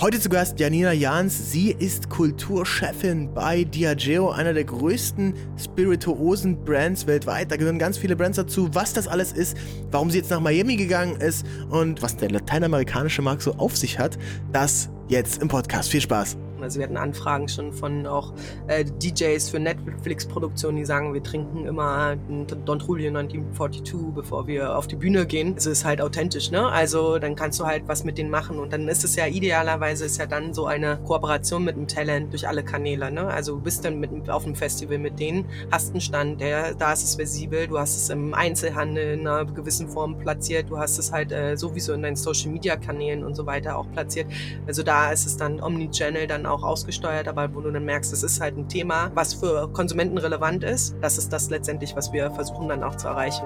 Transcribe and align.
Heute 0.00 0.18
zu 0.18 0.30
Gast 0.30 0.58
Janina 0.58 0.92
Jans. 0.94 1.52
Sie 1.52 1.72
ist 1.78 2.08
Kulturchefin 2.08 3.34
bei 3.34 3.64
Diageo, 3.64 4.30
einer 4.30 4.54
der 4.54 4.64
größten 4.64 5.34
spirituosen 5.62 6.64
Brands 6.64 7.06
weltweit. 7.06 7.50
Da 7.50 7.56
gehören 7.58 7.78
ganz 7.78 7.98
viele 7.98 8.16
Brands 8.16 8.36
dazu. 8.36 8.70
Was 8.72 8.94
das 8.94 9.06
alles 9.06 9.32
ist, 9.32 9.58
warum 9.90 10.10
sie 10.10 10.16
jetzt 10.16 10.30
nach 10.30 10.40
Miami 10.40 10.76
gegangen 10.76 11.20
ist 11.20 11.44
und 11.68 12.00
was 12.00 12.16
der 12.16 12.30
lateinamerikanische 12.30 13.20
Markt 13.20 13.42
so 13.42 13.52
auf 13.56 13.76
sich 13.76 13.98
hat, 13.98 14.16
das 14.52 14.88
jetzt 15.08 15.42
im 15.42 15.48
Podcast. 15.48 15.90
Viel 15.90 16.00
Spaß. 16.00 16.38
Also 16.62 16.78
wir 16.78 16.86
hatten 16.86 16.96
Anfragen 16.96 17.48
schon 17.48 17.72
von 17.72 18.06
auch 18.06 18.32
äh, 18.66 18.84
DJs 18.84 19.48
für 19.48 19.58
Netflix-Produktionen, 19.58 20.76
die 20.76 20.84
sagen, 20.84 21.14
wir 21.14 21.22
trinken 21.22 21.66
immer 21.66 22.16
Don 22.16 22.78
Julio 22.78 23.08
1942, 23.08 24.14
bevor 24.14 24.46
wir 24.46 24.76
auf 24.76 24.86
die 24.86 24.96
Bühne 24.96 25.26
gehen. 25.26 25.54
Es 25.56 25.66
ist 25.66 25.84
halt 25.84 26.00
authentisch, 26.00 26.50
ne? 26.50 26.68
Also 26.68 27.18
dann 27.18 27.34
kannst 27.34 27.60
du 27.60 27.66
halt 27.66 27.84
was 27.86 28.04
mit 28.04 28.18
denen 28.18 28.30
machen 28.30 28.58
und 28.58 28.72
dann 28.72 28.88
ist 28.88 29.04
es 29.04 29.16
ja 29.16 29.26
idealerweise 29.26 30.04
ist 30.04 30.18
ja 30.18 30.26
dann 30.26 30.54
so 30.54 30.66
eine 30.66 30.98
Kooperation 31.04 31.64
mit 31.64 31.76
dem 31.76 31.88
Talent 31.88 32.32
durch 32.32 32.46
alle 32.46 32.62
Kanäle, 32.62 33.10
ne? 33.10 33.26
Also 33.26 33.54
du 33.56 33.60
bist 33.60 33.84
dann 33.84 34.00
mit, 34.00 34.30
auf 34.30 34.44
einem 34.44 34.54
Festival 34.54 34.98
mit 34.98 35.18
denen, 35.18 35.46
hast 35.70 35.90
einen 35.90 36.00
Stand, 36.00 36.40
der, 36.40 36.74
da 36.74 36.92
ist 36.92 37.04
es 37.04 37.18
visibel, 37.18 37.66
du 37.66 37.78
hast 37.78 37.96
es 37.96 38.10
im 38.10 38.34
Einzelhandel 38.34 39.14
in 39.14 39.26
einer 39.26 39.44
gewissen 39.44 39.88
Form 39.88 40.18
platziert, 40.18 40.70
du 40.70 40.78
hast 40.78 40.98
es 40.98 41.12
halt 41.12 41.32
äh, 41.32 41.56
sowieso 41.56 41.92
in 41.92 42.02
deinen 42.02 42.16
Social-Media-Kanälen 42.16 43.24
und 43.24 43.34
so 43.34 43.46
weiter 43.46 43.76
auch 43.76 43.90
platziert. 43.92 44.26
Also 44.66 44.82
da 44.82 45.10
ist 45.12 45.26
es 45.26 45.36
dann 45.36 45.60
Omnichannel 45.62 46.26
dann 46.26 46.46
auch 46.50 46.62
ausgesteuert, 46.62 47.28
aber 47.28 47.54
wo 47.54 47.60
du 47.60 47.70
dann 47.70 47.84
merkst, 47.84 48.12
es 48.12 48.22
ist 48.22 48.40
halt 48.40 48.56
ein 48.56 48.68
Thema, 48.68 49.10
was 49.14 49.34
für 49.34 49.68
Konsumenten 49.72 50.18
relevant 50.18 50.64
ist. 50.64 50.94
Das 51.00 51.18
ist 51.18 51.32
das 51.32 51.50
letztendlich, 51.50 51.96
was 51.96 52.12
wir 52.12 52.30
versuchen 52.30 52.68
dann 52.68 52.82
auch 52.82 52.96
zu 52.96 53.08
erreichen. 53.08 53.44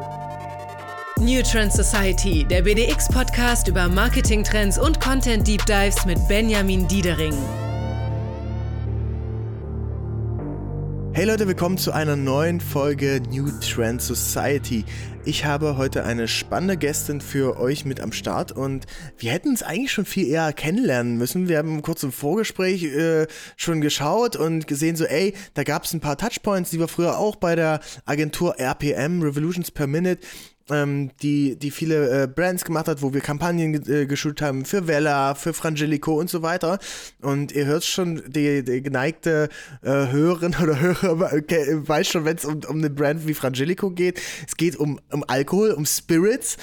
New 1.20 1.42
Trend 1.42 1.72
Society, 1.72 2.44
der 2.44 2.62
BDX-Podcast 2.62 3.68
über 3.68 3.88
Marketing-Trends 3.88 4.78
und 4.78 5.00
Content-Deep 5.00 5.64
Dives 5.64 6.04
mit 6.06 6.18
Benjamin 6.26 6.88
Diedering. 6.88 7.34
Hey 11.16 11.26
Leute, 11.26 11.46
willkommen 11.46 11.78
zu 11.78 11.92
einer 11.92 12.16
neuen 12.16 12.60
Folge 12.60 13.22
New 13.30 13.48
Trend 13.60 14.02
Society. 14.02 14.84
Ich 15.24 15.44
habe 15.44 15.76
heute 15.76 16.02
eine 16.02 16.26
spannende 16.26 16.76
Gästin 16.76 17.20
für 17.20 17.56
euch 17.60 17.84
mit 17.84 18.00
am 18.00 18.10
Start 18.10 18.50
und 18.50 18.86
wir 19.18 19.30
hätten 19.30 19.54
es 19.54 19.62
eigentlich 19.62 19.92
schon 19.92 20.06
viel 20.06 20.26
eher 20.26 20.52
kennenlernen 20.52 21.16
müssen. 21.16 21.46
Wir 21.46 21.58
haben 21.58 21.82
kurz 21.82 22.02
im 22.02 22.10
Vorgespräch 22.10 22.82
äh, 22.82 23.28
schon 23.56 23.80
geschaut 23.80 24.34
und 24.34 24.66
gesehen, 24.66 24.96
so, 24.96 25.04
ey, 25.04 25.34
da 25.54 25.62
gab 25.62 25.84
es 25.84 25.94
ein 25.94 26.00
paar 26.00 26.18
Touchpoints, 26.18 26.70
die 26.70 26.80
wir 26.80 26.88
früher 26.88 27.16
auch 27.16 27.36
bei 27.36 27.54
der 27.54 27.78
Agentur 28.06 28.58
RPM, 28.58 29.22
Revolutions 29.22 29.70
per 29.70 29.86
Minute, 29.86 30.18
ähm, 30.70 31.10
die, 31.22 31.56
die 31.56 31.70
viele 31.70 32.22
äh, 32.22 32.26
Brands 32.26 32.64
gemacht 32.64 32.88
hat, 32.88 33.02
wo 33.02 33.12
wir 33.12 33.20
Kampagnen 33.20 33.74
äh, 33.88 34.06
geschult 34.06 34.40
haben 34.40 34.64
für 34.64 34.86
Vella, 34.86 35.34
für 35.34 35.52
Frangelico 35.52 36.18
und 36.18 36.30
so 36.30 36.42
weiter. 36.42 36.78
Und 37.20 37.52
ihr 37.52 37.66
hört 37.66 37.84
schon, 37.84 38.22
die, 38.26 38.64
die 38.64 38.82
geneigte 38.82 39.48
äh, 39.82 39.90
Hörerin 39.90 40.56
oder 40.62 40.80
Hörer 40.80 41.32
okay, 41.32 41.66
weiß 41.68 42.08
schon, 42.08 42.24
wenn 42.24 42.36
es 42.36 42.44
um, 42.44 42.60
um 42.68 42.78
eine 42.78 42.90
Brand 42.90 43.26
wie 43.26 43.34
Frangelico 43.34 43.90
geht. 43.90 44.20
Es 44.46 44.56
geht 44.56 44.76
um, 44.76 45.00
um 45.10 45.24
Alkohol, 45.26 45.72
um 45.72 45.86
Spirits. 45.86 46.56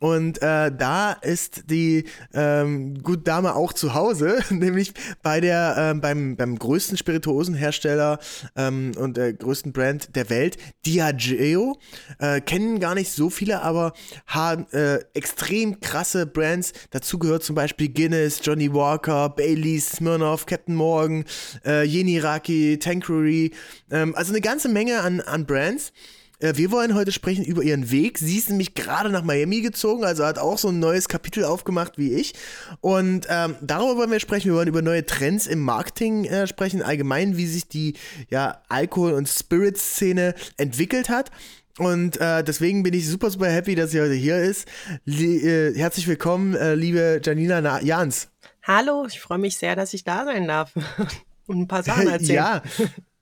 Und 0.00 0.42
äh, 0.42 0.70
da 0.76 1.12
ist 1.12 1.70
die 1.70 2.04
ähm, 2.34 3.02
gute 3.02 3.22
Dame 3.22 3.54
auch 3.54 3.72
zu 3.72 3.94
Hause, 3.94 4.40
nämlich 4.50 4.92
bei 5.22 5.40
der 5.40 5.74
ähm, 5.78 6.00
beim, 6.00 6.36
beim 6.36 6.58
größten 6.58 6.96
Spirituosenhersteller 6.96 8.18
ähm, 8.56 8.92
und 8.98 9.16
der 9.16 9.32
größten 9.32 9.72
Brand 9.72 10.14
der 10.14 10.28
Welt, 10.30 10.58
Diageo. 10.84 11.78
Äh, 12.18 12.40
kennen 12.40 12.80
gar 12.80 12.94
nicht 12.94 13.10
so 13.10 13.30
viele, 13.30 13.62
aber 13.62 13.92
haben 14.26 14.66
äh, 14.72 14.98
extrem 15.14 15.80
krasse 15.80 16.26
Brands. 16.26 16.72
Dazu 16.90 17.18
gehört 17.18 17.42
zum 17.42 17.54
Beispiel 17.54 17.88
Guinness, 17.88 18.40
Johnny 18.42 18.72
Walker, 18.72 19.30
Baileys, 19.30 19.92
Smirnoff, 19.92 20.46
Captain 20.46 20.74
Morgan, 20.74 21.24
äh, 21.64 21.84
Yeniraki, 21.84 22.78
Tanqueray. 22.78 23.52
Ähm, 23.90 24.14
also 24.14 24.32
eine 24.32 24.40
ganze 24.40 24.68
Menge 24.68 25.00
an, 25.00 25.20
an 25.20 25.46
Brands. 25.46 25.92
Äh, 26.38 26.54
wir 26.56 26.70
wollen 26.70 26.94
heute 26.94 27.12
sprechen 27.12 27.44
über 27.44 27.62
ihren 27.62 27.90
Weg. 27.90 28.18
Sie 28.18 28.36
ist 28.36 28.48
nämlich 28.48 28.74
gerade 28.74 29.10
nach 29.10 29.22
Miami 29.22 29.60
gezogen, 29.60 30.04
also 30.04 30.24
hat 30.24 30.38
auch 30.38 30.58
so 30.58 30.68
ein 30.68 30.78
neues 30.78 31.08
Kapitel 31.08 31.44
aufgemacht 31.44 31.98
wie 31.98 32.12
ich. 32.12 32.34
Und 32.80 33.26
ähm, 33.28 33.56
darüber 33.60 33.96
wollen 33.96 34.10
wir 34.10 34.20
sprechen. 34.20 34.50
Wir 34.50 34.56
wollen 34.56 34.68
über 34.68 34.82
neue 34.82 35.06
Trends 35.06 35.46
im 35.46 35.60
Marketing 35.60 36.24
äh, 36.24 36.46
sprechen, 36.46 36.82
allgemein, 36.82 37.36
wie 37.36 37.46
sich 37.46 37.68
die 37.68 37.94
ja, 38.30 38.62
Alkohol- 38.68 39.14
und 39.14 39.28
Spirit-Szene 39.28 40.34
entwickelt 40.56 41.08
hat. 41.08 41.30
Und 41.78 42.18
äh, 42.20 42.42
deswegen 42.42 42.82
bin 42.82 42.94
ich 42.94 43.06
super, 43.08 43.30
super 43.30 43.48
happy, 43.48 43.74
dass 43.74 43.90
sie 43.90 44.00
heute 44.00 44.14
hier 44.14 44.38
ist. 44.38 44.66
Lie 45.04 45.40
äh, 45.40 45.74
herzlich 45.76 46.06
willkommen, 46.06 46.54
äh, 46.54 46.74
liebe 46.74 47.20
Janina 47.22 47.60
Na 47.60 47.82
Jans. 47.82 48.28
Hallo, 48.62 49.06
ich 49.06 49.20
freue 49.20 49.38
mich 49.38 49.56
sehr, 49.58 49.76
dass 49.76 49.92
ich 49.92 50.02
da 50.02 50.24
sein 50.24 50.48
darf 50.48 50.72
und 51.46 51.60
ein 51.60 51.68
paar 51.68 51.82
Sachen 51.82 52.08
erzählen. 52.10 52.36
ja, 52.36 52.62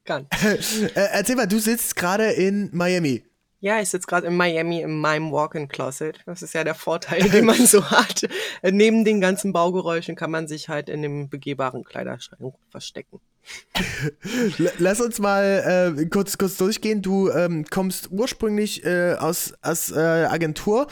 kann. 0.04 0.26
Äh, 0.94 1.08
erzähl 1.12 1.36
mal, 1.36 1.46
du 1.46 1.58
sitzt 1.58 1.96
gerade 1.96 2.32
in 2.32 2.70
Miami. 2.72 3.24
Ja, 3.64 3.80
ich 3.80 3.88
sitze 3.88 4.06
gerade 4.06 4.26
in 4.26 4.36
Miami 4.36 4.82
in 4.82 5.00
meinem 5.00 5.32
Walk-in-Closet. 5.32 6.20
Das 6.26 6.42
ist 6.42 6.52
ja 6.52 6.64
der 6.64 6.74
Vorteil, 6.74 7.22
den 7.30 7.46
man 7.46 7.66
so 7.66 7.90
hat. 7.90 8.28
Neben 8.62 9.06
den 9.06 9.22
ganzen 9.22 9.54
Baugeräuschen 9.54 10.16
kann 10.16 10.30
man 10.30 10.46
sich 10.46 10.68
halt 10.68 10.90
in 10.90 11.00
dem 11.00 11.30
begehbaren 11.30 11.82
Kleiderschrank 11.82 12.54
verstecken. 12.70 13.20
Lass 14.78 15.00
uns 15.00 15.18
mal 15.18 15.94
äh, 15.96 16.04
kurz, 16.06 16.36
kurz 16.36 16.58
durchgehen. 16.58 17.00
Du 17.00 17.30
ähm, 17.30 17.64
kommst 17.70 18.10
ursprünglich 18.10 18.84
äh, 18.84 19.14
aus, 19.14 19.54
aus 19.62 19.90
äh, 19.92 19.98
Agentur 19.98 20.88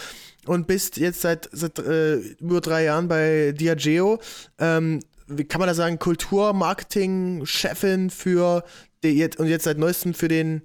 und 0.47 0.67
bist 0.67 0.97
jetzt 0.97 1.21
seit, 1.21 1.51
seit 1.53 1.79
äh, 1.79 2.15
über 2.17 2.63
drei 2.63 2.85
Jahren 2.85 3.07
bei 3.07 3.53
Diageo. 3.53 4.19
Ähm, 4.59 5.01
wie 5.27 5.45
kann 5.45 5.59
man 5.59 5.69
da 5.69 5.75
sagen, 5.75 5.99
Kulturmarketing-Chefin 5.99 8.11
für 8.11 8.65
jetzt, 9.11 9.39
und 9.39 9.47
jetzt 9.47 9.65
seit 9.65 9.79
neuestem 9.79 10.15
für 10.15 10.29
den 10.29 10.63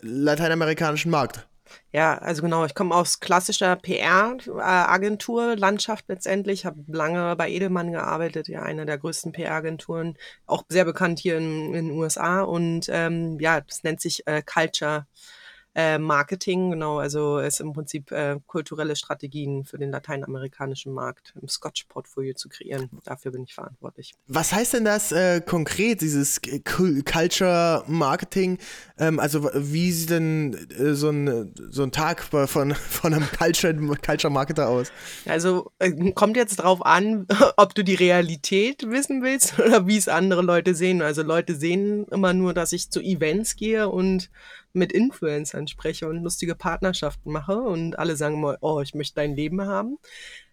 lateinamerikanischen 0.00 1.10
Markt. 1.10 1.48
Ja, 1.92 2.16
also 2.18 2.42
genau, 2.42 2.64
ich 2.64 2.74
komme 2.74 2.94
aus 2.94 3.20
klassischer 3.20 3.76
PR-Agentur, 3.76 5.56
Landschaft 5.56 6.06
letztendlich, 6.08 6.64
habe 6.64 6.82
lange 6.86 7.36
bei 7.36 7.50
Edelmann 7.50 7.92
gearbeitet, 7.92 8.48
ja, 8.48 8.62
einer 8.62 8.86
der 8.86 8.98
größten 8.98 9.32
PR-Agenturen, 9.32 10.16
auch 10.46 10.64
sehr 10.68 10.84
bekannt 10.84 11.18
hier 11.18 11.36
in, 11.36 11.74
in 11.74 11.88
den 11.88 11.90
USA 11.90 12.42
und 12.42 12.86
ähm, 12.90 13.38
ja, 13.40 13.60
das 13.60 13.82
nennt 13.82 14.00
sich 14.00 14.26
äh, 14.26 14.42
Culture 14.42 15.06
äh, 15.78 15.96
Marketing, 15.96 16.72
genau, 16.72 16.98
also 16.98 17.38
es 17.38 17.60
im 17.60 17.72
Prinzip 17.72 18.10
äh, 18.10 18.40
kulturelle 18.48 18.96
Strategien 18.96 19.64
für 19.64 19.78
den 19.78 19.92
lateinamerikanischen 19.92 20.92
Markt 20.92 21.34
im 21.40 21.46
Scotch-Portfolio 21.46 22.34
zu 22.34 22.48
kreieren. 22.48 22.90
Dafür 23.04 23.30
bin 23.30 23.44
ich 23.44 23.54
verantwortlich. 23.54 24.12
Was 24.26 24.52
heißt 24.52 24.74
denn 24.74 24.84
das 24.84 25.12
äh, 25.12 25.40
konkret, 25.40 26.00
dieses 26.00 26.40
Culture 26.64 27.84
Marketing? 27.86 28.58
Ähm, 28.98 29.20
also 29.20 29.48
wie 29.54 29.92
sieht 29.92 30.10
denn 30.10 30.54
äh, 30.76 30.94
so, 30.94 31.10
ein, 31.10 31.54
so 31.70 31.84
ein 31.84 31.92
Tag 31.92 32.24
von, 32.24 32.74
von 32.74 33.14
einem 33.14 33.28
Culture, 33.38 33.72
Culture 34.04 34.32
Marketer 34.32 34.68
aus? 34.68 34.90
Also 35.26 35.70
äh, 35.78 36.10
kommt 36.10 36.36
jetzt 36.36 36.56
drauf 36.56 36.84
an, 36.84 37.28
ob 37.56 37.76
du 37.76 37.84
die 37.84 37.94
Realität 37.94 38.90
wissen 38.90 39.22
willst 39.22 39.56
oder 39.64 39.86
wie 39.86 39.96
es 39.96 40.08
andere 40.08 40.42
Leute 40.42 40.74
sehen. 40.74 41.02
Also 41.02 41.22
Leute 41.22 41.54
sehen 41.54 42.04
immer 42.10 42.34
nur, 42.34 42.52
dass 42.52 42.72
ich 42.72 42.90
zu 42.90 43.00
Events 43.00 43.54
gehe 43.54 43.88
und 43.88 44.28
mit 44.72 44.92
Influencern 44.92 45.66
spreche 45.66 46.08
und 46.08 46.22
lustige 46.22 46.54
Partnerschaften 46.54 47.32
mache 47.32 47.56
und 47.56 47.98
alle 47.98 48.16
sagen 48.16 48.40
mal, 48.40 48.58
oh, 48.60 48.80
ich 48.80 48.94
möchte 48.94 49.16
dein 49.16 49.34
Leben 49.34 49.62
haben. 49.62 49.98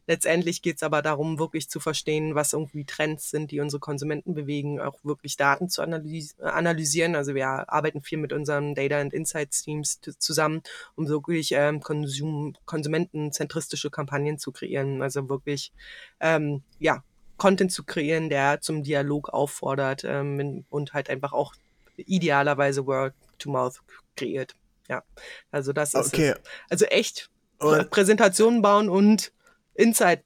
Letztendlich 0.08 0.62
geht 0.62 0.76
es 0.76 0.84
aber 0.84 1.02
darum, 1.02 1.40
wirklich 1.40 1.68
zu 1.68 1.80
verstehen, 1.80 2.36
was 2.36 2.54
irgendwie 2.54 2.86
Trends 2.86 3.32
sind, 3.32 3.50
die 3.50 3.60
unsere 3.60 3.80
Konsumenten 3.80 4.36
bewegen, 4.36 4.80
auch 4.80 5.00
wirklich 5.04 5.36
Daten 5.36 5.68
zu 5.68 5.82
analys 5.82 6.40
analysieren. 6.40 7.16
Also 7.16 7.34
wir 7.34 7.48
arbeiten 7.48 8.04
viel 8.04 8.20
mit 8.20 8.32
unseren 8.32 8.76
Data 8.76 9.00
and 9.00 9.14
Insights 9.14 9.64
Teams 9.64 10.00
zusammen, 10.20 10.62
um 10.96 11.08
wirklich 11.08 11.54
ähm, 11.54 11.82
Konsum 11.82 12.54
konsumentenzentristische 12.66 13.90
Kampagnen 13.90 14.38
zu 14.38 14.52
kreieren. 14.52 15.02
Also 15.02 15.28
wirklich, 15.28 15.72
ähm, 16.20 16.62
ja, 16.80 17.04
Content 17.38 17.72
zu 17.72 17.84
kreieren, 17.84 18.30
der 18.30 18.62
zum 18.62 18.84
Dialog 18.84 19.30
auffordert 19.30 20.04
ähm, 20.06 20.66
und 20.70 20.94
halt 20.94 21.10
einfach 21.10 21.34
auch 21.34 21.56
idealerweise 21.98 22.86
Word 22.86 23.14
to 23.40 23.50
Mouth 23.50 23.82
kreiert. 24.16 24.56
Ja, 24.88 25.04
also 25.52 25.74
das 25.74 25.94
ist 25.94 26.14
okay. 26.14 26.30
Es. 26.30 26.50
Also 26.70 26.86
echt 26.86 27.30
und 27.60 27.90
Präsentationen 27.90 28.62
bauen 28.62 28.90
und 28.90 29.32
Insight 29.74 30.24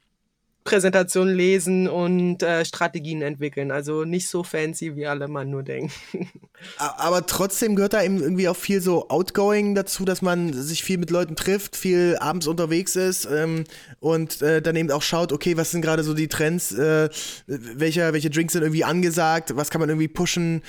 Präsentationen 0.63 1.33
lesen 1.35 1.87
und 1.87 2.43
äh, 2.43 2.63
Strategien 2.65 3.21
entwickeln. 3.21 3.71
Also 3.71 4.03
nicht 4.03 4.27
so 4.27 4.43
fancy, 4.43 4.95
wie 4.95 5.07
alle 5.07 5.27
man 5.27 5.49
nur 5.49 5.63
denken. 5.63 5.91
Aber 6.77 7.25
trotzdem 7.25 7.75
gehört 7.75 7.93
da 7.93 8.03
eben 8.03 8.21
irgendwie 8.21 8.49
auch 8.49 8.55
viel 8.55 8.81
so 8.81 9.09
Outgoing 9.09 9.75
dazu, 9.75 10.05
dass 10.05 10.21
man 10.21 10.53
sich 10.53 10.83
viel 10.83 10.97
mit 10.97 11.09
Leuten 11.09 11.35
trifft, 11.35 11.75
viel 11.75 12.17
abends 12.19 12.47
unterwegs 12.47 12.95
ist 12.95 13.25
ähm, 13.31 13.63
und 13.99 14.41
äh, 14.41 14.61
dann 14.61 14.75
eben 14.75 14.91
auch 14.91 15.01
schaut, 15.01 15.31
okay, 15.31 15.55
was 15.57 15.71
sind 15.71 15.81
gerade 15.81 16.03
so 16.03 16.13
die 16.13 16.27
Trends, 16.27 16.71
äh, 16.73 17.09
welche, 17.47 18.11
welche 18.13 18.29
Drinks 18.29 18.53
sind 18.53 18.63
irgendwie 18.63 18.83
angesagt, 18.83 19.55
was 19.55 19.69
kann 19.69 19.79
man 19.79 19.89
irgendwie 19.89 20.09
pushen, 20.09 20.61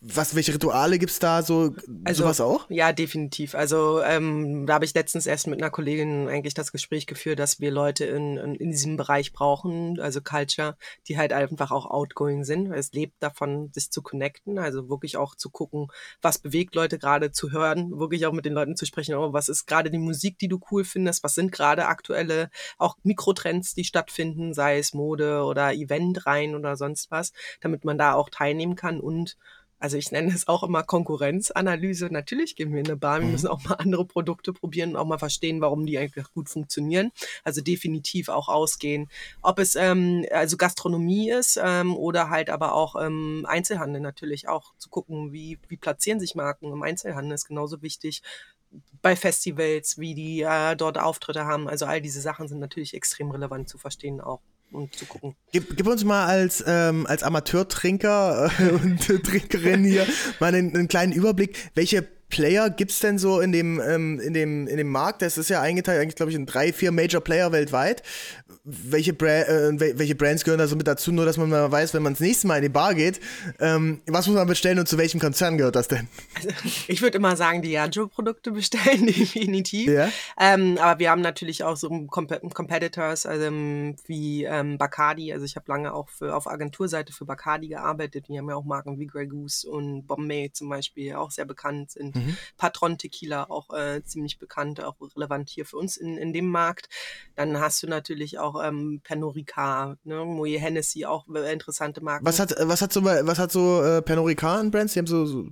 was, 0.00 0.34
welche 0.34 0.54
Rituale 0.54 0.98
gibt 0.98 1.10
es 1.10 1.18
da, 1.18 1.42
so 1.42 1.74
also, 2.04 2.22
sowas 2.22 2.40
auch? 2.40 2.70
Ja, 2.70 2.92
definitiv. 2.92 3.54
Also 3.54 4.02
ähm, 4.02 4.66
da 4.66 4.74
habe 4.74 4.84
ich 4.84 4.94
letztens 4.94 5.26
erst 5.26 5.48
mit 5.48 5.60
einer 5.60 5.70
Kollegin 5.70 6.28
eigentlich 6.28 6.54
das 6.54 6.70
Gespräch 6.70 7.06
geführt, 7.06 7.38
dass 7.38 7.60
wir 7.60 7.70
Leute 7.70 8.04
in, 8.04 8.36
in, 8.36 8.54
in 8.54 8.70
diesem 8.70 8.96
Bereich 8.96 9.32
brauchen 9.32 9.47
brauchen, 9.48 9.98
also 10.00 10.20
Culture, 10.20 10.76
die 11.06 11.16
halt 11.16 11.32
einfach 11.32 11.70
auch 11.70 11.86
outgoing 11.86 12.44
sind. 12.44 12.70
Es 12.70 12.92
lebt 12.92 13.14
davon, 13.22 13.70
sich 13.72 13.90
zu 13.90 14.02
connecten, 14.02 14.58
also 14.58 14.90
wirklich 14.90 15.16
auch 15.16 15.34
zu 15.34 15.48
gucken, 15.48 15.88
was 16.20 16.38
bewegt 16.38 16.74
Leute 16.74 16.98
gerade 16.98 17.32
zu 17.32 17.50
hören, 17.50 17.98
wirklich 17.98 18.26
auch 18.26 18.32
mit 18.32 18.44
den 18.44 18.52
Leuten 18.52 18.76
zu 18.76 18.84
sprechen, 18.84 19.14
oh, 19.14 19.32
was 19.32 19.48
ist 19.48 19.66
gerade 19.66 19.90
die 19.90 19.98
Musik, 19.98 20.38
die 20.38 20.48
du 20.48 20.60
cool 20.70 20.84
findest, 20.84 21.24
was 21.24 21.34
sind 21.34 21.50
gerade 21.50 21.86
aktuelle 21.86 22.50
auch 22.76 22.96
Mikrotrends, 23.04 23.74
die 23.74 23.84
stattfinden, 23.84 24.52
sei 24.52 24.78
es 24.78 24.92
Mode 24.92 25.42
oder 25.44 25.72
Event 25.72 26.26
rein 26.26 26.54
oder 26.54 26.76
sonst 26.76 27.10
was, 27.10 27.32
damit 27.60 27.84
man 27.86 27.96
da 27.96 28.12
auch 28.12 28.28
teilnehmen 28.28 28.76
kann 28.76 29.00
und 29.00 29.36
also 29.78 29.96
ich 29.96 30.10
nenne 30.10 30.32
es 30.32 30.48
auch 30.48 30.62
immer 30.62 30.82
Konkurrenzanalyse. 30.82 32.06
Natürlich 32.10 32.56
gehen 32.56 32.72
wir 32.72 32.80
in 32.80 32.86
eine 32.86 32.96
Bar, 32.96 33.20
wir 33.20 33.26
mhm. 33.26 33.32
müssen 33.32 33.48
auch 33.48 33.62
mal 33.64 33.74
andere 33.74 34.04
Produkte 34.04 34.52
probieren 34.52 34.90
und 34.90 34.96
auch 34.96 35.06
mal 35.06 35.18
verstehen, 35.18 35.60
warum 35.60 35.86
die 35.86 35.98
eigentlich 35.98 36.26
gut 36.32 36.48
funktionieren. 36.48 37.12
Also 37.44 37.60
definitiv 37.60 38.28
auch 38.28 38.48
ausgehen. 38.48 39.08
Ob 39.42 39.58
es 39.58 39.76
ähm, 39.76 40.24
also 40.30 40.56
Gastronomie 40.56 41.30
ist 41.30 41.58
ähm, 41.62 41.96
oder 41.96 42.30
halt 42.30 42.50
aber 42.50 42.74
auch 42.74 42.96
ähm, 43.00 43.46
Einzelhandel 43.48 44.00
natürlich 44.00 44.48
auch 44.48 44.74
zu 44.78 44.88
gucken, 44.88 45.32
wie, 45.32 45.58
wie 45.68 45.76
platzieren 45.76 46.20
sich 46.20 46.34
Marken 46.34 46.72
im 46.72 46.82
Einzelhandel 46.82 47.34
ist 47.34 47.46
genauso 47.46 47.82
wichtig 47.82 48.22
bei 49.00 49.16
Festivals, 49.16 49.98
wie 49.98 50.14
die 50.14 50.42
äh, 50.42 50.76
dort 50.76 50.98
Auftritte 50.98 51.44
haben. 51.44 51.68
Also 51.68 51.86
all 51.86 52.02
diese 52.02 52.20
Sachen 52.20 52.48
sind 52.48 52.58
natürlich 52.58 52.94
extrem 52.94 53.30
relevant 53.30 53.68
zu 53.68 53.78
verstehen 53.78 54.20
auch 54.20 54.40
und 54.70 54.94
zu 54.94 55.06
gucken. 55.06 55.34
Gib, 55.52 55.76
gib 55.76 55.86
uns 55.86 56.04
mal 56.04 56.26
als, 56.26 56.62
ähm, 56.66 57.06
als 57.06 57.22
Amateurtrinker 57.22 58.50
äh, 58.58 58.70
und 58.82 58.98
Trinkerin 59.24 59.84
hier 59.84 60.06
mal 60.40 60.54
einen, 60.54 60.74
einen 60.74 60.88
kleinen 60.88 61.12
Überblick, 61.12 61.70
welche 61.74 62.06
Player 62.28 62.68
gibt 62.70 62.90
es 62.90 63.00
denn 63.00 63.18
so 63.18 63.40
in 63.40 63.52
dem, 63.52 63.80
ähm, 63.80 64.20
in, 64.20 64.34
dem, 64.34 64.66
in 64.66 64.76
dem 64.76 64.90
Markt? 64.90 65.22
Das 65.22 65.38
ist 65.38 65.48
ja 65.48 65.62
eingeteilt, 65.62 66.00
eigentlich, 66.00 66.16
glaube 66.16 66.30
ich, 66.30 66.36
in 66.36 66.46
drei, 66.46 66.72
vier 66.72 66.92
Major 66.92 67.22
Player 67.22 67.52
weltweit. 67.52 68.02
Welche, 68.64 69.14
Bra 69.14 69.28
äh, 69.28 69.98
welche 69.98 70.14
Brands 70.14 70.44
gehören 70.44 70.58
da 70.58 70.66
so 70.66 70.76
mit 70.76 70.86
dazu? 70.86 71.10
Nur, 71.10 71.24
dass 71.24 71.38
man 71.38 71.48
mal 71.48 71.72
weiß, 71.72 71.94
wenn 71.94 72.02
man 72.02 72.12
das 72.12 72.20
nächste 72.20 72.46
Mal 72.46 72.56
in 72.56 72.62
die 72.62 72.68
Bar 72.68 72.94
geht, 72.94 73.20
ähm, 73.60 74.02
was 74.06 74.26
muss 74.26 74.36
man 74.36 74.46
bestellen 74.46 74.78
und 74.78 74.86
zu 74.86 74.98
welchem 74.98 75.20
Konzern 75.20 75.56
gehört 75.56 75.74
das 75.74 75.88
denn? 75.88 76.06
Also, 76.34 76.50
ich 76.86 77.00
würde 77.00 77.16
immer 77.16 77.34
sagen, 77.36 77.62
die 77.62 77.70
Diageo-Produkte 77.70 78.50
bestellen, 78.50 79.06
definitiv. 79.06 79.88
Ja. 79.90 80.10
Ähm, 80.38 80.76
aber 80.78 80.98
wir 80.98 81.10
haben 81.10 81.22
natürlich 81.22 81.64
auch 81.64 81.76
so 81.76 81.88
Comp 82.08 82.28
Competitors 82.52 83.24
also, 83.24 83.46
ähm, 83.46 83.96
wie 84.06 84.44
ähm, 84.44 84.76
Bacardi. 84.76 85.32
Also 85.32 85.46
ich 85.46 85.56
habe 85.56 85.64
lange 85.68 85.94
auch 85.94 86.10
für, 86.10 86.36
auf 86.36 86.46
Agenturseite 86.46 87.12
für 87.12 87.24
Bacardi 87.24 87.68
gearbeitet. 87.68 88.26
Die 88.28 88.38
haben 88.38 88.50
ja 88.50 88.56
auch 88.56 88.64
Marken 88.64 88.98
wie 88.98 89.06
Grey 89.06 89.26
Goose 89.26 89.68
und 89.68 90.06
Bombay 90.06 90.50
zum 90.52 90.68
Beispiel, 90.68 91.14
auch 91.14 91.30
sehr 91.30 91.46
bekannt 91.46 91.92
sind. 91.92 92.17
Mhm. 92.26 92.36
Patron 92.56 92.98
Tequila 92.98 93.44
auch 93.50 93.70
äh, 93.70 94.02
ziemlich 94.04 94.38
bekannt, 94.38 94.82
auch 94.82 94.96
relevant 95.16 95.48
hier 95.48 95.64
für 95.64 95.76
uns 95.76 95.96
in, 95.96 96.16
in 96.16 96.32
dem 96.32 96.48
Markt. 96.48 96.88
Dann 97.34 97.58
hast 97.60 97.82
du 97.82 97.86
natürlich 97.86 98.38
auch 98.38 98.62
ähm, 98.62 99.00
Pernod 99.04 99.36
Ricard, 99.36 100.04
ne? 100.04 100.16
Moët 100.24 100.58
Hennessy, 100.58 101.04
auch 101.04 101.26
äh, 101.34 101.52
interessante 101.52 102.02
Marken. 102.02 102.26
Was 102.26 102.40
hat, 102.40 102.54
was 102.60 102.82
hat 102.82 102.92
so, 102.92 103.04
was 103.04 103.38
hat 103.38 103.52
so 103.52 103.82
äh, 103.82 104.02
Pernod 104.02 104.26
Ricard 104.26 104.60
an 104.60 104.70
Brands? 104.70 104.92
Die 104.92 104.98
haben 104.98 105.06
so, 105.06 105.26
so 105.26 105.48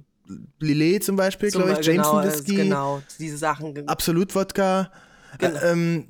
Lillet 0.58 1.04
zum 1.04 1.16
Beispiel, 1.16 1.50
glaube 1.50 1.72
ich, 1.72 1.80
genau, 1.80 2.20
Jameson 2.20 2.24
Whisky. 2.24 2.56
Genau, 2.56 3.02
diese 3.18 3.36
Sachen. 3.36 3.88
Absolut 3.88 4.34
Wodka. 4.34 4.90
Genau. 5.38 5.60
Ähm, 5.62 6.08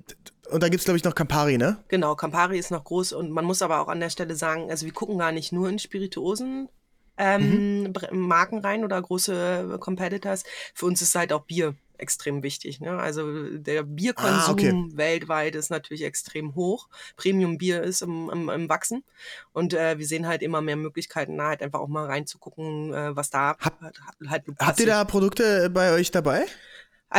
und 0.51 0.63
da 0.63 0.69
gibt 0.69 0.81
es, 0.81 0.85
glaube 0.85 0.97
ich, 0.97 1.05
noch 1.05 1.15
Campari, 1.15 1.59
ne? 1.59 1.79
Genau, 1.89 2.15
Campari 2.15 2.59
ist 2.59 2.71
noch 2.71 2.85
groß 2.85 3.13
und 3.13 3.31
man 3.31 3.45
muss 3.45 3.63
aber 3.63 3.81
auch 3.81 3.89
an 3.89 4.01
der 4.01 4.11
Stelle 4.11 4.37
sagen, 4.37 4.71
also 4.71 4.87
wir 4.87 4.93
gucken 4.93 5.19
gar 5.19 5.33
nicht 5.33 5.53
nur 5.53 5.69
in 5.69 5.79
Spirituosen 5.79 6.69
ähm, 7.19 7.83
mhm. 7.83 7.95
Marken 8.13 8.59
rein 8.59 8.85
oder 8.85 9.01
große 9.01 9.79
Competitors. 9.81 10.45
Für 10.75 10.87
uns 10.87 11.03
ist 11.03 11.15
halt 11.15 11.33
auch 11.33 11.43
Bier 11.43 11.75
extrem 11.99 12.43
wichtig. 12.43 12.81
Ne? 12.81 12.99
Also 12.99 13.49
der 13.57 13.83
Bierkonsum 13.83 14.39
ah, 14.39 14.51
okay. 14.51 14.85
weltweit 14.93 15.55
ist 15.55 15.71
natürlich 15.71 16.05
extrem 16.05 16.55
hoch. 16.55 16.89
Premium-Bier 17.17 17.83
ist 17.83 18.03
im, 18.03 18.31
im, 18.31 18.49
im, 18.49 18.69
Wachsen. 18.69 19.05
Und 19.53 19.75
äh, 19.75 19.99
wir 19.99 20.07
sehen 20.07 20.27
halt 20.27 20.43
immer 20.43 20.61
mehr 20.61 20.77
Möglichkeiten, 20.77 21.39
da 21.39 21.49
halt 21.49 21.63
einfach 21.63 21.81
auch 21.81 21.89
mal 21.89 22.07
reinzugucken, 22.07 22.93
äh, 22.93 23.17
was 23.17 23.31
da 23.31 23.57
Hab, 23.59 23.81
halt, 23.81 24.01
halt 24.29 24.45
Habt 24.59 24.81
ihr 24.81 24.87
da 24.87 25.05
Produkte 25.05 25.71
bei 25.71 25.93
euch 25.93 26.11
dabei? 26.11 26.45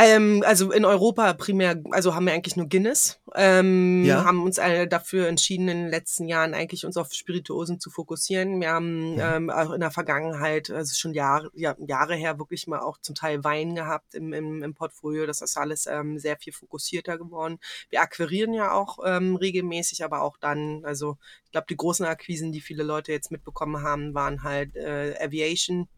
Ähm, 0.00 0.44
also 0.46 0.70
in 0.70 0.84
Europa 0.84 1.32
primär, 1.32 1.82
also 1.90 2.14
haben 2.14 2.26
wir 2.26 2.32
eigentlich 2.32 2.54
nur 2.54 2.68
Guinness. 2.68 3.20
Ähm, 3.34 4.04
ja. 4.04 4.24
Haben 4.24 4.44
uns 4.44 4.60
dafür 4.88 5.26
entschieden, 5.26 5.68
in 5.68 5.78
den 5.78 5.90
letzten 5.90 6.28
Jahren 6.28 6.54
eigentlich 6.54 6.86
uns 6.86 6.96
auf 6.96 7.12
Spirituosen 7.12 7.80
zu 7.80 7.90
fokussieren. 7.90 8.60
Wir 8.60 8.70
haben 8.70 9.18
ja. 9.18 9.34
ähm, 9.36 9.50
auch 9.50 9.72
in 9.72 9.80
der 9.80 9.90
Vergangenheit, 9.90 10.70
also 10.70 10.94
schon 10.94 11.14
Jahre, 11.14 11.50
ja, 11.54 11.74
Jahre 11.84 12.14
her, 12.14 12.38
wirklich 12.38 12.68
mal 12.68 12.78
auch 12.78 12.98
zum 12.98 13.16
Teil 13.16 13.42
Wein 13.42 13.74
gehabt 13.74 14.14
im, 14.14 14.32
im, 14.32 14.62
im 14.62 14.74
Portfolio. 14.74 15.26
Das 15.26 15.42
ist 15.42 15.56
alles 15.56 15.86
ähm, 15.86 16.18
sehr 16.20 16.36
viel 16.36 16.52
fokussierter 16.52 17.18
geworden. 17.18 17.58
Wir 17.90 18.00
akquirieren 18.00 18.54
ja 18.54 18.72
auch 18.72 19.00
ähm, 19.04 19.34
regelmäßig, 19.34 20.04
aber 20.04 20.22
auch 20.22 20.36
dann, 20.36 20.84
also 20.84 21.16
ich 21.46 21.50
glaube, 21.50 21.66
die 21.68 21.76
großen 21.76 22.06
Akquisen, 22.06 22.52
die 22.52 22.60
viele 22.60 22.84
Leute 22.84 23.10
jetzt 23.10 23.32
mitbekommen 23.32 23.82
haben, 23.82 24.14
waren 24.14 24.44
halt 24.44 24.76
äh, 24.76 25.16
Aviation, 25.20 25.88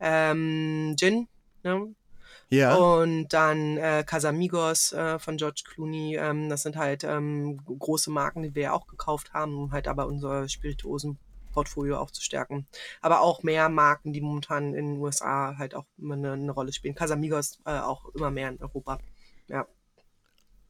ähm, 0.00 0.96
Gin, 0.98 1.28
ne? 1.62 1.94
Ja. 2.48 2.76
Und 2.76 3.28
dann 3.28 3.76
äh, 3.76 4.04
Casamigos 4.06 4.92
äh, 4.92 5.18
von 5.18 5.36
George 5.36 5.62
Clooney. 5.66 6.16
Ähm, 6.16 6.48
das 6.48 6.62
sind 6.62 6.76
halt 6.76 7.04
ähm, 7.04 7.58
große 7.64 8.10
Marken, 8.10 8.42
die 8.42 8.54
wir 8.54 8.62
ja 8.62 8.72
auch 8.72 8.86
gekauft 8.86 9.32
haben, 9.32 9.56
um 9.56 9.72
halt 9.72 9.88
aber 9.88 10.06
unser 10.06 10.48
Spirituosen-Portfolio 10.48 11.98
auch 11.98 12.10
zu 12.10 12.22
stärken. 12.22 12.66
Aber 13.00 13.20
auch 13.20 13.42
mehr 13.42 13.68
Marken, 13.68 14.12
die 14.12 14.20
momentan 14.20 14.74
in 14.74 14.86
den 14.94 14.98
USA 14.98 15.56
halt 15.58 15.74
auch 15.74 15.86
eine, 16.00 16.32
eine 16.32 16.52
Rolle 16.52 16.72
spielen. 16.72 16.94
Casamigos 16.94 17.60
äh, 17.64 17.78
auch 17.78 18.06
immer 18.14 18.30
mehr 18.30 18.50
in 18.50 18.62
Europa. 18.62 18.98
Ja. 19.48 19.66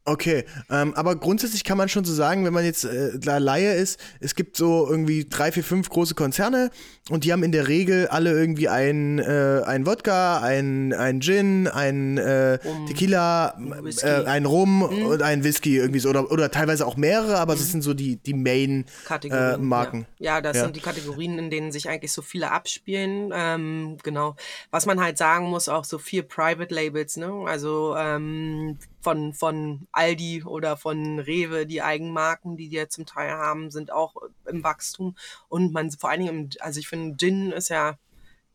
Okay, 0.08 0.44
ähm, 0.70 0.94
aber 0.94 1.16
grundsätzlich 1.16 1.64
kann 1.64 1.76
man 1.76 1.88
schon 1.88 2.04
so 2.04 2.14
sagen, 2.14 2.44
wenn 2.44 2.52
man 2.52 2.64
jetzt 2.64 2.84
äh, 2.84 3.18
da 3.18 3.38
Laie 3.38 3.74
ist, 3.74 3.98
es 4.20 4.36
gibt 4.36 4.56
so 4.56 4.86
irgendwie 4.88 5.26
drei, 5.28 5.50
vier, 5.50 5.64
fünf 5.64 5.88
große 5.88 6.14
Konzerne 6.14 6.70
und 7.10 7.24
die 7.24 7.32
haben 7.32 7.42
in 7.42 7.50
der 7.50 7.66
Regel 7.66 8.06
alle 8.06 8.30
irgendwie 8.30 8.68
ein, 8.68 9.18
äh, 9.18 9.62
ein 9.66 9.84
Wodka, 9.84 10.40
ein, 10.42 10.92
ein 10.92 11.20
Gin, 11.20 11.66
ein 11.66 12.18
äh, 12.18 12.60
Tequila, 12.86 13.58
äh, 14.02 14.24
ein 14.26 14.44
Rum 14.44 14.78
mhm. 14.78 15.06
und 15.06 15.22
ein 15.22 15.42
Whisky 15.42 15.76
irgendwie 15.76 15.98
so 15.98 16.08
oder, 16.10 16.30
oder 16.30 16.52
teilweise 16.52 16.86
auch 16.86 16.96
mehrere, 16.96 17.38
aber 17.38 17.54
mhm. 17.54 17.58
das 17.58 17.72
sind 17.72 17.82
so 17.82 17.92
die, 17.92 18.14
die 18.14 18.34
Main-Marken. 18.34 20.02
Äh, 20.20 20.24
ja. 20.24 20.36
ja, 20.36 20.40
das 20.40 20.56
ja. 20.56 20.62
sind 20.62 20.76
die 20.76 20.80
Kategorien, 20.80 21.36
in 21.40 21.50
denen 21.50 21.72
sich 21.72 21.88
eigentlich 21.88 22.12
so 22.12 22.22
viele 22.22 22.52
abspielen. 22.52 23.32
Ähm, 23.34 23.96
genau. 24.04 24.36
Was 24.70 24.86
man 24.86 25.00
halt 25.00 25.18
sagen 25.18 25.46
muss, 25.46 25.68
auch 25.68 25.84
so 25.84 25.98
vier 25.98 26.22
Private 26.22 26.72
Labels, 26.72 27.16
ne? 27.16 27.32
Also 27.46 27.96
ähm, 27.96 28.78
von, 29.06 29.34
von 29.34 29.86
Aldi 29.92 30.42
oder 30.42 30.76
von 30.76 31.20
Rewe, 31.20 31.64
die 31.64 31.80
Eigenmarken, 31.80 32.56
die 32.56 32.68
die 32.68 32.74
ja 32.74 32.88
zum 32.88 33.06
Teil 33.06 33.30
haben, 33.30 33.70
sind 33.70 33.92
auch 33.92 34.16
im 34.46 34.64
Wachstum. 34.64 35.16
Und 35.48 35.72
man 35.72 35.92
vor 35.92 36.10
allen 36.10 36.26
Dingen, 36.26 36.50
also 36.58 36.80
ich 36.80 36.88
finde, 36.88 37.16
Gin 37.16 37.52
ist 37.52 37.68
ja 37.68 37.98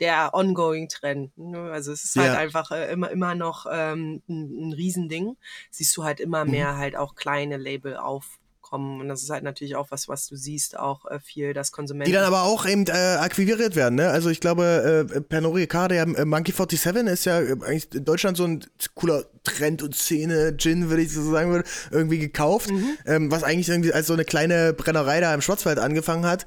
der 0.02 0.34
ongoing 0.34 0.90
Trend. 0.90 1.38
Ne? 1.38 1.72
Also 1.72 1.94
es 1.94 2.04
ist 2.04 2.18
halt 2.18 2.28
ja. 2.28 2.34
halt 2.34 2.44
einfach 2.44 2.70
äh, 2.72 2.92
immer, 2.92 3.10
immer 3.12 3.34
noch 3.34 3.66
ähm, 3.72 4.24
ein, 4.28 4.72
ein 4.72 4.74
Riesending. 4.74 5.38
Siehst 5.70 5.96
du 5.96 6.04
halt 6.04 6.20
immer 6.20 6.44
mhm. 6.44 6.52
mehr 6.52 6.76
halt 6.76 6.98
auch 6.98 7.16
kleine 7.16 7.56
Label 7.56 7.96
auf, 7.96 8.41
kommen. 8.72 9.02
Und 9.02 9.10
das 9.10 9.22
ist 9.22 9.30
halt 9.30 9.44
natürlich 9.44 9.76
auch 9.76 9.92
was, 9.92 10.08
was 10.08 10.28
du 10.28 10.36
siehst, 10.36 10.80
auch 10.80 11.06
äh, 11.06 11.20
viel, 11.20 11.54
dass 11.54 11.72
Konsumenten. 11.72 12.10
Die 12.10 12.16
dann 12.16 12.24
aber 12.24 12.44
auch 12.44 12.66
eben 12.66 12.86
äh, 12.88 13.18
akquiriert 13.20 13.76
werden, 13.76 13.96
ne? 13.96 14.10
Also 14.10 14.30
ich 14.30 14.40
glaube, 14.40 15.06
äh, 15.12 15.22
Pernod 15.22 15.56
Ricard, 15.56 15.92
der 15.92 16.04
äh, 16.04 16.26
Monkey 16.26 16.54
47 16.54 17.08
ist 17.12 17.26
ja 17.26 17.42
äh, 17.42 17.52
eigentlich 17.64 17.94
in 17.94 18.06
Deutschland 18.06 18.38
so 18.38 18.46
ein 18.46 18.66
cooler 18.96 19.26
Trend 19.44 19.84
und 19.84 19.94
Szene, 19.94 20.56
Gin, 20.58 20.90
würde 20.90 21.04
ich 21.04 21.12
so 21.12 21.30
sagen 21.30 21.52
würde, 21.52 21.68
irgendwie 21.92 22.20
gekauft. 22.20 22.72
Mhm. 22.72 22.98
Ähm, 23.06 23.32
was 23.32 23.44
eigentlich 23.44 23.70
irgendwie 23.70 23.94
als 23.94 24.08
so 24.08 24.14
eine 24.14 24.24
kleine 24.26 24.74
Brennerei 24.74 25.20
da 25.20 25.34
im 25.34 25.42
Schwarzwald 25.42 25.78
angefangen 25.78 26.26
hat 26.26 26.46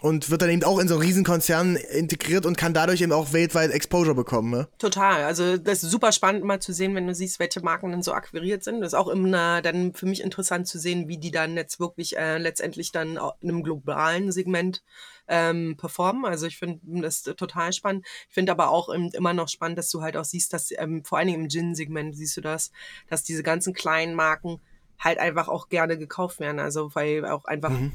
und 0.00 0.30
wird 0.30 0.42
dann 0.42 0.50
eben 0.50 0.64
auch 0.64 0.78
in 0.78 0.88
so 0.88 0.94
einen 0.94 1.02
Riesenkonzern 1.02 1.76
integriert 1.76 2.46
und 2.46 2.56
kann 2.56 2.74
dadurch 2.74 3.00
eben 3.00 3.12
auch 3.12 3.32
weltweit 3.32 3.70
Exposure 3.70 4.14
bekommen. 4.14 4.50
Ne? 4.50 4.68
Total. 4.78 5.24
Also 5.24 5.56
das 5.56 5.82
ist 5.82 5.90
super 5.90 6.12
spannend 6.12 6.44
mal 6.44 6.60
zu 6.60 6.72
sehen, 6.72 6.94
wenn 6.94 7.06
du 7.06 7.14
siehst, 7.14 7.38
welche 7.38 7.60
Marken 7.60 7.90
dann 7.90 8.02
so 8.02 8.12
akquiriert 8.12 8.64
sind. 8.64 8.80
Das 8.80 8.88
ist 8.88 8.98
auch 8.98 9.08
immer 9.08 9.62
dann 9.62 9.94
für 9.94 10.06
mich 10.06 10.22
interessant 10.22 10.66
zu 10.66 10.78
sehen, 10.78 11.08
wie 11.08 11.18
die 11.18 11.30
dann 11.30 11.56
jetzt 11.56 11.80
wirklich 11.80 12.16
äh, 12.16 12.38
letztendlich 12.38 12.92
dann 12.92 13.18
in 13.40 13.48
einem 13.48 13.62
globalen 13.62 14.32
Segment 14.32 14.82
ähm, 15.28 15.76
performen. 15.76 16.24
Also 16.24 16.46
ich 16.46 16.58
finde 16.58 16.80
das 17.00 17.22
total 17.22 17.72
spannend. 17.72 18.06
Ich 18.28 18.34
finde 18.34 18.52
aber 18.52 18.68
auch 18.68 18.88
immer 18.88 19.32
noch 19.32 19.48
spannend, 19.48 19.78
dass 19.78 19.90
du 19.90 20.02
halt 20.02 20.16
auch 20.16 20.24
siehst, 20.24 20.52
dass 20.52 20.70
ähm, 20.76 21.04
vor 21.04 21.18
allen 21.18 21.28
Dingen 21.28 21.42
im 21.42 21.48
Gin-Segment 21.48 22.16
siehst 22.16 22.36
du 22.36 22.40
das, 22.40 22.70
dass 23.08 23.22
diese 23.22 23.42
ganzen 23.42 23.72
kleinen 23.72 24.14
Marken 24.14 24.60
halt 24.98 25.18
einfach 25.18 25.48
auch 25.48 25.68
gerne 25.68 25.98
gekauft 25.98 26.40
werden. 26.40 26.58
Also 26.58 26.94
weil 26.94 27.24
auch 27.26 27.44
einfach 27.44 27.70
mhm. 27.70 27.92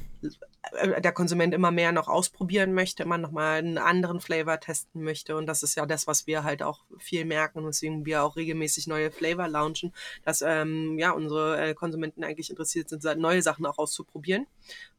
Äh, 0.73 1.01
der 1.01 1.13
Konsument 1.13 1.53
immer 1.53 1.71
mehr 1.71 1.91
noch 1.91 2.07
ausprobieren 2.07 2.73
möchte, 2.73 3.03
immer 3.03 3.17
noch 3.17 3.31
mal 3.31 3.59
einen 3.59 3.77
anderen 3.77 4.19
Flavor 4.19 4.59
testen 4.59 5.01
möchte. 5.03 5.35
Und 5.35 5.45
das 5.45 5.63
ist 5.63 5.75
ja 5.75 5.85
das, 5.85 6.07
was 6.07 6.27
wir 6.27 6.43
halt 6.43 6.61
auch 6.63 6.83
viel 6.97 7.25
merken, 7.25 7.65
weswegen 7.65 8.05
wir 8.05 8.23
auch 8.23 8.35
regelmäßig 8.35 8.87
neue 8.87 9.11
Flavor 9.11 9.47
launchen, 9.47 9.93
dass 10.25 10.41
ähm, 10.45 10.99
ja 10.99 11.11
unsere 11.11 11.59
äh, 11.69 11.73
Konsumenten 11.73 12.23
eigentlich 12.23 12.49
interessiert 12.49 12.89
sind, 12.89 13.03
neue 13.17 13.41
Sachen 13.41 13.65
auch 13.65 13.77
auszuprobieren. 13.77 14.47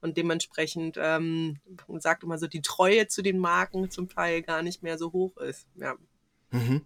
Und 0.01 0.17
dementsprechend 0.17 0.97
ähm, 0.99 1.59
man 1.87 2.01
sagt 2.01 2.23
immer 2.25 2.39
so, 2.39 2.47
die 2.47 2.63
Treue 2.63 3.07
zu 3.09 3.23
den 3.23 3.39
Marken 3.39 3.91
zum 3.91 4.09
Teil 4.09 4.43
gar 4.43 4.63
nicht 4.63 4.83
mehr 4.83 4.99
so 4.99 5.13
hoch 5.13 5.37
ist. 5.37 5.67
Ja. 5.77 5.97
Mhm. 6.51 6.83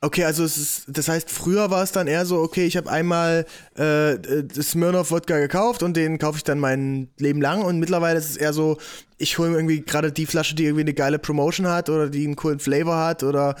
Okay, 0.00 0.24
also 0.24 0.44
es 0.44 0.56
ist, 0.56 0.84
das 0.88 1.08
heißt, 1.08 1.30
früher 1.30 1.70
war 1.70 1.82
es 1.82 1.92
dann 1.92 2.06
eher 2.06 2.24
so, 2.26 2.38
okay, 2.38 2.64
ich 2.64 2.76
habe 2.76 2.90
einmal 2.90 3.44
äh, 3.76 4.16
Smirnoff 4.60 5.10
Wodka 5.10 5.38
gekauft 5.38 5.82
und 5.82 5.96
den 5.96 6.18
kaufe 6.18 6.38
ich 6.38 6.44
dann 6.44 6.58
mein 6.58 7.08
Leben 7.18 7.40
lang 7.40 7.62
und 7.62 7.78
mittlerweile 7.78 8.18
ist 8.18 8.30
es 8.30 8.36
eher 8.36 8.52
so, 8.52 8.78
ich 9.18 9.38
hole 9.38 9.50
mir 9.50 9.56
irgendwie 9.56 9.82
gerade 9.82 10.10
die 10.12 10.26
Flasche, 10.26 10.54
die 10.54 10.64
irgendwie 10.64 10.82
eine 10.82 10.94
geile 10.94 11.18
Promotion 11.18 11.66
hat 11.66 11.88
oder 11.88 12.08
die 12.08 12.24
einen 12.24 12.36
coolen 12.36 12.60
Flavor 12.60 12.98
hat 12.98 13.22
oder 13.22 13.56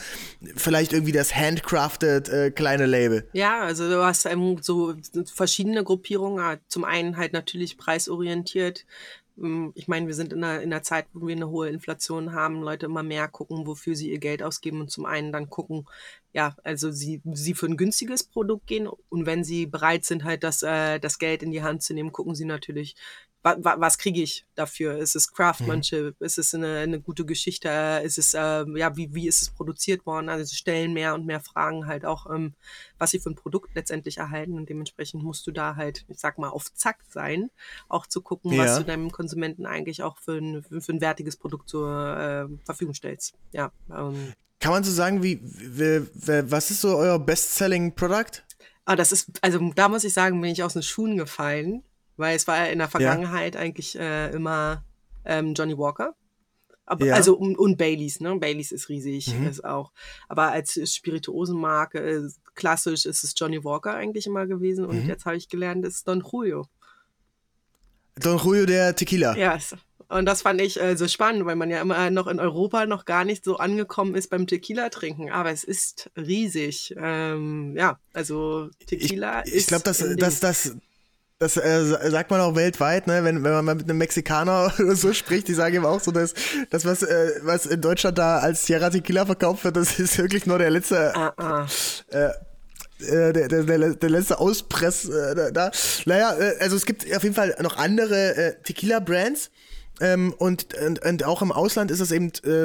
vielleicht 0.56 0.92
irgendwie 0.92 1.12
das 1.12 1.34
handcrafted 1.34 2.28
äh, 2.28 2.50
kleine 2.50 2.86
Label. 2.86 3.28
Ja, 3.32 3.60
also 3.62 3.88
du 3.88 4.04
hast 4.04 4.26
ähm, 4.26 4.58
so 4.60 4.94
verschiedene 5.32 5.84
Gruppierungen. 5.84 6.58
Zum 6.68 6.84
einen 6.84 7.16
halt 7.16 7.32
natürlich 7.32 7.76
preisorientiert, 7.76 8.84
ich 9.74 9.88
meine, 9.88 10.06
wir 10.06 10.14
sind 10.14 10.32
in 10.32 10.44
einer, 10.44 10.62
in 10.62 10.72
einer 10.72 10.82
Zeit, 10.84 11.06
wo 11.12 11.26
wir 11.26 11.34
eine 11.34 11.50
hohe 11.50 11.68
Inflation 11.68 12.32
haben, 12.32 12.62
Leute 12.62 12.86
immer 12.86 13.02
mehr 13.02 13.26
gucken, 13.26 13.66
wofür 13.66 13.96
sie 13.96 14.10
ihr 14.10 14.18
Geld 14.18 14.44
ausgeben 14.44 14.80
und 14.80 14.92
zum 14.92 15.06
einen 15.06 15.32
dann 15.32 15.50
gucken, 15.50 15.86
ja, 16.32 16.56
also 16.62 16.92
sie, 16.92 17.20
sie 17.32 17.54
für 17.54 17.66
ein 17.66 17.76
günstiges 17.76 18.22
Produkt 18.22 18.68
gehen 18.68 18.86
und 18.86 19.26
wenn 19.26 19.42
sie 19.42 19.66
bereit 19.66 20.04
sind, 20.04 20.22
halt 20.22 20.44
das, 20.44 20.62
äh, 20.62 21.00
das 21.00 21.18
Geld 21.18 21.42
in 21.42 21.50
die 21.50 21.62
Hand 21.64 21.82
zu 21.82 21.94
nehmen, 21.94 22.12
gucken 22.12 22.36
sie 22.36 22.44
natürlich, 22.44 22.94
wa, 23.44 23.56
wa, 23.58 23.76
was 23.78 23.98
kriege 23.98 24.22
ich 24.22 24.46
dafür? 24.54 24.96
Ist 24.96 25.14
es 25.14 25.32
Craftsmanship? 25.32 26.16
Mhm. 26.18 26.26
Ist 26.26 26.38
es 26.38 26.54
eine, 26.54 26.78
eine 26.78 27.00
gute 27.00 27.24
Geschichte? 27.26 27.68
Ist 28.02 28.18
es, 28.18 28.34
äh, 28.34 28.64
ja, 28.74 28.96
wie, 28.96 29.14
wie 29.14 29.28
ist 29.28 29.42
es 29.42 29.50
produziert 29.50 30.06
worden? 30.06 30.30
Also 30.30 30.44
sie 30.44 30.56
stellen 30.56 30.94
mehr 30.94 31.14
und 31.14 31.26
mehr 31.26 31.40
Fragen 31.40 31.86
halt 31.86 32.06
auch, 32.06 32.28
ähm, 32.34 32.54
was 32.98 33.10
sie 33.10 33.20
für 33.20 33.30
ein 33.30 33.34
Produkt 33.36 33.74
letztendlich 33.74 34.16
erhalten 34.16 34.54
und 34.54 34.68
dementsprechend 34.68 35.22
musst 35.22 35.46
du 35.46 35.52
da 35.52 35.76
halt, 35.76 36.06
ich 36.08 36.18
sag 36.18 36.38
mal, 36.38 36.48
auf 36.48 36.72
Zack 36.72 37.00
sein, 37.08 37.50
auch 37.88 38.06
zu 38.06 38.22
gucken, 38.22 38.52
ja. 38.52 38.64
was 38.64 38.78
du 38.78 38.84
deinem 38.84 39.12
Konsumenten 39.12 39.66
eigentlich 39.66 40.02
auch 40.02 40.18
für 40.18 40.38
ein, 40.38 40.62
für 40.62 40.92
ein 40.92 41.00
wertiges 41.02 41.36
Produkt 41.36 41.68
zur 41.68 42.48
äh, 42.50 42.64
Verfügung 42.64 42.94
stellst. 42.94 43.34
Ja. 43.52 43.70
Ähm. 43.90 44.32
Kann 44.58 44.72
man 44.72 44.84
so 44.84 44.90
sagen, 44.90 45.22
wie, 45.22 45.38
wie, 45.42 46.06
wie 46.14 46.50
was 46.50 46.70
ist 46.70 46.80
so 46.80 46.96
euer 46.96 47.18
Best-Selling-Produkt? 47.18 48.46
Ah, 48.86 48.96
das 48.96 49.12
ist, 49.12 49.30
also 49.42 49.58
da 49.74 49.90
muss 49.90 50.04
ich 50.04 50.14
sagen, 50.14 50.40
bin 50.40 50.50
ich 50.50 50.62
aus 50.62 50.72
den 50.72 50.82
Schuhen 50.82 51.18
gefallen. 51.18 51.82
Weil 52.16 52.36
es 52.36 52.46
war 52.46 52.58
ja 52.58 52.64
in 52.66 52.78
der 52.78 52.88
Vergangenheit 52.88 53.54
ja. 53.54 53.60
eigentlich 53.60 53.98
äh, 53.98 54.30
immer 54.30 54.84
ähm, 55.24 55.54
Johnny 55.54 55.76
Walker. 55.76 56.14
Aber, 56.86 57.06
ja. 57.06 57.14
Also 57.14 57.36
und, 57.36 57.58
und, 57.58 57.76
Baileys, 57.76 58.20
ne? 58.20 58.36
Baileys 58.36 58.70
ist 58.70 58.88
riesig, 58.88 59.34
mhm. 59.34 59.46
ist 59.46 59.64
auch. 59.64 59.92
Aber 60.28 60.52
als 60.52 60.78
Spirituosenmarke, 60.92 61.98
äh, 61.98 62.28
klassisch 62.54 63.06
ist 63.06 63.24
es 63.24 63.34
Johnny 63.36 63.64
Walker 63.64 63.94
eigentlich 63.94 64.26
immer 64.26 64.46
gewesen. 64.46 64.84
Und 64.84 65.04
mhm. 65.04 65.08
jetzt 65.08 65.24
habe 65.24 65.36
ich 65.36 65.48
gelernt, 65.48 65.84
es 65.86 65.96
ist 65.96 66.08
Don 66.08 66.22
Julio. 66.30 66.68
Don 68.16 68.38
Julio 68.38 68.66
der 68.66 68.94
Tequila. 68.94 69.36
Ja, 69.36 69.54
yes. 69.54 69.74
und 70.08 70.26
das 70.26 70.42
fand 70.42 70.60
ich 70.60 70.80
äh, 70.80 70.96
so 70.96 71.08
spannend, 71.08 71.46
weil 71.46 71.56
man 71.56 71.70
ja 71.70 71.80
immer 71.80 72.10
noch 72.10 72.26
in 72.26 72.38
Europa 72.38 72.86
noch 72.86 73.06
gar 73.06 73.24
nicht 73.24 73.44
so 73.44 73.56
angekommen 73.56 74.14
ist 74.14 74.28
beim 74.28 74.46
Tequila 74.46 74.90
trinken. 74.90 75.32
Aber 75.32 75.50
es 75.50 75.64
ist 75.64 76.10
riesig. 76.16 76.94
Ähm, 76.98 77.74
ja, 77.76 77.98
also 78.12 78.68
Tequila 78.86 79.40
ich, 79.44 79.54
ist. 79.54 79.60
Ich 79.62 79.66
glaube, 79.68 79.84
dass, 79.84 80.04
dass 80.16 80.40
das 80.40 80.76
das 81.44 81.58
äh, 81.58 82.10
sagt 82.10 82.30
man 82.30 82.40
auch 82.40 82.54
weltweit, 82.54 83.06
ne? 83.06 83.22
wenn, 83.22 83.44
wenn 83.44 83.52
man 83.52 83.64
mal 83.64 83.74
mit 83.74 83.84
einem 83.84 83.98
Mexikaner 83.98 84.72
oder 84.78 84.96
so 84.96 85.12
spricht, 85.12 85.48
die 85.48 85.54
sagen 85.54 85.76
eben 85.76 85.84
auch 85.84 86.00
so, 86.00 86.10
dass 86.10 86.32
das, 86.70 86.84
was, 86.84 87.02
äh, 87.02 87.32
was 87.42 87.66
in 87.66 87.80
Deutschland 87.80 88.16
da 88.16 88.38
als 88.38 88.66
Sierra 88.66 88.88
Tequila 88.88 89.26
verkauft 89.26 89.64
wird, 89.64 89.76
das 89.76 89.98
ist 89.98 90.16
wirklich 90.18 90.46
nur 90.46 90.58
der 90.58 90.70
letzte. 90.70 91.14
Ah, 91.14 91.32
ah. 91.36 91.66
Äh, 92.10 92.28
äh 93.06 93.32
der, 93.32 93.48
der, 93.48 93.94
der, 93.94 94.10
letzte 94.10 94.38
Auspress 94.38 95.04
äh, 95.06 95.52
da. 95.52 95.70
Naja, 96.06 96.34
äh, 96.38 96.56
also 96.60 96.76
es 96.76 96.86
gibt 96.86 97.04
auf 97.14 97.22
jeden 97.22 97.34
Fall 97.34 97.54
noch 97.60 97.76
andere 97.76 98.36
äh, 98.36 98.54
Tequila-Brands, 98.62 99.50
ähm, 100.00 100.34
und, 100.38 100.74
und, 100.74 101.04
und, 101.04 101.24
auch 101.24 101.40
im 101.40 101.52
Ausland 101.52 101.90
ist 101.90 102.00
es 102.00 102.10
eben, 102.10 102.32
äh, 102.44 102.64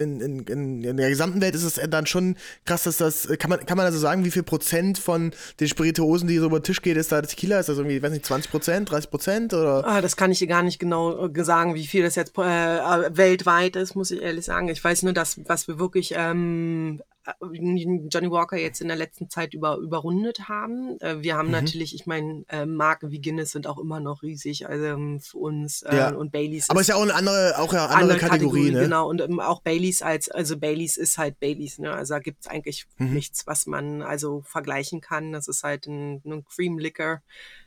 in, 0.00 0.20
in, 0.20 0.82
in, 0.82 0.96
der 0.96 1.08
gesamten 1.08 1.40
Welt 1.40 1.56
ist 1.56 1.64
es 1.64 1.80
dann 1.90 2.06
schon 2.06 2.36
krass, 2.64 2.84
dass 2.84 2.98
das, 2.98 3.28
kann 3.38 3.50
man, 3.50 3.66
kann 3.66 3.76
man 3.76 3.86
also 3.86 3.98
sagen, 3.98 4.24
wie 4.24 4.30
viel 4.30 4.44
Prozent 4.44 4.98
von 4.98 5.32
den 5.58 5.68
Spirituosen, 5.68 6.28
die 6.28 6.38
so 6.38 6.46
über 6.46 6.60
den 6.60 6.64
Tisch 6.64 6.80
geht, 6.80 6.96
ist 6.96 7.10
da 7.10 7.20
Tequila? 7.20 7.58
Ist 7.58 7.68
das 7.68 7.78
irgendwie, 7.78 7.96
ich 7.96 8.02
weiß 8.02 8.12
nicht, 8.12 8.26
20 8.26 8.50
Prozent, 8.50 8.90
30 8.90 9.10
Prozent 9.10 9.54
oder? 9.54 9.84
Ah, 9.86 10.00
das 10.00 10.16
kann 10.16 10.30
ich 10.30 10.38
dir 10.38 10.46
gar 10.46 10.62
nicht 10.62 10.78
genau 10.78 11.26
äh, 11.26 11.44
sagen, 11.44 11.74
wie 11.74 11.86
viel 11.86 12.04
das 12.04 12.14
jetzt 12.14 12.38
äh, 12.38 12.40
weltweit 12.40 13.74
ist, 13.74 13.96
muss 13.96 14.12
ich 14.12 14.22
ehrlich 14.22 14.44
sagen. 14.44 14.68
Ich 14.68 14.82
weiß 14.82 15.02
nur, 15.02 15.12
dass, 15.12 15.40
was 15.48 15.66
wir 15.66 15.80
wirklich 15.80 16.14
ähm, 16.16 17.00
äh, 17.21 17.21
Johnny 17.40 18.30
Walker 18.30 18.56
jetzt 18.56 18.80
in 18.80 18.88
der 18.88 18.96
letzten 18.96 19.30
Zeit 19.30 19.54
über, 19.54 19.76
überrundet 19.76 20.48
haben. 20.48 20.98
Äh, 21.00 21.22
wir 21.22 21.36
haben 21.36 21.46
mhm. 21.46 21.52
natürlich, 21.52 21.94
ich 21.94 22.06
meine, 22.06 22.44
äh, 22.48 22.66
Marken 22.66 23.10
wie 23.10 23.20
Guinness 23.20 23.52
sind 23.52 23.66
auch 23.66 23.78
immer 23.78 24.00
noch 24.00 24.22
riesig, 24.22 24.68
also 24.68 24.84
ähm, 24.84 25.20
für 25.20 25.38
uns 25.38 25.82
äh, 25.82 25.96
ja. 25.96 26.10
und 26.10 26.32
Baileys. 26.32 26.68
Aber 26.68 26.80
ist 26.80 26.88
ja 26.88 26.96
auch 26.96 27.02
eine 27.02 27.14
andere, 27.14 27.58
auch 27.58 27.70
eine 27.72 27.82
andere, 27.82 27.98
andere 27.98 28.18
Kategorie, 28.18 28.62
Kategorie, 28.62 28.70
ne? 28.72 28.80
Genau, 28.82 29.08
und 29.08 29.20
ähm, 29.20 29.38
auch 29.38 29.60
Baileys 29.60 30.02
als, 30.02 30.30
also 30.30 30.58
Baileys 30.58 30.96
ist 30.96 31.16
halt 31.16 31.38
Baileys, 31.38 31.78
ne? 31.78 31.92
Also 31.92 32.14
da 32.14 32.20
gibt 32.20 32.40
es 32.40 32.46
eigentlich 32.48 32.86
mhm. 32.98 33.12
nichts, 33.12 33.46
was 33.46 33.66
man 33.66 34.02
also 34.02 34.42
vergleichen 34.44 35.00
kann. 35.00 35.32
Das 35.32 35.46
ist 35.46 35.62
halt 35.62 35.86
ein, 35.86 36.22
ein 36.24 36.44
Cream 36.44 36.78
Liquor. 36.78 37.22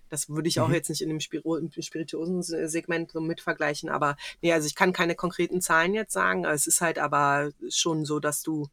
Das 0.10 0.30
würde 0.30 0.50
ich 0.50 0.60
auch 0.60 0.68
mhm. 0.68 0.76
jetzt 0.76 0.90
nicht 0.90 1.02
in 1.02 1.10
dem 1.10 1.20
spirituosen 1.20 2.44
Segment 2.44 3.12
so 3.12 3.22
mit 3.22 3.42
vergleichen, 3.42 3.90
aber 3.90 4.18
nee, 4.42 4.54
also 4.54 4.68
ich 4.68 4.76
kann 4.76 4.94
keine 4.94 5.16
konkreten 5.16 5.62
Zahlen 5.62 5.94
jetzt 5.94 6.14
sagen. 6.14 6.46
Es 6.46 6.68
ist 6.68 6.82
halt 6.82 7.00
aber 7.00 7.52
schon 7.70 8.06
so, 8.06 8.20
dass 8.20 8.44
du 8.44 8.68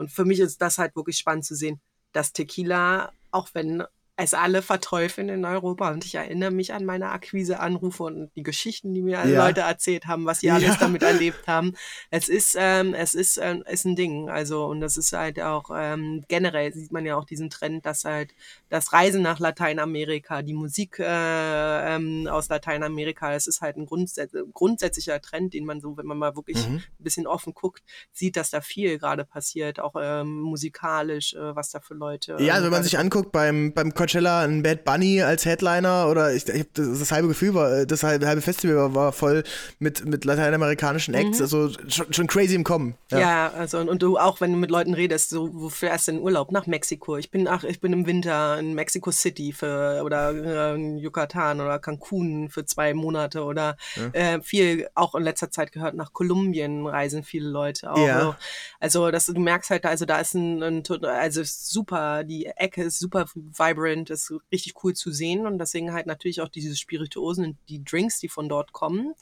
und 0.00 0.10
für 0.10 0.24
mich 0.24 0.40
ist 0.40 0.62
das 0.62 0.78
halt 0.78 0.96
wirklich 0.96 1.18
spannend 1.18 1.44
zu 1.44 1.54
sehen, 1.54 1.78
dass 2.12 2.32
Tequila, 2.32 3.12
auch 3.30 3.50
wenn 3.52 3.84
es 4.16 4.34
alle 4.34 4.62
verteufeln 4.62 5.28
in 5.28 5.44
Europa. 5.44 5.90
Und 5.90 6.04
ich 6.04 6.14
erinnere 6.14 6.50
mich 6.50 6.72
an 6.72 6.84
meine 6.84 7.10
Akquise-Anrufe 7.10 8.02
und 8.04 8.30
die 8.36 8.42
Geschichten, 8.42 8.94
die 8.94 9.02
mir 9.02 9.20
alle 9.20 9.34
ja. 9.34 9.46
Leute 9.46 9.62
erzählt 9.62 10.06
haben, 10.06 10.26
was 10.26 10.40
sie 10.40 10.50
alles 10.50 10.68
ja. 10.68 10.76
damit 10.78 11.02
erlebt 11.04 11.46
haben. 11.46 11.74
Es 12.10 12.28
ist, 12.28 12.56
ähm, 12.58 12.94
es 12.94 13.14
ist, 13.14 13.38
ähm, 13.38 13.64
ist 13.66 13.84
ein 13.84 13.96
Ding. 13.96 14.28
Also, 14.28 14.66
und 14.66 14.80
das 14.80 14.96
ist 14.96 15.12
halt 15.12 15.40
auch 15.40 15.70
ähm, 15.74 16.24
generell 16.28 16.72
sieht 16.72 16.92
man 16.92 17.06
ja 17.06 17.16
auch 17.16 17.24
diesen 17.24 17.50
Trend, 17.50 17.86
dass 17.86 18.04
halt 18.04 18.34
das 18.68 18.92
Reisen 18.92 19.22
nach 19.22 19.38
Lateinamerika, 19.38 20.42
die 20.42 20.54
Musik 20.54 20.98
äh, 20.98 21.94
ähm, 21.94 22.28
aus 22.30 22.48
Lateinamerika, 22.48 23.34
es 23.34 23.46
ist 23.46 23.60
halt 23.60 23.76
ein 23.76 23.86
grundsätz 23.86 24.32
grundsätzlicher 24.52 25.20
Trend, 25.20 25.54
den 25.54 25.64
man 25.64 25.80
so, 25.80 25.96
wenn 25.96 26.06
man 26.06 26.18
mal 26.18 26.36
wirklich 26.36 26.66
mhm. 26.68 26.76
ein 26.76 26.84
bisschen 26.98 27.26
offen 27.26 27.54
guckt, 27.54 27.82
sieht, 28.12 28.36
dass 28.36 28.50
da 28.50 28.60
viel 28.60 28.98
gerade 28.98 29.24
passiert, 29.24 29.80
auch 29.80 29.94
ähm, 30.00 30.40
musikalisch, 30.40 31.34
äh, 31.34 31.54
was 31.56 31.70
da 31.70 31.80
für 31.80 31.94
Leute. 31.94 32.36
Ja, 32.40 32.54
also 32.54 32.66
wenn 32.66 32.72
man 32.72 32.82
sich 32.82 32.98
anguckt 32.98 33.32
beim, 33.32 33.72
beim 33.72 33.94
Coachella 34.10 34.42
ein 34.42 34.62
Bad 34.62 34.84
Bunny 34.84 35.22
als 35.22 35.44
Headliner 35.46 36.08
oder 36.10 36.34
ich, 36.34 36.48
ich 36.48 36.66
das, 36.72 36.98
das, 36.98 37.12
halbe 37.12 37.28
Gefühl 37.28 37.54
war, 37.54 37.86
das 37.86 38.02
halbe, 38.02 38.26
halbe 38.26 38.42
Festival 38.42 38.76
war, 38.76 38.94
war, 38.94 39.12
voll 39.12 39.44
mit, 39.78 40.04
mit 40.04 40.24
lateinamerikanischen 40.24 41.14
Acts, 41.14 41.38
mhm. 41.38 41.42
also 41.44 41.70
schon, 41.88 42.12
schon, 42.12 42.26
crazy 42.26 42.54
im 42.54 42.64
Kommen. 42.64 42.94
Ja, 43.10 43.18
ja 43.18 43.52
also 43.56 43.78
und, 43.78 43.88
und, 43.88 44.02
du 44.02 44.18
auch, 44.18 44.40
wenn 44.40 44.52
du 44.52 44.58
mit 44.58 44.70
Leuten 44.70 44.94
redest, 44.94 45.30
so 45.30 45.50
wofür 45.52 45.90
erst 45.90 46.08
in 46.08 46.20
Urlaub 46.20 46.50
nach 46.50 46.66
Mexiko. 46.66 47.16
Ich 47.18 47.30
bin 47.30 47.46
ach, 47.46 47.64
ich 47.64 47.80
bin 47.80 47.92
im 47.92 48.06
Winter 48.06 48.58
in 48.58 48.74
Mexico 48.74 49.10
City 49.12 49.52
für 49.52 50.02
oder 50.04 50.74
äh, 50.74 50.98
Yucatan 50.98 51.60
oder 51.60 51.78
Cancun 51.78 52.48
für 52.50 52.64
zwei 52.64 52.94
Monate 52.94 53.44
oder 53.44 53.76
ja. 53.96 54.34
äh, 54.34 54.42
viel 54.42 54.88
auch 54.94 55.14
in 55.14 55.22
letzter 55.22 55.50
Zeit 55.50 55.72
gehört 55.72 55.94
nach 55.94 56.12
Kolumbien 56.12 56.86
reisen 56.86 57.22
viele 57.22 57.48
Leute 57.48 57.92
auch. 57.92 57.98
Ja. 57.98 58.20
So. 58.20 58.34
Also 58.80 59.10
das, 59.10 59.26
du 59.26 59.40
merkst 59.40 59.70
halt, 59.70 59.86
also 59.86 60.04
da 60.04 60.18
ist 60.18 60.34
ein, 60.34 60.62
ein 60.62 60.82
also 61.04 61.42
super, 61.44 62.24
die 62.24 62.46
Ecke 62.46 62.84
ist 62.84 62.98
super 62.98 63.26
vibrant 63.34 63.89
das 63.96 64.30
ist 64.30 64.40
richtig 64.52 64.74
cool 64.82 64.94
zu 64.94 65.10
sehen 65.10 65.46
und 65.46 65.58
deswegen 65.58 65.92
halt 65.92 66.06
natürlich 66.06 66.40
auch 66.40 66.48
diese 66.48 66.76
Spirituosen 66.76 67.44
und 67.44 67.56
die 67.68 67.82
Drinks, 67.84 68.18
die 68.20 68.28
von 68.28 68.48
dort 68.48 68.72
kommen. 68.72 69.14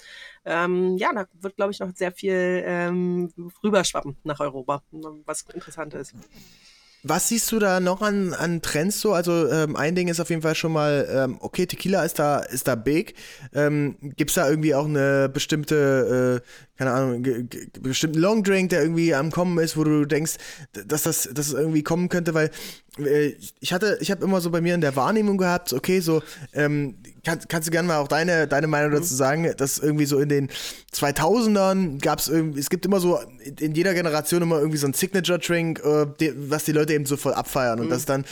Ähm, 0.45 0.97
ja, 0.97 1.13
da 1.13 1.27
wird, 1.41 1.57
glaube 1.57 1.73
ich, 1.73 1.81
noch 1.81 1.95
sehr 1.95 2.13
viel 2.13 2.63
ähm, 2.65 3.33
rüberschwappen 3.63 4.17
nach 4.25 4.41
Europa, 4.41 4.83
was 5.25 5.43
interessant 5.55 5.95
ist. 5.95 6.15
Was 7.05 7.29
siehst 7.29 7.53
du 7.53 7.61
da 7.61 7.79
noch 7.79 8.03
an, 8.03 8.35
an 8.35 8.61
Trends 8.61 9.01
so? 9.01 9.13
Also 9.13 9.49
ähm, 9.49 9.77
ein 9.77 9.95
Ding 9.95 10.09
ist 10.09 10.19
auf 10.19 10.31
jeden 10.31 10.43
Fall 10.43 10.57
schon 10.57 10.73
mal, 10.73 11.07
ähm, 11.09 11.37
okay, 11.41 11.65
Tequila 11.65 12.05
ist 12.05 12.19
da, 12.19 12.41
ist 12.41 12.67
da 12.67 12.75
big. 12.75 13.15
Ähm, 13.55 13.97
Gibt 14.17 14.31
es 14.31 14.35
da 14.35 14.51
irgendwie 14.51 14.75
auch 14.75 14.87
eine 14.87 15.29
bestimmte, 15.29 16.43
äh, 16.43 16.77
keine 16.77 16.93
Ahnung, 16.93 17.49
bestimmten 17.81 18.19
Longdrink, 18.19 18.71
der 18.71 18.83
irgendwie 18.83 19.15
am 19.15 19.31
Kommen 19.31 19.59
ist, 19.59 19.77
wo 19.77 19.85
du 19.85 20.07
denkst, 20.07 20.35
dass 20.73 21.05
das, 21.05 21.29
dass 21.33 21.47
es 21.47 21.53
irgendwie 21.55 21.85
kommen 21.85 22.09
könnte, 22.09 22.35
weil 22.35 22.51
äh, 22.99 23.35
ich 23.61 23.73
hatte, 23.73 23.99
ich 24.01 24.11
habe 24.11 24.25
immer 24.25 24.41
so 24.41 24.51
bei 24.51 24.61
mir 24.61 24.75
in 24.75 24.81
der 24.81 24.97
Wahrnehmung 24.97 25.39
gehabt, 25.39 25.73
okay, 25.73 26.01
so, 26.01 26.23
ähm, 26.53 26.97
kann, 27.25 27.41
kannst 27.49 27.69
du 27.69 27.73
gerne 27.73 27.89
mal 27.89 27.99
auch 27.99 28.09
deine, 28.09 28.47
deine 28.47 28.67
Meinung 28.67 28.93
dazu 28.93 29.15
mhm. 29.15 29.19
sagen, 29.19 29.53
dass 29.57 29.79
irgendwie 29.79 30.07
so 30.07 30.19
in 30.19 30.29
den 30.29 30.49
2000ern 30.93 32.01
gab 32.01 32.19
es 32.19 32.29
irgendwie, 32.29 32.61
es 32.61 32.71
gibt 32.71 32.87
immer 32.87 33.01
so 33.01 33.19
in 33.61 33.75
jeder 33.75 33.95
Generation 33.95 34.43
immer 34.43 34.59
irgendwie 34.59 34.79
so 34.79 34.87
ein 34.87 34.95
Signature-Drink, 34.95 35.81
äh, 35.85 36.33
was 36.49 36.65
die 36.65 36.73
Leute 36.73 36.95
eben 36.95 37.07
so 37.07 37.17
voll 37.17 37.35
abfeiern 37.35 37.81
und 37.81 37.87
mhm. 37.87 37.91
das 37.91 38.05
dann 38.05 38.25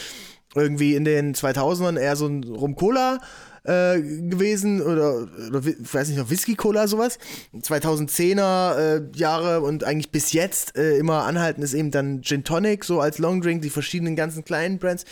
irgendwie 0.55 0.95
in 0.95 1.05
den 1.05 1.35
2000ern 1.35 1.99
eher 1.99 2.17
so 2.17 2.27
ein 2.27 2.45
Rum-Cola 2.45 3.19
äh, 3.67 4.01
gewesen 4.01 4.81
oder, 4.81 5.27
oder 5.49 5.61
ich 5.67 5.93
weiß 5.93 6.09
nicht 6.09 6.19
noch 6.19 6.31
Whisky 6.31 6.55
Cola 6.55 6.87
sowas 6.87 7.19
2010er 7.55 8.77
äh, 8.77 9.03
Jahre 9.17 9.61
und 9.61 9.85
eigentlich 9.85 10.11
bis 10.11 10.33
jetzt 10.33 10.77
äh, 10.77 10.97
immer 10.99 11.25
anhalten 11.25 11.63
ist 11.63 11.75
eben 11.75 11.91
dann 11.91 12.23
Gin 12.23 12.45
Tonic 12.45 12.85
so 12.85 13.01
als 13.01 13.19
Long 13.19 13.41
Drink 13.41 13.63
die 13.63 13.71
verschiedenen 13.71 14.17
ganzen 14.17 14.45
kleinen 14.45 14.79
Brands 14.79 15.05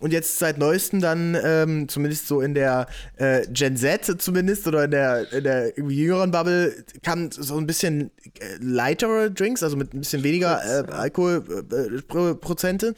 und 0.00 0.12
jetzt 0.12 0.38
seit 0.38 0.58
neuestem 0.58 1.00
dann, 1.00 1.36
ähm, 1.42 1.88
zumindest 1.88 2.28
so 2.28 2.40
in 2.40 2.54
der 2.54 2.86
äh, 3.16 3.46
Gen 3.50 3.76
Z 3.76 4.20
zumindest 4.20 4.66
oder 4.66 4.84
in 4.84 4.90
der, 4.90 5.32
in 5.32 5.44
der 5.44 5.72
jüngeren 5.78 6.30
Bubble, 6.30 6.84
kamen 7.02 7.30
so 7.30 7.56
ein 7.56 7.66
bisschen 7.66 8.10
äh, 8.40 8.56
leichtere 8.60 9.30
Drinks, 9.30 9.62
also 9.62 9.76
mit 9.76 9.94
ein 9.94 10.00
bisschen 10.00 10.22
weniger 10.22 10.60
äh, 10.64 10.90
Alkoholprozente. 10.90 12.88
Äh, 12.88 12.94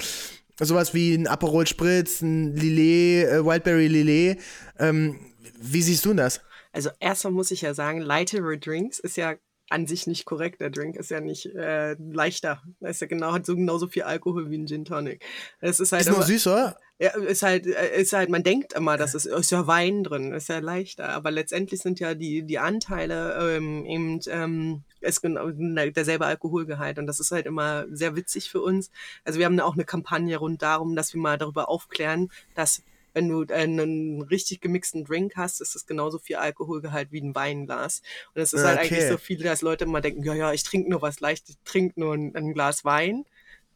Sowas 0.62 0.92
wie 0.92 1.14
ein 1.14 1.26
Aperol 1.26 1.66
Spritz, 1.66 2.20
ein 2.20 2.54
Lillet, 2.54 3.26
äh, 3.26 3.42
Wildberry 3.44 3.86
Lillet. 3.86 4.38
Ähm, 4.78 5.18
wie 5.58 5.80
siehst 5.80 6.04
du 6.04 6.12
das? 6.12 6.42
Also 6.72 6.90
erstmal 7.00 7.32
muss 7.32 7.50
ich 7.50 7.62
ja 7.62 7.72
sagen, 7.72 8.00
leichtere 8.00 8.58
Drinks 8.58 8.98
ist 8.98 9.16
ja 9.16 9.36
an 9.70 9.86
sich 9.86 10.06
nicht 10.06 10.24
korrekt. 10.26 10.60
Der 10.60 10.70
Drink 10.70 10.96
ist 10.96 11.10
ja 11.10 11.20
nicht 11.20 11.46
äh, 11.46 11.94
leichter. 11.94 12.62
Er 12.80 12.90
ist 12.90 13.00
ja 13.00 13.06
genau, 13.06 13.32
hat 13.32 13.46
so 13.46 13.56
genauso 13.56 13.86
viel 13.86 14.02
Alkohol 14.02 14.50
wie 14.50 14.58
ein 14.58 14.66
Gin 14.66 14.84
Tonic. 14.84 15.24
Es 15.60 15.80
ist 15.80 15.92
halt 15.92 16.02
ist 16.02 16.10
nur 16.10 16.22
süßer? 16.22 16.76
Ja, 17.02 17.12
ist 17.16 17.42
halt, 17.42 17.66
äh, 17.66 17.98
ist 17.98 18.12
halt, 18.12 18.28
man 18.28 18.42
denkt 18.42 18.74
immer, 18.74 18.98
dass 18.98 19.14
es 19.14 19.24
ist 19.24 19.50
ja 19.50 19.66
Wein 19.66 20.04
drin, 20.04 20.34
ist 20.34 20.50
ja 20.50 20.58
leichter, 20.58 21.08
aber 21.08 21.30
letztendlich 21.30 21.80
sind 21.80 21.98
ja 21.98 22.14
die, 22.14 22.42
die 22.42 22.58
Anteile 22.58 23.56
ähm, 23.56 23.86
eben 23.86 24.20
ähm, 24.28 24.82
ist 25.00 25.22
genau 25.22 25.50
derselbe 25.50 26.26
Alkoholgehalt 26.26 26.98
und 26.98 27.06
das 27.06 27.18
ist 27.18 27.32
halt 27.32 27.46
immer 27.46 27.86
sehr 27.90 28.16
witzig 28.16 28.50
für 28.50 28.60
uns. 28.60 28.90
Also 29.24 29.38
wir 29.38 29.46
haben 29.46 29.58
auch 29.60 29.72
eine 29.72 29.86
Kampagne 29.86 30.36
rund 30.36 30.60
darum, 30.60 30.94
dass 30.94 31.14
wir 31.14 31.22
mal 31.22 31.38
darüber 31.38 31.70
aufklären, 31.70 32.30
dass 32.54 32.82
wenn 33.14 33.28
du 33.28 33.46
einen 33.52 34.20
richtig 34.20 34.60
gemixten 34.60 35.04
Drink 35.04 35.32
hast, 35.36 35.62
ist 35.62 35.74
es 35.74 35.86
genauso 35.86 36.18
viel 36.18 36.36
Alkoholgehalt 36.36 37.10
wie 37.12 37.22
ein 37.22 37.34
Weinglas. 37.34 38.02
Und 38.34 38.42
es 38.42 38.52
ist 38.52 38.62
halt 38.62 38.78
okay. 38.78 38.94
eigentlich 38.94 39.08
so 39.08 39.16
viel, 39.16 39.42
dass 39.42 39.62
Leute 39.62 39.84
immer 39.84 40.02
denken, 40.02 40.22
ja, 40.22 40.34
ja, 40.34 40.52
ich 40.52 40.62
trinke 40.64 40.90
nur 40.90 41.02
was 41.02 41.20
leicht, 41.20 41.48
ich 41.48 41.56
trinke 41.64 41.98
nur 41.98 42.14
ein, 42.14 42.36
ein 42.36 42.52
Glas 42.52 42.84
Wein. 42.84 43.24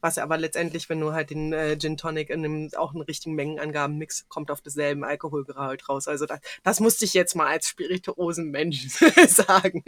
Was 0.05 0.19
aber 0.19 0.37
letztendlich, 0.37 0.91
wenn 0.91 1.01
du 1.01 1.15
halt 1.15 1.31
den 1.31 1.55
äh, 1.55 1.79
Gin 1.79 1.97
Tonic 1.97 2.29
in 2.29 2.45
einem 2.45 2.71
auch 2.77 2.93
in 2.93 3.01
richtigen 3.01 3.35
Mengenangaben 3.37 3.97
mix, 3.97 4.29
kommt 4.29 4.51
auf 4.51 4.61
dasselben 4.61 5.03
Alkoholgehalt 5.03 5.89
raus. 5.89 6.09
Also 6.09 6.27
das, 6.27 6.41
das 6.63 6.79
musste 6.79 7.07
ich 7.07 7.15
jetzt 7.15 7.35
mal 7.35 7.47
als 7.47 7.69
Spirituosenmensch 7.69 8.87
sagen. 9.29 9.83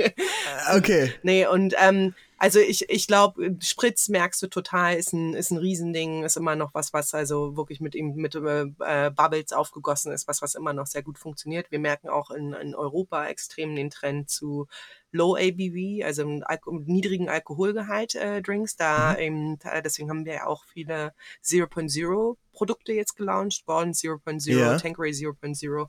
Okay. 0.74 1.12
Nee, 1.22 1.46
und 1.46 1.74
ähm, 1.78 2.14
also 2.38 2.58
ich, 2.60 2.88
ich 2.90 3.06
glaube, 3.06 3.56
Spritz 3.60 4.08
merkst 4.08 4.42
du 4.42 4.48
total, 4.48 4.96
ist 4.96 5.12
ein, 5.12 5.32
ist 5.34 5.50
ein 5.50 5.56
Riesending, 5.56 6.22
ist 6.22 6.36
immer 6.36 6.54
noch 6.54 6.74
was, 6.74 6.92
was 6.92 7.14
also 7.14 7.56
wirklich 7.56 7.80
mit 7.80 7.94
ihm 7.94 8.14
mit 8.14 8.34
äh, 8.34 9.10
Bubbles 9.10 9.52
aufgegossen 9.52 10.12
ist, 10.12 10.28
was, 10.28 10.42
was 10.42 10.54
immer 10.54 10.74
noch 10.74 10.86
sehr 10.86 11.02
gut 11.02 11.18
funktioniert. 11.18 11.70
Wir 11.70 11.78
merken 11.78 12.08
auch 12.08 12.30
in, 12.30 12.52
in 12.52 12.74
Europa 12.74 13.26
extrem 13.26 13.74
den 13.74 13.88
Trend 13.88 14.28
zu 14.28 14.66
Low 15.12 15.34
ABV, 15.34 16.04
also 16.04 16.40
Alko 16.44 16.78
niedrigen 16.84 17.30
Alkoholgehalt 17.30 18.14
äh, 18.16 18.42
Drinks. 18.42 18.76
Da 18.76 19.14
mhm. 19.14 19.18
eben, 19.18 19.58
deswegen 19.82 20.10
haben 20.10 20.26
wir 20.26 20.34
ja 20.34 20.46
auch 20.46 20.64
viele 20.64 21.14
0.0 21.42 22.36
Produkte 22.52 22.92
jetzt 22.92 23.16
gelauncht 23.16 23.66
worden, 23.66 23.92
0.0, 23.92 24.48
yeah. 24.50 24.76
Tanqueray 24.76 25.12
0.0. 25.12 25.88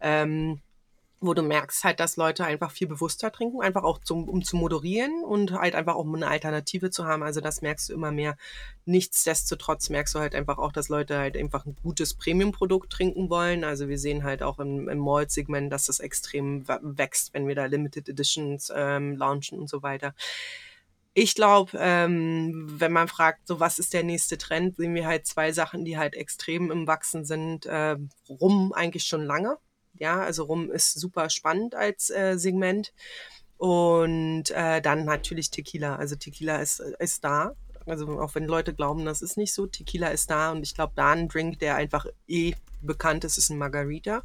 Ähm, 0.00 0.60
wo 1.20 1.34
du 1.34 1.42
merkst 1.42 1.82
halt, 1.82 1.98
dass 1.98 2.16
Leute 2.16 2.44
einfach 2.44 2.70
viel 2.70 2.86
bewusster 2.86 3.32
trinken, 3.32 3.60
einfach 3.60 3.82
auch 3.82 3.98
zum, 3.98 4.28
um 4.28 4.44
zu 4.44 4.56
moderieren 4.56 5.24
und 5.24 5.52
halt 5.52 5.74
einfach 5.74 5.96
auch 5.96 6.06
eine 6.06 6.28
Alternative 6.28 6.90
zu 6.90 7.06
haben. 7.06 7.24
Also 7.24 7.40
das 7.40 7.60
merkst 7.60 7.88
du 7.88 7.94
immer 7.94 8.12
mehr. 8.12 8.36
Nichtsdestotrotz 8.84 9.90
merkst 9.90 10.14
du 10.14 10.20
halt 10.20 10.36
einfach 10.36 10.58
auch, 10.58 10.70
dass 10.70 10.88
Leute 10.88 11.18
halt 11.18 11.36
einfach 11.36 11.66
ein 11.66 11.76
gutes 11.82 12.14
Premium-Produkt 12.14 12.92
trinken 12.92 13.30
wollen. 13.30 13.64
Also 13.64 13.88
wir 13.88 13.98
sehen 13.98 14.22
halt 14.22 14.42
auch 14.44 14.60
im, 14.60 14.88
im 14.88 14.98
Malt-Segment, 14.98 15.72
dass 15.72 15.86
das 15.86 15.98
extrem 15.98 16.68
wächst, 16.68 17.34
wenn 17.34 17.48
wir 17.48 17.56
da 17.56 17.66
Limited 17.66 18.08
Editions 18.08 18.72
ähm, 18.74 19.16
launchen 19.16 19.58
und 19.58 19.68
so 19.68 19.82
weiter. 19.82 20.14
Ich 21.14 21.34
glaube, 21.34 21.72
ähm, 21.80 22.66
wenn 22.78 22.92
man 22.92 23.08
fragt, 23.08 23.48
so 23.48 23.58
was 23.58 23.80
ist 23.80 23.92
der 23.92 24.04
nächste 24.04 24.38
Trend, 24.38 24.76
sehen 24.76 24.94
wir 24.94 25.06
halt 25.06 25.26
zwei 25.26 25.50
Sachen, 25.50 25.84
die 25.84 25.98
halt 25.98 26.14
extrem 26.14 26.70
im 26.70 26.86
Wachsen 26.86 27.24
sind. 27.24 27.66
Äh, 27.66 27.96
rum 28.28 28.72
eigentlich 28.72 29.02
schon 29.02 29.24
lange 29.24 29.58
ja, 29.98 30.20
also 30.20 30.44
Rum 30.44 30.70
ist 30.70 30.98
super 30.98 31.30
spannend 31.30 31.74
als 31.74 32.10
äh, 32.10 32.36
Segment. 32.36 32.92
Und 33.56 34.50
äh, 34.50 34.80
dann 34.80 35.04
natürlich 35.04 35.50
Tequila. 35.50 35.96
Also 35.96 36.14
Tequila 36.14 36.58
ist, 36.58 36.80
ist 36.98 37.24
da. 37.24 37.54
Also 37.86 38.20
auch 38.20 38.34
wenn 38.34 38.44
Leute 38.44 38.74
glauben, 38.74 39.04
das 39.04 39.22
ist 39.22 39.36
nicht 39.36 39.52
so, 39.52 39.66
Tequila 39.66 40.08
ist 40.08 40.30
da. 40.30 40.52
Und 40.52 40.62
ich 40.62 40.74
glaube, 40.74 40.92
da 40.94 41.10
ein 41.10 41.28
Drink, 41.28 41.58
der 41.58 41.74
einfach 41.74 42.06
eh 42.28 42.54
bekannt 42.82 43.24
ist, 43.24 43.36
ist 43.38 43.50
ein 43.50 43.58
Margarita. 43.58 44.22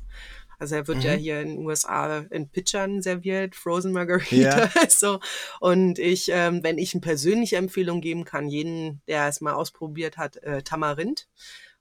Also 0.60 0.75
er 0.75 0.88
wird 0.88 1.00
mhm. 1.00 1.03
ja 1.03 1.12
hier 1.13 1.42
in 1.42 1.50
den 1.50 1.65
USA 1.65 2.20
in 2.30 2.48
Pitchern 2.48 3.01
serviert, 3.01 3.56
Frozen 3.56 3.92
Margarita. 3.92 4.65
Ja. 4.65 4.70
so. 4.89 5.20
Und 5.60 6.00
ich, 6.00 6.30
ähm, 6.32 6.63
wenn 6.63 6.77
ich 6.77 6.94
eine 6.94 7.01
persönliche 7.01 7.58
Empfehlung 7.58 8.01
geben 8.01 8.24
kann, 8.24 8.48
jeden, 8.48 9.01
der 9.08 9.27
es 9.27 9.42
mal 9.42 9.53
ausprobiert 9.53 10.18
hat, 10.18 10.38
äh, 10.38 10.62
Tamarind. 10.62 11.27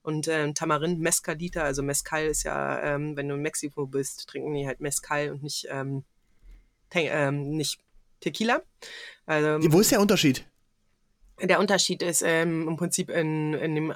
Und 0.02 0.26
ähm, 0.28 0.54
Tamarind 0.54 1.00
Mescalita, 1.00 1.62
also 1.62 1.82
Mezcal 1.82 2.26
ist 2.26 2.42
ja, 2.42 2.80
ähm, 2.82 3.16
wenn 3.16 3.28
du 3.28 3.36
in 3.36 3.42
Mexiko 3.42 3.86
bist, 3.86 4.28
trinken 4.28 4.52
die 4.52 4.66
halt 4.66 4.80
Mezcal 4.80 5.30
und 5.30 5.42
nicht, 5.42 5.68
ähm, 5.70 6.04
ähm, 6.94 7.50
nicht 7.50 7.78
Tequila. 8.20 8.62
Also, 9.26 9.58
Wo 9.72 9.80
ist 9.80 9.92
der 9.92 10.00
Unterschied? 10.00 10.44
Der 11.40 11.60
Unterschied 11.60 12.02
ist 12.02 12.22
ähm, 12.22 12.68
im 12.68 12.76
Prinzip 12.76 13.10
in, 13.10 13.54
in 13.54 13.74
dem 13.74 13.94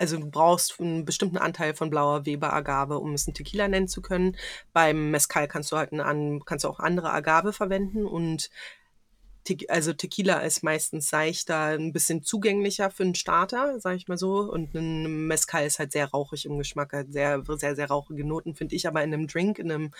also 0.00 0.16
du 0.16 0.30
brauchst 0.30 0.80
einen 0.80 1.04
bestimmten 1.04 1.36
Anteil 1.36 1.74
von 1.74 1.90
blauer 1.90 2.24
Weber 2.24 2.54
Agave, 2.54 2.98
um 2.98 3.12
es 3.12 3.26
ein 3.26 3.34
Tequila 3.34 3.68
nennen 3.68 3.86
zu 3.86 4.00
können. 4.00 4.34
Beim 4.72 5.10
Mezcal 5.10 5.46
kannst 5.46 5.70
du 5.72 5.76
halt 5.76 5.92
einen, 5.92 6.42
kannst 6.46 6.64
du 6.64 6.68
auch 6.68 6.80
andere 6.80 7.12
Agave 7.12 7.52
verwenden 7.52 8.06
und 8.06 8.48
Te 9.44 9.56
also 9.68 9.92
Tequila 9.92 10.40
ist 10.40 10.62
meistens 10.62 11.08
seichter, 11.08 11.78
ein 11.78 11.92
bisschen 11.92 12.22
zugänglicher 12.22 12.90
für 12.90 13.04
einen 13.04 13.14
Starter, 13.14 13.80
sage 13.80 13.96
ich 13.96 14.08
mal 14.08 14.18
so. 14.18 14.40
Und 14.40 14.74
ein 14.74 15.26
Mezcal 15.26 15.66
ist 15.66 15.78
halt 15.78 15.92
sehr 15.92 16.10
rauchig 16.10 16.44
im 16.44 16.58
Geschmack, 16.58 16.92
hat 16.92 17.12
sehr, 17.12 17.42
sehr, 17.56 17.74
sehr 17.74 17.88
rauchige 17.88 18.24
Noten, 18.24 18.54
finde 18.54 18.74
ich. 18.74 18.86
Aber 18.86 19.02
in 19.02 19.14
einem 19.14 19.26
Drink, 19.26 19.58
in 19.58 19.70
einem 19.70 19.90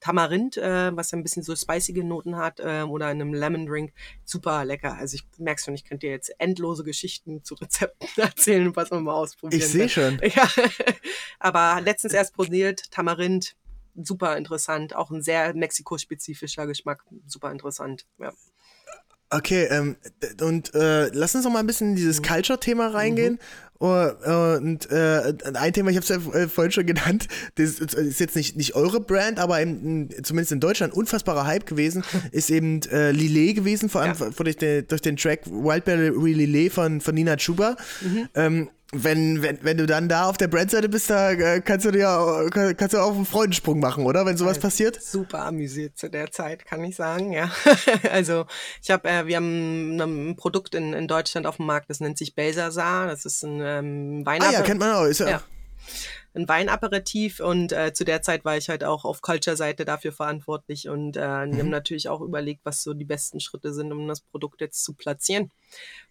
Tamarind, 0.00 0.56
äh, 0.56 0.96
was 0.96 1.12
ein 1.12 1.22
bisschen 1.22 1.42
so 1.42 1.54
spicige 1.54 2.02
Noten 2.02 2.36
hat, 2.36 2.58
äh, 2.60 2.82
oder 2.82 3.10
in 3.10 3.20
einem 3.20 3.34
Lemon 3.34 3.66
Drink, 3.66 3.92
super 4.24 4.64
lecker. 4.64 4.94
Also 4.94 5.14
ich 5.14 5.24
merke 5.38 5.62
schon, 5.62 5.74
ich 5.74 5.84
könnte 5.84 6.06
dir 6.06 6.12
jetzt 6.12 6.32
endlose 6.38 6.82
Geschichten 6.82 7.44
zu 7.44 7.54
Rezepten 7.54 8.08
erzählen, 8.16 8.74
was 8.74 8.90
man 8.90 9.04
mal 9.04 9.14
ausprobieren 9.14 9.60
Ich 9.60 9.68
sehe 9.68 9.88
schon. 9.88 10.20
Ja. 10.22 10.48
Aber 11.38 11.80
letztens 11.80 12.14
erst 12.14 12.34
probiert, 12.34 12.90
Tamarind, 12.90 13.54
super 13.94 14.36
interessant. 14.36 14.94
Auch 14.94 15.10
ein 15.10 15.22
sehr 15.22 15.54
mexikospezifischer 15.54 16.66
Geschmack, 16.66 17.04
super 17.26 17.50
interessant. 17.50 18.06
Ja. 18.18 18.32
Okay, 19.30 19.68
ähm, 19.70 19.96
und 20.40 20.74
äh, 20.74 21.08
lass 21.08 21.34
uns 21.34 21.44
noch 21.44 21.52
mal 21.52 21.60
ein 21.60 21.66
bisschen 21.66 21.90
in 21.90 21.96
dieses 21.96 22.20
mhm. 22.20 22.24
Culture-Thema 22.24 22.88
reingehen. 22.88 23.34
Mhm. 23.34 23.38
Uh, 23.80 24.10
und 24.56 24.90
äh, 24.90 25.34
ein 25.54 25.72
Thema, 25.72 25.90
ich 25.90 25.96
habe 25.96 26.02
es 26.02 26.08
ja 26.08 26.16
äh, 26.34 26.48
vorhin 26.48 26.72
schon 26.72 26.84
genannt, 26.84 27.28
das 27.54 27.78
ist 27.78 28.18
jetzt 28.18 28.34
nicht, 28.34 28.56
nicht 28.56 28.74
eure 28.74 28.98
Brand, 28.98 29.38
aber 29.38 29.60
im, 29.60 30.08
zumindest 30.24 30.50
in 30.50 30.58
Deutschland 30.58 30.92
unfassbarer 30.92 31.46
Hype 31.46 31.64
gewesen, 31.64 32.02
ist 32.32 32.50
eben 32.50 32.80
äh, 32.90 33.12
Lillet 33.12 33.54
gewesen, 33.54 33.88
vor 33.88 34.00
allem 34.00 34.16
ja. 34.18 34.30
durch, 34.30 34.56
den, 34.56 34.88
durch 34.88 35.00
den 35.00 35.16
Track 35.16 35.46
Wildberry 35.46 36.32
Lillet 36.32 36.72
von, 36.72 37.00
von 37.00 37.14
Nina 37.14 37.36
Chuba. 37.36 37.76
Mhm. 38.00 38.28
Ähm, 38.34 38.70
wenn, 38.92 39.42
wenn, 39.42 39.58
wenn 39.62 39.76
du 39.76 39.86
dann 39.86 40.08
da 40.08 40.28
auf 40.28 40.38
der 40.38 40.48
Brandseite 40.48 40.88
bist, 40.88 41.10
da 41.10 41.32
äh, 41.32 41.60
kannst 41.60 41.84
du 41.84 41.90
dir 41.90 42.48
kannst 42.76 42.94
du 42.94 42.98
auch 42.98 43.14
einen 43.14 43.26
Freudensprung 43.26 43.80
machen, 43.80 44.06
oder? 44.06 44.24
Wenn 44.24 44.38
sowas 44.38 44.58
passiert? 44.58 45.02
Super 45.02 45.44
amüsiert 45.44 45.98
zu 45.98 46.08
der 46.08 46.30
Zeit, 46.30 46.64
kann 46.64 46.82
ich 46.84 46.96
sagen, 46.96 47.32
ja. 47.32 47.50
also 48.10 48.46
ich 48.82 48.90
habe, 48.90 49.08
äh, 49.08 49.26
wir 49.26 49.36
haben 49.36 50.00
ein 50.00 50.36
Produkt 50.36 50.74
in, 50.74 50.94
in 50.94 51.06
Deutschland 51.06 51.46
auf 51.46 51.56
dem 51.56 51.66
Markt, 51.66 51.90
das 51.90 52.00
nennt 52.00 52.16
sich 52.16 52.34
Belsasar. 52.34 53.06
Das 53.08 53.26
ist 53.26 53.42
ein 53.44 53.60
ähm, 53.62 54.26
Weihnachten. 54.26 54.54
Ah 54.54 54.58
ja, 54.58 54.64
kennt 54.64 54.80
man 54.80 54.92
auch. 54.92 55.04
Ist 55.04 55.20
ja, 55.20 55.28
ja 55.28 55.42
ein 56.38 56.48
Weinaperitif 56.48 57.40
und 57.40 57.72
äh, 57.72 57.92
zu 57.92 58.04
der 58.04 58.22
Zeit 58.22 58.44
war 58.44 58.56
ich 58.56 58.68
halt 58.68 58.84
auch 58.84 59.04
auf 59.04 59.20
Culture-Seite 59.20 59.84
dafür 59.84 60.12
verantwortlich 60.12 60.88
und 60.88 61.16
äh, 61.16 61.20
mhm. 61.46 61.58
haben 61.58 61.70
natürlich 61.70 62.08
auch 62.08 62.20
überlegt, 62.20 62.60
was 62.64 62.82
so 62.82 62.94
die 62.94 63.04
besten 63.04 63.40
Schritte 63.40 63.74
sind, 63.74 63.92
um 63.92 64.06
das 64.06 64.20
Produkt 64.20 64.60
jetzt 64.60 64.84
zu 64.84 64.94
platzieren 64.94 65.50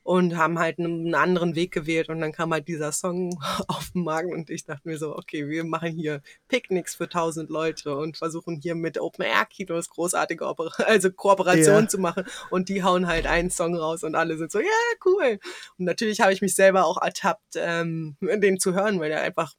und 0.03 0.37
haben 0.37 0.59
halt 0.59 0.79
einen, 0.79 1.15
anderen 1.15 1.55
Weg 1.55 1.73
gewählt 1.73 2.09
und 2.09 2.21
dann 2.21 2.31
kam 2.31 2.53
halt 2.53 2.67
dieser 2.67 2.91
Song 2.91 3.37
auf 3.67 3.91
den 3.91 4.03
Markt 4.03 4.31
und 4.31 4.49
ich 4.49 4.65
dachte 4.65 4.87
mir 4.87 4.97
so, 4.97 5.15
okay, 5.15 5.49
wir 5.49 5.63
machen 5.63 5.91
hier 5.91 6.21
Picknicks 6.47 6.95
für 6.95 7.09
tausend 7.09 7.49
Leute 7.49 7.95
und 7.95 8.17
versuchen 8.17 8.59
hier 8.61 8.75
mit 8.75 8.99
Open-Air-Kinos 8.99 9.89
großartige 9.89 10.45
Oper 10.45 10.71
also 10.85 11.11
Kooperationen 11.11 11.83
ja. 11.83 11.89
zu 11.89 11.97
machen 11.97 12.25
und 12.51 12.69
die 12.69 12.83
hauen 12.83 13.07
halt 13.07 13.25
einen 13.25 13.49
Song 13.49 13.75
raus 13.75 14.03
und 14.03 14.15
alle 14.15 14.37
sind 14.37 14.51
so, 14.51 14.59
ja, 14.59 14.65
cool. 15.05 15.39
Und 15.77 15.85
natürlich 15.85 16.21
habe 16.21 16.33
ich 16.33 16.41
mich 16.41 16.55
selber 16.55 16.85
auch 16.85 17.01
ertappt, 17.01 17.55
ähm, 17.55 18.17
den 18.21 18.59
zu 18.59 18.73
hören, 18.73 18.99
weil 18.99 19.11
er 19.11 19.21
einfach 19.21 19.53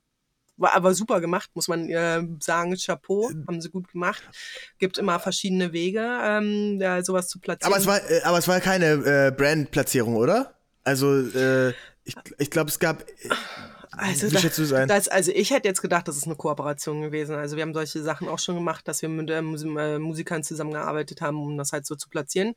war 0.59 0.75
aber 0.75 0.95
super 0.95 1.21
gemacht, 1.21 1.51
muss 1.55 1.69
man 1.69 1.89
äh, 1.89 2.23
sagen. 2.41 2.77
Chapeau, 2.77 3.31
äh, 3.31 3.35
haben 3.47 3.61
sie 3.61 3.71
gut 3.71 3.91
gemacht. 3.91 4.23
Gibt 4.79 4.99
immer 4.99 5.19
verschiedene 5.19 5.73
Wege, 5.73 6.07
ähm, 6.23 6.79
ja, 6.81 7.03
sowas 7.03 7.29
zu 7.29 7.39
platzieren. 7.39 7.73
Aber 7.73 7.81
es 7.81 7.87
war, 7.87 8.11
äh, 8.11 8.23
aber 8.23 8.39
es 8.39 8.49
war 8.49 8.61
keine 8.61 8.87
äh, 8.87 9.31
Brand-Platzierung, 9.31 10.17
oder? 10.17 10.55
Also, 10.85 11.17
äh, 11.17 11.71
ich, 12.05 12.15
ich 12.39 12.51
glaube, 12.51 12.71
es 12.71 12.79
gab. 12.79 13.03
Äh, 13.03 13.31
also, 13.91 14.27
ein? 14.77 14.87
Das, 14.87 15.09
also 15.09 15.33
ich 15.33 15.51
hätte 15.51 15.67
jetzt 15.67 15.83
gedacht, 15.83 16.07
das 16.07 16.17
ist 16.17 16.27
eine 16.27 16.37
Kooperation 16.37 17.03
gewesen. 17.03 17.35
Also 17.35 17.57
wir 17.57 17.63
haben 17.63 17.75
solche 17.75 18.01
Sachen 18.01 18.29
auch 18.29 18.39
schon 18.39 18.55
gemacht, 18.55 18.87
dass 18.87 19.03
wir 19.03 19.09
mit 19.09 19.29
äh, 19.29 19.43
Musikern 19.43 20.45
zusammengearbeitet 20.45 21.21
haben, 21.21 21.43
um 21.43 21.59
das 21.59 21.73
halt 21.73 21.85
so 21.85 21.97
zu 21.97 22.09
platzieren 22.09 22.55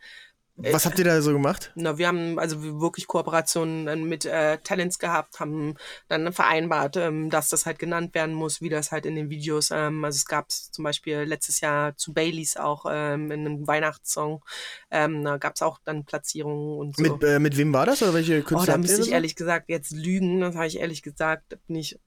Was 0.57 0.85
habt 0.85 0.99
ihr 0.99 1.05
da 1.05 1.21
so 1.21 1.33
gemacht? 1.33 1.71
Na, 1.75 1.97
wir 1.97 2.07
haben 2.07 2.37
also 2.37 2.61
wirklich 2.79 3.07
Kooperationen 3.07 4.07
mit 4.07 4.25
äh, 4.25 4.57
Talents 4.59 4.99
gehabt, 4.99 5.39
haben 5.39 5.75
dann 6.07 6.31
vereinbart, 6.33 6.97
ähm, 6.97 7.29
dass 7.29 7.49
das 7.49 7.65
halt 7.65 7.79
genannt 7.79 8.13
werden 8.13 8.35
muss, 8.35 8.61
wie 8.61 8.69
das 8.69 8.91
halt 8.91 9.05
in 9.05 9.15
den 9.15 9.29
Videos. 9.29 9.71
Ähm, 9.71 10.03
also 10.03 10.17
es 10.17 10.25
gab 10.25 10.51
zum 10.51 10.83
Beispiel 10.83 11.19
letztes 11.19 11.61
Jahr 11.61 11.95
zu 11.97 12.13
Baileys 12.13 12.57
auch 12.57 12.85
ähm, 12.89 13.31
in 13.31 13.45
einem 13.45 13.67
Weihnachtssong, 13.67 14.43
ähm, 14.91 15.23
da 15.23 15.37
gab 15.37 15.55
es 15.55 15.61
auch 15.61 15.79
dann 15.83 16.05
Platzierungen 16.05 16.77
und 16.77 16.97
so. 16.97 17.03
Mit, 17.03 17.23
äh, 17.23 17.39
mit 17.39 17.57
wem 17.57 17.73
war 17.73 17.85
das 17.85 18.03
oder 18.03 18.13
welche 18.13 18.43
Künstler? 18.43 18.73
Oh, 18.73 18.75
da 18.75 18.77
müsste 18.77 19.01
ich 19.01 19.11
ehrlich 19.11 19.35
gesagt 19.35 19.69
jetzt 19.69 19.91
lügen. 19.91 20.41
Das 20.41 20.55
habe 20.55 20.67
ich 20.67 20.79
ehrlich 20.79 21.01
gesagt 21.01 21.57
nicht 21.67 21.99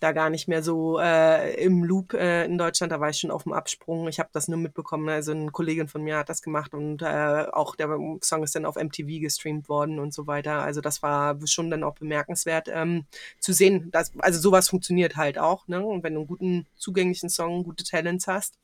da 0.00 0.12
gar 0.12 0.28
nicht 0.28 0.46
mehr 0.46 0.62
so 0.62 0.98
äh, 0.98 1.54
im 1.62 1.82
Loop 1.82 2.12
äh, 2.12 2.44
in 2.44 2.58
Deutschland. 2.58 2.92
Da 2.92 3.00
war 3.00 3.08
ich 3.08 3.18
schon 3.18 3.30
auf 3.30 3.44
dem 3.44 3.52
Absprung. 3.52 4.08
Ich 4.08 4.18
habe 4.18 4.28
das 4.32 4.46
nur 4.46 4.58
mitbekommen. 4.58 5.08
Also 5.08 5.32
eine 5.32 5.50
Kollegin 5.50 5.88
von 5.88 6.02
mir 6.02 6.18
hat 6.18 6.28
das 6.28 6.42
gemacht 6.42 6.74
und 6.74 7.00
äh, 7.02 7.46
auch 7.52 7.76
der 7.76 7.88
Song 8.22 8.42
ist 8.42 8.54
dann 8.54 8.66
auf 8.66 8.76
MTV 8.76 9.20
gestreamt 9.20 9.68
worden 9.68 9.98
und 9.98 10.12
so 10.12 10.26
weiter. 10.26 10.62
Also 10.62 10.80
das 10.80 11.02
war 11.02 11.38
schon 11.46 11.70
dann 11.70 11.82
auch 11.82 11.94
bemerkenswert 11.94 12.68
ähm, 12.70 13.06
zu 13.40 13.52
sehen. 13.52 13.90
Dass, 13.90 14.12
also 14.18 14.38
sowas 14.38 14.68
funktioniert 14.68 15.16
halt 15.16 15.38
auch. 15.38 15.66
Ne? 15.66 15.82
Und 15.82 16.02
wenn 16.02 16.14
du 16.14 16.20
einen 16.20 16.28
guten 16.28 16.66
zugänglichen 16.76 17.30
Song, 17.30 17.64
gute 17.64 17.84
Talents 17.84 18.26
hast, 18.26 18.58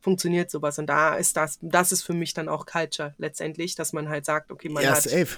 funktioniert 0.00 0.50
sowas. 0.50 0.78
Und 0.78 0.86
da 0.86 1.16
ist 1.16 1.36
das, 1.36 1.58
das 1.60 1.92
ist 1.92 2.02
für 2.02 2.14
mich 2.14 2.32
dann 2.32 2.48
auch 2.48 2.64
Culture 2.64 3.14
letztendlich, 3.18 3.74
dass 3.74 3.92
man 3.92 4.08
halt 4.08 4.24
sagt, 4.24 4.50
okay, 4.50 4.68
man 4.68 4.84
Ja, 4.84 4.94
hat 4.94 5.02
safe. 5.02 5.36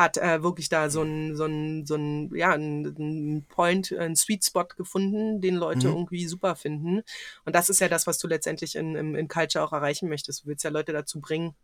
Hat 0.00 0.16
äh, 0.16 0.42
wirklich 0.42 0.68
da 0.70 0.88
so 0.90 1.02
ein, 1.02 1.36
so 1.36 1.44
ein, 1.44 1.84
so 1.86 1.94
ein, 1.94 2.34
ja, 2.34 2.52
ein, 2.52 2.84
ein 2.86 3.44
Point, 3.48 3.92
ein 3.92 4.16
Sweet 4.16 4.44
Spot 4.44 4.64
gefunden, 4.64 5.40
den 5.40 5.56
Leute 5.56 5.88
Mhm. 5.88 5.94
irgendwie 5.94 6.26
super 6.26 6.56
finden. 6.56 7.02
Und 7.44 7.54
das 7.54 7.68
ist 7.68 7.80
ja 7.80 7.88
das, 7.88 8.06
was 8.06 8.18
du 8.18 8.26
letztendlich 8.26 8.76
in, 8.76 8.96
in, 8.96 9.14
in 9.14 9.28
Culture 9.28 9.62
auch 9.64 9.72
erreichen 9.72 10.08
möchtest. 10.08 10.42
Du 10.44 10.48
willst 10.48 10.64
ja 10.64 10.70
Leute 10.70 10.92
dazu 10.92 11.20
bringen, 11.20 11.54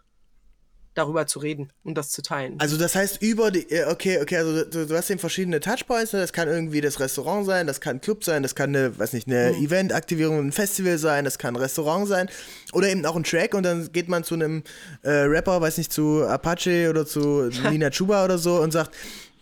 darüber 0.96 1.26
zu 1.26 1.38
reden 1.38 1.70
und 1.84 1.96
das 1.96 2.10
zu 2.10 2.22
teilen. 2.22 2.56
Also 2.58 2.76
das 2.76 2.94
heißt 2.94 3.22
über 3.22 3.50
die, 3.50 3.70
äh, 3.70 3.84
okay, 3.90 4.18
okay, 4.20 4.38
also 4.38 4.64
du, 4.64 4.86
du 4.86 4.96
hast 4.96 5.10
eben 5.10 5.20
verschiedene 5.20 5.60
Touchpoints, 5.60 6.12
ne? 6.12 6.20
das 6.20 6.32
kann 6.32 6.48
irgendwie 6.48 6.80
das 6.80 6.98
Restaurant 6.98 7.46
sein, 7.46 7.66
das 7.66 7.80
kann 7.80 7.96
ein 7.96 8.00
Club 8.00 8.24
sein, 8.24 8.42
das 8.42 8.54
kann 8.54 8.74
eine, 8.74 8.98
weiß 8.98 9.12
nicht, 9.12 9.28
eine 9.28 9.52
Mhm. 9.52 9.64
Eventaktivierung, 9.64 10.38
ein 10.38 10.52
Festival 10.52 10.98
sein, 10.98 11.24
das 11.24 11.38
kann 11.38 11.54
ein 11.54 11.60
Restaurant 11.60 12.08
sein 12.08 12.28
oder 12.72 12.88
eben 12.88 13.04
auch 13.06 13.14
ein 13.16 13.24
Track 13.24 13.54
und 13.54 13.62
dann 13.62 13.92
geht 13.92 14.08
man 14.08 14.24
zu 14.24 14.34
einem 14.34 14.62
äh, 15.02 15.10
Rapper, 15.10 15.60
weiß 15.60 15.78
nicht, 15.78 15.92
zu 15.92 16.26
Apache 16.26 16.88
oder 16.90 17.06
zu 17.06 17.50
Nina 17.70 17.90
Chuba 17.90 18.24
oder 18.24 18.38
so 18.38 18.60
und 18.60 18.72
sagt, 18.72 18.90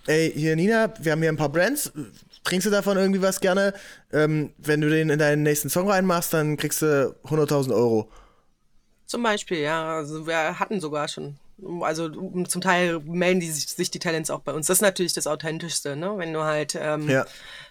ey, 0.06 0.32
hier 0.34 0.56
Nina, 0.56 0.92
wir 1.00 1.12
haben 1.12 1.22
hier 1.22 1.30
ein 1.30 1.36
paar 1.36 1.48
Brands, 1.52 1.92
trinkst 2.42 2.66
du 2.66 2.70
davon 2.70 2.98
irgendwie 2.98 3.22
was 3.22 3.40
gerne? 3.40 3.72
Ähm, 4.12 4.50
wenn 4.58 4.80
du 4.80 4.90
den 4.90 5.08
in 5.08 5.18
deinen 5.18 5.42
nächsten 5.44 5.70
Song 5.70 5.88
reinmachst, 5.88 6.34
dann 6.34 6.56
kriegst 6.56 6.82
du 6.82 7.14
100.000 7.24 7.72
Euro. 7.74 8.10
Zum 9.06 9.22
Beispiel, 9.22 9.58
ja. 9.58 9.96
Also 9.96 10.26
wir 10.26 10.58
hatten 10.58 10.80
sogar 10.80 11.08
schon. 11.08 11.36
Also 11.82 12.06
um- 12.06 12.48
zum 12.48 12.60
Teil 12.60 13.00
melden 13.00 13.40
die 13.40 13.50
sich, 13.50 13.66
sich 13.68 13.90
die 13.90 13.98
Talents 13.98 14.30
auch 14.30 14.40
bei 14.40 14.52
uns. 14.52 14.66
Das 14.66 14.78
ist 14.78 14.82
natürlich 14.82 15.12
das 15.12 15.26
Authentischste, 15.26 15.94
ne? 15.96 16.12
Wenn 16.16 16.32
du 16.32 16.42
halt 16.42 16.76
ähm, 16.80 17.08
Ja. 17.08 17.24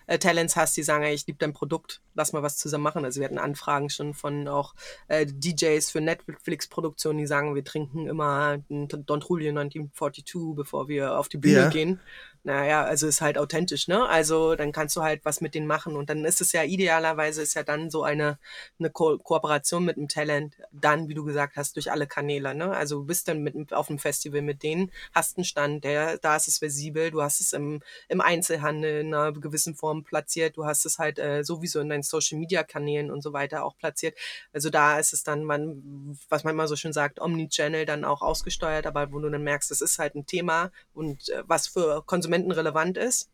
Äh, 0.08 0.18
Talents 0.20 0.56
hast, 0.56 0.76
die 0.78 0.84
sagen, 0.84 1.04
ey, 1.04 1.14
ich 1.14 1.28
liebe 1.28 1.40
dein 1.40 1.54
Produkt, 1.54 2.02
lass 2.14 2.34
mal 2.34 2.44
was 2.44 2.58
zusammen 2.58 2.84
machen. 2.84 3.06
Also 3.06 3.20
wir 3.20 3.26
hatten 3.26 3.38
Anfragen 3.38 3.90
schon 3.90 4.14
von 4.14 4.48
auch 4.48 4.74
äh, 5.08 5.26
DJs 5.26 5.90
für 5.92 6.02
Netflix-Produktionen, 6.02 7.20
die 7.20 7.28
sagen, 7.28 7.56
wir 7.56 7.64
trinken 7.64 8.08
immer 8.08 8.58
Don 8.70 9.22
Julio 9.22 9.50
1942, 9.50 10.56
bevor 10.56 10.88
wir 10.88 11.18
auf 11.18 11.30
die 11.30 11.38
Bühne 11.38 11.54
Ja. 11.64 11.70
gehen. 11.70 12.00
Naja, 12.46 12.84
also 12.84 13.08
ist 13.08 13.22
halt 13.22 13.38
authentisch, 13.38 13.88
ne? 13.88 14.06
Also 14.06 14.56
dann 14.56 14.74
kannst 14.74 14.98
du 14.98 15.02
halt 15.02 15.24
was 15.24 15.40
mit 15.40 15.56
denen 15.56 15.66
machen 15.66 15.96
und 15.96 16.10
dann 16.10 16.26
ist 16.26 16.42
es 16.42 16.52
ja 16.52 16.64
idealerweise 16.64 17.42
ist 17.42 17.54
ja 17.54 17.64
dann 17.64 17.90
so 17.90 18.04
eine, 18.04 18.38
eine 18.80 18.90
Ko 18.90 19.18
Kooperation 19.18 19.86
mit 19.86 19.96
einem 19.96 20.10
Talent, 20.10 20.58
dann, 20.74 21.08
wie 21.08 21.14
du 21.14 21.24
gesagt 21.24 21.56
hast, 21.56 21.78
durch 21.78 21.90
alle 21.90 22.06
Kanäle, 22.06 22.54
ne? 22.54 22.72
Also 22.76 22.98
du 23.00 23.06
bist 23.06 23.30
dann 23.30 23.44
mit, 23.44 23.72
auf 23.72 23.90
einem 23.90 23.98
Festival 23.98 24.42
mit 24.42 24.62
denen, 24.62 24.92
hast 25.14 25.38
einen 25.38 25.46
Stand, 25.46 25.86
der, 25.86 26.18
da 26.18 26.36
ist 26.36 26.50
es 26.50 26.62
visibel, 26.62 27.12
du 27.12 27.22
hast 27.22 27.40
es 27.40 27.54
im, 27.54 27.82
im 28.10 28.20
Einzelhandel 28.20 29.02
in 29.02 29.14
einer 29.14 29.32
gewissen 29.32 29.76
Form 29.76 29.93
platziert, 30.02 30.58
du 30.58 30.66
hast 30.66 30.86
es 30.88 30.98
halt 30.98 31.20
äh, 31.20 31.44
sowieso 31.44 31.80
in 31.80 31.90
deinen 31.90 32.02
Social 32.02 32.40
Media 32.40 32.64
Kanälen 32.64 33.12
und 33.12 33.22
so 33.22 33.34
weiter 33.34 33.64
auch 33.64 33.78
platziert. 33.78 34.18
Also 34.52 34.72
da 34.72 34.98
ist 34.98 35.14
es 35.14 35.24
dann, 35.24 35.44
man, 35.44 36.18
was 36.30 36.44
man 36.44 36.56
immer 36.56 36.68
so 36.68 36.76
schön 36.76 36.94
sagt, 36.94 37.22
Omnichannel 37.22 37.86
dann 37.86 38.04
auch 38.06 38.24
ausgesteuert, 38.24 38.88
aber 38.88 39.12
wo 39.12 39.20
du 39.20 39.30
dann 39.30 39.44
merkst, 39.44 39.70
es 39.70 39.82
ist 39.82 40.00
halt 40.00 40.16
ein 40.16 40.26
Thema 40.26 40.72
und 40.96 41.30
äh, 41.30 41.44
was 41.46 41.68
für 41.68 42.02
Konsumenten 42.08 42.52
relevant 42.52 42.98
ist. 42.98 43.30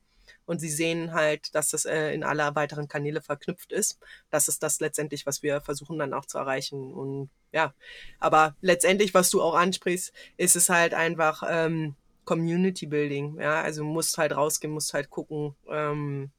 Und 0.46 0.60
sie 0.60 0.70
sehen 0.70 1.14
halt, 1.14 1.54
dass 1.54 1.70
das 1.70 1.86
äh, 1.86 2.12
in 2.12 2.24
aller 2.24 2.56
weiteren 2.56 2.88
Kanäle 2.88 3.22
verknüpft 3.22 3.72
ist. 3.72 4.00
Das 4.32 4.48
ist 4.48 4.64
das 4.64 4.80
letztendlich, 4.80 5.28
was 5.28 5.44
wir 5.44 5.62
versuchen 5.62 6.00
dann 6.00 6.12
auch 6.12 6.26
zu 6.26 6.40
erreichen. 6.40 6.92
Und 6.92 7.30
ja, 7.52 7.76
aber 8.20 8.56
letztendlich, 8.62 9.14
was 9.14 9.30
du 9.30 9.44
auch 9.44 9.54
ansprichst, 9.54 10.12
ist 10.38 10.56
es 10.56 10.70
halt 10.70 10.96
einfach 10.96 11.44
ähm, 11.48 11.96
Community 12.26 12.88
Building. 12.88 13.40
Ja, 13.40 13.62
also 13.62 13.84
musst 13.84 14.18
halt 14.18 14.36
rausgehen, 14.36 14.74
musst 14.74 14.94
halt 14.94 15.10
gucken, 15.10 15.56
ähm, 15.68 16.32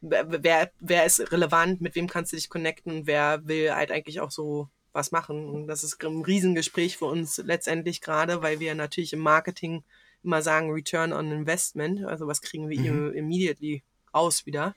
wer, 0.00 0.70
wer, 0.80 1.04
ist 1.04 1.32
relevant, 1.32 1.80
mit 1.80 1.94
wem 1.94 2.08
kannst 2.08 2.32
du 2.32 2.36
dich 2.36 2.48
connecten, 2.48 3.06
wer 3.06 3.46
will 3.46 3.74
halt 3.74 3.90
eigentlich 3.90 4.20
auch 4.20 4.30
so 4.30 4.68
was 4.92 5.12
machen. 5.12 5.48
Und 5.48 5.66
das 5.66 5.84
ist 5.84 6.02
ein 6.02 6.22
Riesengespräch 6.22 6.96
für 6.96 7.06
uns 7.06 7.38
letztendlich 7.38 8.00
gerade, 8.00 8.42
weil 8.42 8.60
wir 8.60 8.74
natürlich 8.74 9.12
im 9.12 9.20
Marketing 9.20 9.84
immer 10.24 10.42
sagen, 10.42 10.70
Return 10.70 11.12
on 11.12 11.30
Investment, 11.30 12.04
also 12.04 12.26
was 12.26 12.42
kriegen 12.42 12.68
wir 12.68 12.78
Mhm. 12.78 13.12
immediately 13.12 13.82
raus 14.14 14.46
wieder, 14.46 14.74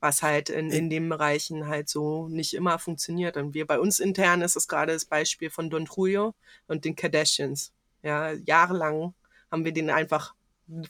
was 0.00 0.22
halt 0.22 0.50
in, 0.50 0.70
in 0.70 0.90
den 0.90 1.08
Bereichen 1.08 1.68
halt 1.68 1.88
so 1.88 2.28
nicht 2.28 2.54
immer 2.54 2.78
funktioniert. 2.78 3.36
Und 3.36 3.54
wir 3.54 3.66
bei 3.66 3.78
uns 3.78 4.00
intern 4.00 4.42
ist 4.42 4.56
es 4.56 4.68
gerade 4.68 4.92
das 4.92 5.04
Beispiel 5.04 5.50
von 5.50 5.70
Don 5.70 5.86
Julio 5.86 6.34
und 6.66 6.84
den 6.84 6.96
Kardashians. 6.96 7.72
Ja, 8.02 8.32
jahrelang 8.32 9.14
haben 9.50 9.64
wir 9.64 9.72
denen 9.72 9.90
einfach 9.90 10.34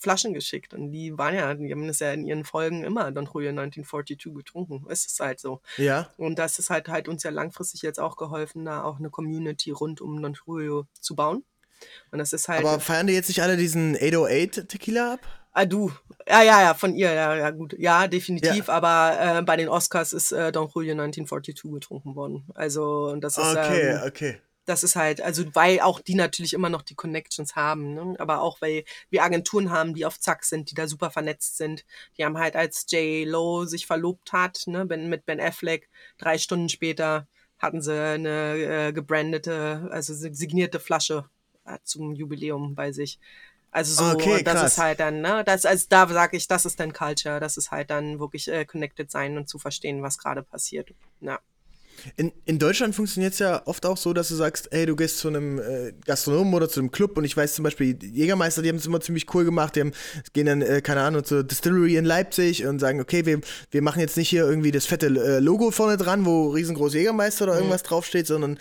Flaschen 0.01 0.33
geschickt 0.33 0.73
und 0.73 0.91
die 0.91 1.17
waren 1.19 1.35
ja, 1.35 1.53
die 1.55 1.71
haben 1.71 1.87
das 1.87 1.99
ja 1.99 2.13
in 2.13 2.25
ihren 2.25 2.45
Folgen 2.45 2.85
immer 2.85 3.13
Don 3.13 3.27
Julio 3.27 3.51
1942 3.51 4.35
getrunken. 4.35 4.87
Es 4.89 5.05
ist 5.07 5.21
halt 5.21 5.39
so. 5.39 5.61
Ja. 5.77 6.11
Und 6.17 6.39
das 6.39 6.59
ist 6.59 6.71
halt 6.71 6.89
halt 6.89 7.09
uns 7.09 7.23
ja 7.23 7.31
langfristig 7.31 7.83
jetzt 7.83 8.01
auch 8.01 8.17
geholfen, 8.17 8.65
da 8.65 8.83
auch 8.83 8.99
eine 8.99 9.11
Community 9.11 9.71
rund 9.71 10.01
um 10.01 10.23
Don 10.23 10.37
Julio 10.47 10.87
zu 11.01 11.15
bauen. 11.15 11.45
Und 12.11 12.19
das 12.19 12.33
ist 12.33 12.49
halt. 12.49 12.65
Aber 12.65 12.81
feiern 12.81 13.07
die 13.07 13.13
jetzt 13.13 13.29
nicht 13.29 13.43
alle 13.43 13.57
diesen 13.57 13.97
808 13.97 14.69
Tequila 14.69 15.15
ab? 15.15 15.21
Ah, 15.53 15.65
du. 15.65 15.91
Ja, 16.29 16.43
ja, 16.43 16.63
ja, 16.63 16.75
von 16.75 16.95
ihr, 16.95 17.13
ja, 17.13 17.35
ja, 17.35 17.51
gut. 17.51 17.75
Ja, 17.79 18.09
definitiv. 18.09 18.69
Aber 18.69 19.39
äh, 19.39 19.43
bei 19.43 19.57
den 19.57 19.69
Oscars 19.69 20.13
ist 20.13 20.33
äh, 20.33 20.53
Don 20.53 20.69
Julio 20.75 20.93
1942 20.93 21.55
getrunken 21.73 22.15
worden. 22.15 22.45
Also, 22.55 23.11
und 23.11 23.23
das 23.23 23.39
ist. 23.39 23.57
Okay, 23.57 23.91
ähm, 23.91 24.01
okay. 24.07 24.39
Das 24.67 24.83
ist 24.83 24.97
halt, 24.97 25.21
also 25.21 25.45
weil 25.55 25.81
auch 25.81 26.01
die 26.01 26.15
natürlich 26.17 26.53
immer 26.53 26.69
noch 26.69 26.83
die 26.83 26.95
Connections 26.97 27.57
haben, 27.57 27.95
ne? 27.95 28.17
aber 28.19 28.43
auch 28.43 28.61
weil 28.61 28.85
wir 29.11 29.23
Agenturen 29.23 29.71
haben, 29.71 29.95
die 29.95 30.05
auf 30.05 30.21
Zack 30.21 30.45
sind, 30.45 30.71
die 30.71 30.75
da 30.75 30.89
super 30.89 31.11
vernetzt 31.11 31.57
sind. 31.57 31.85
Die 32.19 32.25
haben 32.25 32.37
halt, 32.37 32.57
als 32.57 32.85
J. 32.91 33.27
Lo 33.27 33.65
sich 33.65 33.87
verlobt 33.87 34.33
hat, 34.33 34.65
ne, 34.67 34.85
ben, 34.85 35.09
mit 35.09 35.25
Ben 35.25 35.41
Affleck, 35.41 35.89
drei 36.19 36.37
Stunden 36.37 36.69
später 36.69 37.27
hatten 37.59 37.81
sie 37.81 37.95
eine 37.99 38.89
äh, 38.89 38.93
gebrandete, 38.93 39.89
also 39.91 40.13
signierte 40.15 40.81
Flasche 40.81 41.25
äh, 41.65 41.79
zum 41.85 42.15
Jubiläum 42.15 42.75
bei 42.75 42.93
sich. 42.93 43.19
Also 43.71 43.95
so, 43.95 44.11
Okay, 44.15 44.43
das 44.43 44.55
krass. 44.55 44.73
ist 44.73 44.79
halt 44.79 45.01
dann, 45.01 45.21
ne, 45.21 45.45
das, 45.45 45.65
also 45.65 45.87
da 45.89 46.09
sage 46.09 46.37
ich, 46.37 46.49
das 46.49 46.67
ist 46.67 46.81
dann 46.81 46.93
Culture, 46.93 47.41
das 47.41 47.57
ist 47.57 47.71
halt 47.71 47.91
dann 47.91 48.19
wirklich 48.19 48.49
äh, 48.49 48.65
connected 48.65 49.11
sein 49.11 49.37
und 49.37 49.49
zu 49.49 49.59
verstehen, 49.59 50.03
was 50.03 50.19
gerade 50.19 50.43
passiert. 50.43 50.93
Ja. 51.21 51.39
In, 52.17 52.33
in 52.45 52.59
Deutschland 52.59 52.95
funktioniert 52.95 53.33
es 53.33 53.39
ja 53.39 53.63
oft 53.67 53.85
auch 53.87 53.97
so, 53.97 54.13
dass 54.13 54.29
du 54.29 54.35
sagst, 54.35 54.73
ey, 54.73 54.87
du 54.87 54.97
gehst 54.97 55.19
zu 55.19 55.29
einem 55.29 55.59
äh, 55.59 55.93
Gastronomen 56.05 56.55
oder 56.55 56.69
zu 56.69 56.81
einem 56.81 56.91
Club 56.91 57.17
und 57.17 57.25
ich 57.25 57.37
weiß 57.37 57.55
zum 57.55 57.63
Beispiel, 57.63 57.99
Jägermeister, 58.03 58.63
die 58.63 58.69
haben 58.69 58.77
es 58.77 58.87
immer 58.87 59.01
ziemlich 59.01 59.33
cool 59.35 59.45
gemacht, 59.45 59.77
die 59.77 59.81
haben, 59.81 59.93
gehen 60.33 60.47
dann, 60.47 60.63
äh, 60.63 60.81
keine 60.81 61.01
Ahnung, 61.01 61.25
zur 61.25 61.45
Distillery 61.45 61.97
in 61.97 62.05
Leipzig 62.05 62.67
und 62.67 62.79
sagen, 62.79 63.01
okay, 63.01 63.27
wir, 63.27 63.41
wir 63.71 63.83
machen 63.83 64.01
jetzt 64.01 64.17
nicht 64.17 64.29
hier 64.29 64.45
irgendwie 64.45 64.71
das 64.71 64.87
fette 64.87 65.07
äh, 65.07 65.39
Logo 65.41 65.71
vorne 65.71 65.97
dran, 65.97 66.25
wo 66.25 66.51
riesengroß 66.51 66.95
Jägermeister 66.95 67.45
oder 67.45 67.57
irgendwas 67.57 67.83
draufsteht, 67.83 68.27
sondern 68.27 68.59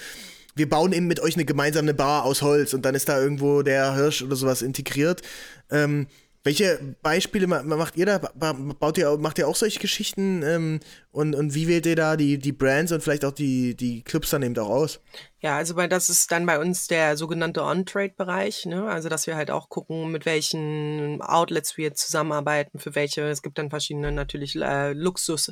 wir 0.55 0.69
bauen 0.69 0.93
eben 0.93 1.07
mit 1.07 1.19
euch 1.19 1.35
eine 1.35 1.45
gemeinsame 1.45 1.93
Bar 1.93 2.23
aus 2.23 2.41
Holz 2.41 2.73
und 2.73 2.83
dann 2.85 2.95
ist 2.95 3.09
da 3.09 3.21
irgendwo 3.21 3.61
der 3.61 3.93
Hirsch 3.95 4.21
oder 4.21 4.35
sowas 4.35 4.61
integriert. 4.61 5.21
Ähm, 5.69 6.07
welche 6.45 6.95
Beispiele 7.01 7.47
ma- 7.47 7.63
macht 7.63 7.97
ihr 7.97 8.05
da? 8.05 8.19
Ba- 8.19 8.53
Baut 8.53 8.97
ihr, 8.97 9.17
macht 9.17 9.39
ihr 9.39 9.47
auch 9.47 9.55
solche 9.55 9.79
Geschichten? 9.79 10.43
Ähm, 10.43 10.79
und, 11.11 11.33
und 11.33 11.55
wie 11.55 11.67
wählt 11.67 11.85
ihr 11.85 11.95
da 11.95 12.15
die, 12.15 12.37
die 12.37 12.51
Brands 12.51 12.91
und 12.91 13.01
vielleicht 13.01 13.25
auch 13.25 13.31
die, 13.31 13.75
die 13.75 14.03
Clubs 14.03 14.29
dann 14.29 14.43
eben 14.43 14.57
auch 14.59 14.69
aus? 14.69 15.01
Ja, 15.39 15.57
also 15.57 15.75
bei, 15.75 15.87
das 15.87 16.09
ist 16.09 16.31
dann 16.31 16.45
bei 16.45 16.59
uns 16.59 16.87
der 16.87 17.17
sogenannte 17.17 17.63
On-Trade-Bereich, 17.63 18.65
ne? 18.67 18.87
Also 18.87 19.09
dass 19.09 19.25
wir 19.27 19.35
halt 19.35 19.49
auch 19.49 19.69
gucken, 19.69 20.11
mit 20.11 20.25
welchen 20.25 21.21
Outlets 21.21 21.77
wir 21.77 21.93
zusammenarbeiten, 21.95 22.79
für 22.79 22.95
welche. 22.95 23.23
Es 23.23 23.41
gibt 23.41 23.57
dann 23.57 23.69
verschiedene 23.69 24.11
natürlich 24.11 24.55
äh, 24.55 24.93
Luxus, 24.93 25.51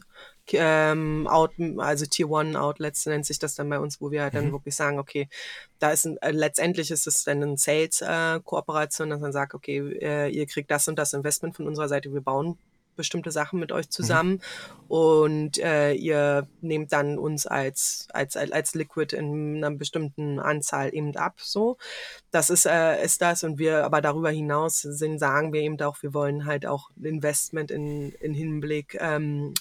ähm, 0.51 1.27
Out, 1.27 1.51
also 1.77 2.05
Tier 2.05 2.29
One 2.29 2.59
Outlets 2.59 3.05
nennt 3.05 3.25
sich 3.25 3.39
das 3.39 3.55
dann 3.55 3.69
bei 3.69 3.79
uns, 3.79 4.01
wo 4.01 4.11
wir 4.11 4.23
halt 4.23 4.35
dann 4.35 4.51
wirklich 4.51 4.75
sagen, 4.75 4.99
okay, 4.99 5.29
da 5.79 5.91
ist 5.91 6.05
ein, 6.05 6.17
äh, 6.21 6.31
letztendlich 6.31 6.91
ist 6.91 7.07
es 7.07 7.23
dann 7.23 7.41
eine 7.41 7.57
Sales-Kooperation, 7.57 9.09
dass 9.09 9.21
man 9.21 9.31
sagt, 9.31 9.53
okay, 9.53 9.79
äh, 10.01 10.29
ihr 10.29 10.45
kriegt 10.45 10.71
das 10.71 10.87
und 10.87 10.97
das 10.97 11.13
Investment 11.13 11.55
von 11.55 11.67
unserer 11.67 11.87
Seite, 11.87 12.13
wir 12.13 12.21
bauen 12.21 12.57
bestimmte 12.95 13.31
Sachen 13.31 13.59
mit 13.59 13.71
euch 13.71 13.89
zusammen 13.89 14.33
mhm. 14.33 14.39
und 14.87 15.57
äh, 15.57 15.93
ihr 15.93 16.47
nehmt 16.61 16.93
dann 16.93 17.17
uns 17.17 17.47
als, 17.47 18.07
als, 18.13 18.37
als 18.37 18.75
Liquid 18.75 19.15
in 19.15 19.57
einer 19.57 19.75
bestimmten 19.75 20.39
Anzahl 20.39 20.93
eben 20.93 21.15
ab. 21.15 21.35
So, 21.41 21.77
das 22.31 22.49
ist, 22.49 22.65
äh, 22.65 23.03
ist 23.03 23.21
das. 23.21 23.43
Und 23.43 23.57
wir 23.57 23.83
aber 23.83 24.01
darüber 24.01 24.29
hinaus 24.29 24.81
sind, 24.81 25.19
sagen 25.19 25.53
wir 25.53 25.61
eben 25.61 25.79
auch, 25.81 26.01
wir 26.01 26.13
wollen 26.13 26.45
halt 26.45 26.65
auch 26.65 26.89
Investment 27.01 27.71
in, 27.71 28.11
in 28.13 28.33
Hinblick 28.33 28.97
ähm, 28.99 29.53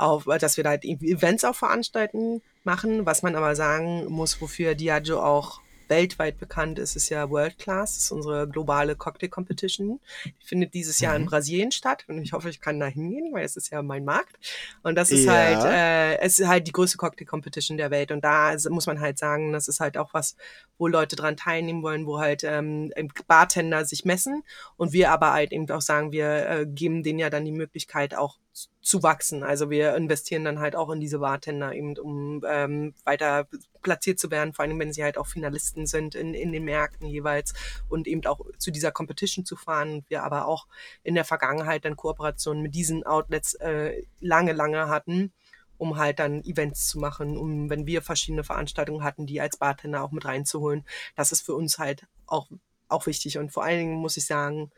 auf, 0.00 0.24
dass 0.24 0.56
wir 0.56 0.64
da 0.64 0.70
halt 0.70 0.84
Events 0.84 1.44
auch 1.44 1.54
veranstalten 1.54 2.42
machen. 2.64 3.06
Was 3.06 3.22
man 3.22 3.36
aber 3.36 3.54
sagen 3.56 4.06
muss, 4.06 4.40
wofür 4.40 4.74
Diageo 4.74 5.22
auch 5.22 5.60
weltweit 5.90 6.38
bekannt 6.38 6.78
ist, 6.78 6.96
ist 6.96 7.10
ja 7.10 7.28
World 7.28 7.58
Class, 7.58 7.96
das 7.96 8.04
ist 8.04 8.12
unsere 8.12 8.48
globale 8.48 8.96
Cocktail 8.96 9.28
Competition. 9.28 10.00
Die 10.24 10.46
findet 10.46 10.72
dieses 10.72 11.00
Jahr 11.00 11.16
in 11.16 11.22
mhm. 11.22 11.26
Brasilien 11.26 11.72
statt 11.72 12.04
und 12.08 12.22
ich 12.22 12.32
hoffe, 12.32 12.48
ich 12.48 12.60
kann 12.60 12.80
da 12.80 12.86
hingehen, 12.86 13.32
weil 13.32 13.44
es 13.44 13.56
ist 13.56 13.70
ja 13.70 13.82
mein 13.82 14.04
Markt. 14.04 14.38
Und 14.82 14.94
das 14.94 15.10
ist 15.10 15.24
ja. 15.24 15.32
halt, 15.32 15.64
äh, 15.64 16.18
es 16.20 16.38
ist 16.38 16.48
halt 16.48 16.66
die 16.66 16.72
größte 16.72 16.96
Cocktail 16.96 17.26
Competition 17.26 17.76
der 17.76 17.90
Welt. 17.90 18.12
Und 18.12 18.24
da 18.24 18.54
muss 18.70 18.86
man 18.86 19.00
halt 19.00 19.18
sagen, 19.18 19.52
das 19.52 19.68
ist 19.68 19.80
halt 19.80 19.98
auch 19.98 20.14
was, 20.14 20.36
wo 20.78 20.86
Leute 20.86 21.16
dran 21.16 21.36
teilnehmen 21.36 21.82
wollen, 21.82 22.06
wo 22.06 22.20
halt 22.20 22.44
ähm, 22.44 22.92
Bartender 23.26 23.84
sich 23.84 24.04
messen 24.04 24.44
und 24.76 24.92
wir 24.92 25.10
aber 25.10 25.32
halt 25.32 25.52
eben 25.52 25.68
auch 25.70 25.82
sagen, 25.82 26.12
wir 26.12 26.48
äh, 26.48 26.66
geben 26.66 27.02
denen 27.02 27.18
ja 27.18 27.30
dann 27.30 27.44
die 27.44 27.52
Möglichkeit 27.52 28.14
auch 28.14 28.38
zu 28.80 29.02
wachsen. 29.02 29.42
Also 29.42 29.70
wir 29.70 29.94
investieren 29.94 30.44
dann 30.44 30.58
halt 30.58 30.74
auch 30.74 30.90
in 30.90 31.00
diese 31.00 31.20
Bartender 31.20 31.72
eben, 31.72 31.96
um 31.96 32.42
ähm, 32.48 32.94
weiter 33.04 33.46
platziert 33.82 34.18
zu 34.18 34.30
werden, 34.30 34.52
vor 34.52 34.64
allem 34.64 34.78
wenn 34.78 34.92
sie 34.92 35.02
halt 35.02 35.16
auch 35.16 35.26
Finalisten 35.26 35.86
sind 35.86 36.14
in, 36.14 36.34
in 36.34 36.52
den 36.52 36.64
Märkten 36.64 37.06
jeweils 37.06 37.54
und 37.88 38.06
eben 38.06 38.24
auch 38.26 38.40
zu 38.58 38.70
dieser 38.70 38.90
Competition 38.90 39.44
zu 39.44 39.56
fahren. 39.56 40.04
Wir 40.08 40.22
aber 40.24 40.46
auch 40.46 40.66
in 41.02 41.14
der 41.14 41.24
Vergangenheit 41.24 41.84
dann 41.84 41.96
Kooperationen 41.96 42.62
mit 42.62 42.74
diesen 42.74 43.04
Outlets 43.06 43.54
äh, 43.54 44.02
lange, 44.20 44.52
lange 44.52 44.88
hatten 44.88 45.32
um 45.80 45.96
halt 45.96 46.18
dann 46.18 46.44
Events 46.44 46.88
zu 46.88 46.98
machen, 46.98 47.38
um 47.38 47.70
wenn 47.70 47.86
wir 47.86 48.02
verschiedene 48.02 48.44
Veranstaltungen 48.44 49.02
hatten, 49.02 49.24
die 49.24 49.40
als 49.40 49.56
Bartender 49.56 50.02
auch 50.02 50.10
mit 50.10 50.26
reinzuholen. 50.26 50.84
Das 51.16 51.32
ist 51.32 51.40
für 51.40 51.54
uns 51.54 51.78
halt 51.78 52.06
auch, 52.26 52.50
auch 52.88 53.06
wichtig. 53.06 53.38
Und 53.38 53.50
vor 53.50 53.64
allen 53.64 53.78
Dingen 53.78 53.94
muss 53.94 54.18
ich 54.18 54.26
sagen, 54.26 54.70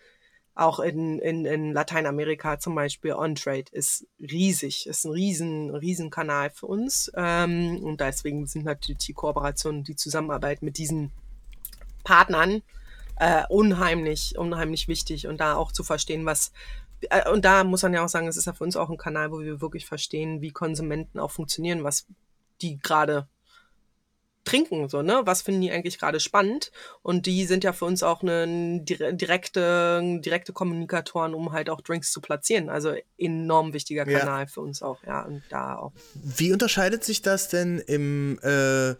auch 0.55 0.81
in, 0.81 1.19
in, 1.19 1.45
in 1.47 1.73
Lateinamerika 1.73 2.59
zum 2.59 2.75
Beispiel, 2.75 3.15
OnTrade 3.15 3.71
ist 3.73 4.07
riesig, 4.21 4.87
ist 4.87 5.05
ein 5.05 5.13
riesen, 5.13 5.75
riesen 5.75 6.11
Kanal 6.11 6.51
für 6.51 6.67
uns. 6.67 7.11
Ähm, 7.17 7.83
und 7.83 8.01
deswegen 8.01 8.47
sind 8.47 8.65
natürlich 8.65 9.07
die 9.07 9.15
Kooperationen, 9.15 9.85
die 9.85 9.97
Zusammenarbeit 9.97 10.63
mit 10.63 10.77
diesen 10.77 11.11
Partnern 12.05 12.63
äh, 13.17 13.45
unheimlich, 13.49 14.37
unheimlich 14.37 14.89
wichtig 14.89 15.27
und 15.27 15.41
da 15.41 15.55
auch 15.55 15.73
zu 15.73 15.85
verstehen, 15.85 16.27
was 16.27 16.53
äh, 17.11 17.31
und 17.31 17.45
da 17.45 17.65
muss 17.65 17.83
man 17.83 17.95
ja 17.95 18.05
auch 18.05 18.09
sagen, 18.09 18.29
es 18.29 18.37
ist 18.37 18.47
ja 18.47 18.53
für 18.53 18.65
uns 18.65 18.77
auch 18.77 18.91
ein 18.91 18.97
Kanal, 18.97 19.31
wo 19.33 19.41
wir 19.41 19.61
wirklich 19.61 19.87
verstehen, 19.87 20.41
wie 20.41 20.51
Konsumenten 20.51 21.19
auch 21.19 21.31
funktionieren, 21.31 21.85
was 21.85 22.07
die 22.61 22.79
gerade 22.79 23.29
trinken, 24.45 24.89
so, 24.89 25.03
ne? 25.03 25.23
Was 25.25 25.43
finden 25.43 25.61
die 25.61 25.71
eigentlich 25.71 25.99
gerade 25.99 26.21
spannend? 26.21 26.73
Und 27.03 27.27
die 27.27 27.45
sind 27.45 27.65
ja 27.65 27.73
für 27.73 27.85
uns 27.85 28.03
auch 28.03 28.23
eine 28.23 28.81
direkte, 28.83 30.21
direkte 30.21 30.53
Kommunikatoren, 30.53 31.35
um 31.35 31.53
halt 31.53 31.71
auch 31.71 31.81
Drinks 31.81 32.11
zu 32.11 32.21
platzieren. 32.21 32.69
Also 32.69 32.95
enorm 33.19 33.73
wichtiger 33.73 34.05
Kanal 34.05 34.41
ja. 34.43 34.47
für 34.47 34.61
uns 34.61 34.83
auch, 34.83 35.03
ja. 35.05 35.23
Und 35.23 35.43
da 35.49 35.77
auch. 35.77 35.93
Wie 36.15 36.53
unterscheidet 36.53 37.05
sich 37.05 37.23
das 37.23 37.49
denn 37.49 37.79
im 37.79 38.39
äh, 38.43 38.95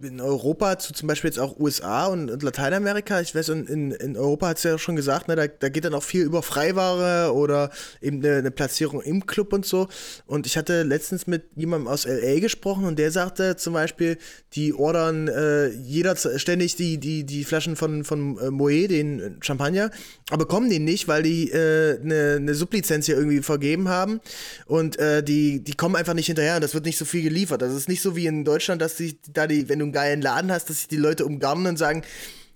in 0.00 0.20
Europa 0.20 0.78
zu 0.78 0.92
zum 0.92 1.08
Beispiel 1.08 1.28
jetzt 1.30 1.40
auch 1.40 1.58
USA 1.58 2.06
und, 2.06 2.42
Lateinamerika, 2.42 3.20
ich 3.20 3.34
weiß, 3.34 3.48
in, 3.48 3.90
in 3.90 4.16
Europa 4.16 4.48
hat 4.48 4.58
es 4.58 4.62
ja 4.62 4.78
schon 4.78 4.94
gesagt, 4.96 5.28
ne, 5.28 5.34
da, 5.34 5.46
da 5.48 5.68
geht 5.68 5.84
dann 5.84 5.94
auch 5.94 6.02
viel 6.02 6.22
über 6.22 6.42
Freiware 6.42 7.34
oder 7.34 7.70
eben 8.00 8.18
eine, 8.18 8.36
eine, 8.36 8.50
Platzierung 8.50 9.00
im 9.00 9.26
Club 9.26 9.52
und 9.52 9.66
so. 9.66 9.88
Und 10.26 10.46
ich 10.46 10.56
hatte 10.56 10.82
letztens 10.84 11.26
mit 11.26 11.44
jemandem 11.56 11.88
aus 11.88 12.06
LA 12.06 12.38
gesprochen 12.38 12.84
und 12.84 12.98
der 12.98 13.10
sagte 13.10 13.56
zum 13.56 13.74
Beispiel, 13.74 14.18
die 14.52 14.72
ordern 14.72 15.28
äh, 15.28 15.68
jeder 15.68 16.16
ständig 16.16 16.76
die, 16.76 16.98
die, 16.98 17.24
die 17.24 17.44
Flaschen 17.44 17.74
von, 17.76 18.04
von 18.04 18.38
äh, 18.38 18.50
Moet, 18.50 18.90
den 18.90 19.38
Champagner, 19.40 19.90
aber 20.30 20.44
bekommen 20.44 20.70
den 20.70 20.84
nicht, 20.84 21.08
weil 21.08 21.22
die 21.22 21.50
äh, 21.50 21.98
eine, 22.00 22.36
eine 22.36 22.54
Sublizenz 22.54 23.06
hier 23.06 23.16
irgendwie 23.16 23.42
vergeben 23.42 23.88
haben 23.88 24.20
und 24.66 24.98
äh, 24.98 25.22
die, 25.22 25.62
die 25.64 25.74
kommen 25.74 25.96
einfach 25.96 26.14
nicht 26.14 26.26
hinterher 26.26 26.54
und 26.56 26.62
das 26.62 26.74
wird 26.74 26.84
nicht 26.84 26.98
so 26.98 27.04
viel 27.04 27.22
geliefert. 27.22 27.62
Das 27.62 27.74
ist 27.74 27.88
nicht 27.88 28.02
so 28.02 28.14
wie 28.14 28.26
in 28.26 28.44
Deutschland, 28.44 28.80
dass 28.80 28.96
die 28.96 29.18
da 29.32 29.39
die, 29.46 29.68
wenn 29.68 29.78
du 29.78 29.86
einen 29.86 29.92
geilen 29.92 30.22
Laden 30.22 30.52
hast, 30.52 30.70
dass 30.70 30.78
sich 30.78 30.88
die 30.88 30.96
Leute 30.96 31.24
umgarnen 31.24 31.66
und 31.66 31.76
sagen, 31.76 32.02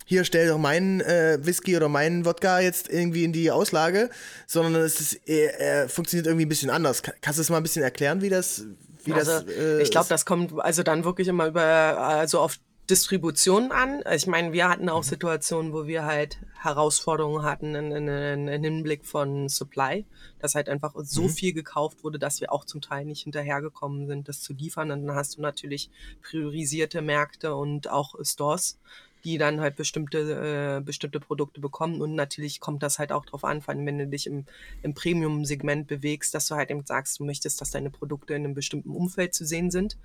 hier 0.04 0.24
stell 0.24 0.48
doch 0.48 0.58
meinen 0.58 1.00
äh, 1.00 1.38
Whisky 1.40 1.76
oder 1.76 1.88
meinen 1.88 2.24
Wodka 2.24 2.60
jetzt 2.60 2.88
irgendwie 2.88 3.24
in 3.24 3.32
die 3.32 3.50
Auslage, 3.50 4.10
sondern 4.46 4.82
es 4.82 5.00
ist, 5.00 5.28
äh, 5.28 5.88
funktioniert 5.88 6.26
irgendwie 6.26 6.44
ein 6.44 6.48
bisschen 6.48 6.70
anders. 6.70 7.02
Kannst 7.02 7.38
du 7.38 7.40
das 7.40 7.50
mal 7.50 7.56
ein 7.56 7.62
bisschen 7.62 7.82
erklären, 7.82 8.20
wie 8.20 8.28
das, 8.28 8.64
wie 9.04 9.12
also, 9.14 9.40
das? 9.40 9.44
Äh, 9.44 9.82
ich 9.82 9.90
glaube, 9.90 10.08
das 10.08 10.26
kommt 10.26 10.52
also 10.60 10.82
dann 10.82 11.04
wirklich 11.04 11.28
immer 11.28 11.46
über 11.46 11.62
also 11.62 12.40
auf 12.40 12.56
Distribution 12.90 13.72
an. 13.72 14.02
Ich 14.14 14.26
meine, 14.26 14.52
wir 14.52 14.68
hatten 14.68 14.88
auch 14.88 15.02
mhm. 15.02 15.08
Situationen, 15.08 15.72
wo 15.72 15.86
wir 15.86 16.04
halt 16.04 16.38
Herausforderungen 16.60 17.42
hatten 17.42 17.74
in, 17.74 17.92
in, 17.92 18.08
in, 18.08 18.48
in 18.48 18.64
Hinblick 18.64 19.04
von 19.04 19.48
Supply, 19.48 20.04
dass 20.38 20.54
halt 20.54 20.68
einfach 20.68 20.94
so 20.96 21.22
mhm. 21.22 21.30
viel 21.30 21.52
gekauft 21.52 22.04
wurde, 22.04 22.18
dass 22.18 22.40
wir 22.40 22.52
auch 22.52 22.64
zum 22.64 22.80
Teil 22.80 23.06
nicht 23.06 23.22
hinterhergekommen 23.22 24.06
sind, 24.06 24.28
das 24.28 24.42
zu 24.42 24.52
liefern. 24.52 24.90
Und 24.90 25.06
dann 25.06 25.16
hast 25.16 25.38
du 25.38 25.42
natürlich 25.42 25.90
priorisierte 26.22 27.00
Märkte 27.00 27.54
und 27.54 27.88
auch 27.88 28.14
Stores, 28.22 28.78
die 29.24 29.38
dann 29.38 29.60
halt 29.60 29.76
bestimmte, 29.76 30.78
äh, 30.78 30.84
bestimmte 30.84 31.20
Produkte 31.20 31.60
bekommen. 31.60 32.00
Und 32.00 32.14
natürlich 32.14 32.60
kommt 32.60 32.82
das 32.82 32.98
halt 32.98 33.12
auch 33.12 33.24
drauf 33.24 33.44
an, 33.44 33.62
vor 33.62 33.74
allem 33.74 33.86
wenn 33.86 33.98
du 33.98 34.06
dich 34.06 34.26
im, 34.26 34.44
im 34.82 34.94
Premium-Segment 34.94 35.86
bewegst, 35.86 36.34
dass 36.34 36.46
du 36.46 36.54
halt 36.54 36.70
eben 36.70 36.84
sagst, 36.84 37.18
du 37.18 37.24
möchtest, 37.24 37.60
dass 37.60 37.70
deine 37.70 37.90
Produkte 37.90 38.34
in 38.34 38.44
einem 38.44 38.54
bestimmten 38.54 38.90
Umfeld 38.90 39.34
zu 39.34 39.44
sehen 39.46 39.70
sind, 39.70 39.96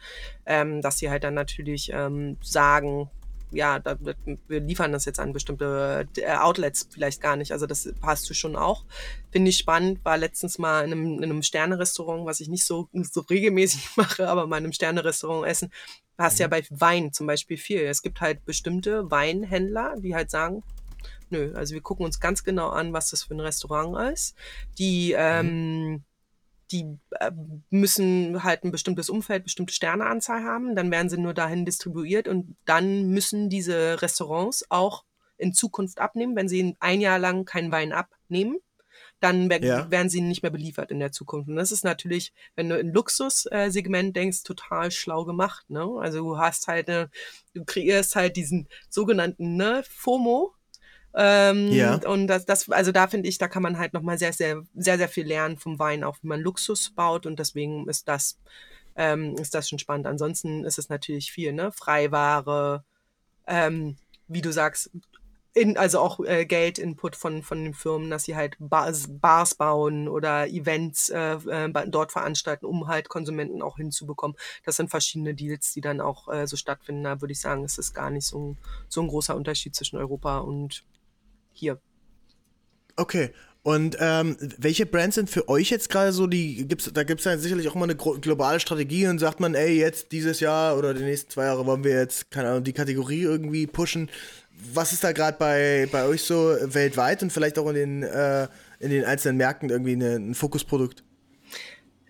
ähm, 0.45 0.81
dass 0.81 0.99
sie 0.99 1.09
halt 1.09 1.23
dann 1.23 1.33
natürlich 1.33 1.91
ähm, 1.93 2.37
sagen, 2.41 3.09
ja, 3.51 3.79
da, 3.79 3.97
wir 4.47 4.59
liefern 4.59 4.91
das 4.91 5.05
jetzt 5.05 5.19
an 5.19 5.33
bestimmte 5.33 6.07
äh, 6.17 6.35
Outlets 6.35 6.87
vielleicht 6.91 7.21
gar 7.21 7.35
nicht. 7.35 7.51
Also 7.51 7.65
das 7.65 7.91
hast 8.01 8.29
du 8.29 8.33
schon 8.33 8.55
auch. 8.55 8.85
Finde 9.31 9.49
ich 9.49 9.57
spannend. 9.57 10.03
War 10.05 10.17
letztens 10.17 10.59
mal 10.59 10.85
in 10.85 10.91
einem, 10.91 11.17
in 11.17 11.23
einem 11.23 11.41
Sterne-Restaurant, 11.41 12.25
was 12.25 12.39
ich 12.39 12.47
nicht 12.47 12.65
so, 12.65 12.89
so 12.93 13.21
regelmäßig 13.21 13.89
mache, 13.95 14.29
aber 14.29 14.45
mal 14.47 14.57
in 14.57 14.65
einem 14.65 14.73
Sterne-Restaurant 14.73 15.47
essen. 15.47 15.71
Hast 16.19 16.37
mhm. 16.37 16.41
ja 16.41 16.47
bei 16.49 16.63
Wein 16.69 17.13
zum 17.13 17.25
Beispiel 17.25 17.57
viel. 17.57 17.81
Es 17.81 18.01
gibt 18.01 18.21
halt 18.21 18.45
bestimmte 18.45 19.09
Weinhändler, 19.09 19.95
die 19.97 20.13
halt 20.13 20.29
sagen, 20.29 20.63
nö, 21.29 21.53
also 21.55 21.73
wir 21.73 21.81
gucken 21.81 22.05
uns 22.05 22.19
ganz 22.19 22.43
genau 22.43 22.69
an, 22.69 22.93
was 22.93 23.09
das 23.09 23.23
für 23.23 23.33
ein 23.33 23.39
Restaurant 23.39 24.13
ist. 24.13 24.35
Die, 24.77 25.13
mhm. 25.13 25.17
ähm, 25.17 26.03
die 26.71 26.97
äh, 27.19 27.31
müssen 27.69 28.43
halt 28.43 28.63
ein 28.63 28.71
bestimmtes 28.71 29.09
Umfeld, 29.09 29.45
bestimmte 29.45 29.73
Sterneanzahl 29.73 30.43
haben, 30.43 30.75
dann 30.75 30.91
werden 30.91 31.09
sie 31.09 31.17
nur 31.17 31.33
dahin 31.33 31.65
distribuiert 31.65 32.27
und 32.27 32.55
dann 32.65 33.09
müssen 33.09 33.49
diese 33.49 34.01
Restaurants 34.01 34.65
auch 34.69 35.05
in 35.37 35.53
Zukunft 35.53 35.99
abnehmen, 35.99 36.35
wenn 36.35 36.49
sie 36.49 36.75
ein 36.79 37.01
Jahr 37.01 37.17
lang 37.17 37.45
keinen 37.45 37.71
Wein 37.71 37.93
abnehmen, 37.93 38.57
dann 39.19 39.49
ja. 39.49 39.89
werden 39.91 40.09
sie 40.09 40.21
nicht 40.21 40.43
mehr 40.43 40.51
beliefert 40.51 40.91
in 40.91 40.99
der 40.99 41.11
Zukunft. 41.11 41.49
Und 41.49 41.55
das 41.55 41.71
ist 41.71 41.83
natürlich, 41.83 42.33
wenn 42.55 42.69
du 42.69 42.77
in 42.77 42.93
Luxussegment 42.93 44.15
denkst, 44.15 44.43
total 44.43 44.91
schlau 44.91 45.25
gemacht. 45.25 45.69
Ne? 45.69 45.85
Also 45.99 46.19
du 46.19 46.37
hast 46.37 46.67
halt, 46.67 46.89
eine, 46.89 47.09
du 47.53 47.65
kreierst 47.65 48.15
halt 48.15 48.35
diesen 48.35 48.67
sogenannten 48.89 49.55
ne, 49.55 49.83
FOMO, 49.89 50.53
ähm, 51.15 51.71
ja. 51.71 51.95
Und 52.07 52.27
das, 52.27 52.45
das, 52.45 52.69
also 52.69 52.91
da 52.91 53.07
finde 53.07 53.29
ich, 53.29 53.37
da 53.37 53.47
kann 53.47 53.63
man 53.63 53.79
halt 53.79 53.93
nochmal 53.93 54.17
sehr, 54.17 54.33
sehr, 54.33 54.63
sehr, 54.75 54.97
sehr 54.97 55.09
viel 55.09 55.25
lernen 55.25 55.57
vom 55.57 55.79
Wein, 55.79 56.03
auch 56.03 56.17
wie 56.21 56.27
man 56.27 56.39
Luxus 56.39 56.91
baut 56.91 57.25
und 57.25 57.39
deswegen 57.39 57.87
ist 57.89 58.07
das, 58.07 58.37
ähm, 58.95 59.35
ist 59.39 59.55
das 59.55 59.67
schon 59.69 59.79
spannend. 59.79 60.05
Ansonsten 60.05 60.63
ist 60.65 60.77
es 60.77 60.89
natürlich 60.89 61.31
viel, 61.31 61.53
ne? 61.53 61.71
Freiware, 61.71 62.83
ähm, 63.47 63.97
wie 64.27 64.41
du 64.41 64.53
sagst, 64.53 64.91
in, 65.59 65.77
also 65.77 65.99
auch 65.99 66.19
äh, 66.21 66.45
Geldinput 66.45 67.15
von, 67.15 67.43
von 67.43 67.63
den 67.63 67.73
Firmen, 67.73 68.09
dass 68.09 68.23
sie 68.23 68.35
halt 68.35 68.55
Bars, 68.59 69.07
Bars 69.09 69.55
bauen 69.55 70.07
oder 70.07 70.47
Events 70.47 71.09
äh, 71.09 71.33
äh, 71.33 71.87
dort 71.87 72.11
veranstalten, 72.11 72.65
um 72.65 72.87
halt 72.87 73.09
Konsumenten 73.09 73.61
auch 73.61 73.77
hinzubekommen. 73.77 74.37
Das 74.65 74.77
sind 74.77 74.89
verschiedene 74.89 75.35
Deals, 75.35 75.73
die 75.73 75.81
dann 75.81 76.01
auch 76.01 76.27
äh, 76.29 76.47
so 76.47 76.55
stattfinden. 76.55 77.03
Da 77.03 77.21
würde 77.21 77.33
ich 77.33 77.41
sagen, 77.41 77.63
es 77.63 77.77
ist 77.77 77.93
gar 77.93 78.09
nicht 78.09 78.25
so 78.25 78.39
ein, 78.39 78.57
so 78.87 79.01
ein 79.01 79.07
großer 79.07 79.35
Unterschied 79.35 79.75
zwischen 79.75 79.97
Europa 79.97 80.39
und 80.39 80.83
hier. 81.51 81.79
Okay. 82.95 83.31
Und 83.61 83.97
ähm, 83.99 84.37
welche 84.57 84.85
Brands 84.85 85.15
sind 85.15 85.29
für 85.29 85.49
euch 85.49 85.69
jetzt 85.69 85.89
gerade 85.89 86.13
so 86.13 86.27
die, 86.27 86.65
gibt's, 86.65 86.89
da 86.93 87.03
gibt 87.03 87.19
es 87.19 87.25
ja 87.25 87.37
sicherlich 87.37 87.67
auch 87.67 87.75
mal 87.75 87.83
eine 87.83 87.95
globale 87.95 88.59
Strategie 88.59 89.05
und 89.07 89.19
sagt 89.19 89.41
man, 89.41 89.53
ey, 89.53 89.77
jetzt 89.77 90.13
dieses 90.13 90.39
Jahr 90.39 90.77
oder 90.77 90.93
die 90.93 91.03
nächsten 91.03 91.29
zwei 91.29 91.43
Jahre 91.43 91.65
wollen 91.65 91.83
wir 91.83 91.99
jetzt, 91.99 92.31
keine 92.31 92.49
Ahnung, 92.49 92.63
die 92.63 92.73
Kategorie 92.73 93.21
irgendwie 93.21 93.67
pushen. 93.67 94.09
Was 94.73 94.91
ist 94.91 95.03
da 95.03 95.11
gerade 95.11 95.37
bei, 95.37 95.87
bei 95.91 96.05
euch 96.05 96.23
so 96.23 96.55
weltweit 96.61 97.23
und 97.23 97.31
vielleicht 97.31 97.57
auch 97.57 97.69
in 97.69 97.75
den, 97.75 98.03
äh, 98.03 98.47
in 98.79 98.89
den 98.89 99.05
einzelnen 99.05 99.37
Märkten 99.37 99.69
irgendwie 99.69 99.93
eine, 99.93 100.15
ein 100.15 100.35
Fokusprodukt? 100.35 101.03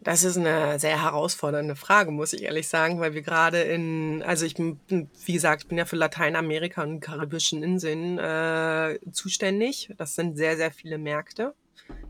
Das 0.01 0.23
ist 0.23 0.37
eine 0.37 0.79
sehr 0.79 1.03
herausfordernde 1.03 1.75
Frage, 1.75 2.11
muss 2.11 2.31
ich 2.31 2.43
ehrlich 2.43 2.69
sagen, 2.69 3.01
weil 3.01 3.13
wir 3.13 3.21
gerade 3.21 3.61
in, 3.61 4.23
also 4.23 4.45
ich 4.45 4.55
bin, 4.55 4.79
wie 4.87 5.33
gesagt, 5.33 5.63
ich 5.63 5.67
bin 5.67 5.77
ja 5.77 5.85
für 5.85 5.97
Lateinamerika 5.97 6.83
und 6.83 7.01
karibischen 7.01 7.63
Inseln 7.63 8.17
äh, 8.17 8.97
zuständig. 9.11 9.93
Das 9.97 10.15
sind 10.15 10.37
sehr, 10.37 10.55
sehr 10.55 10.71
viele 10.71 10.97
Märkte. 10.97 11.53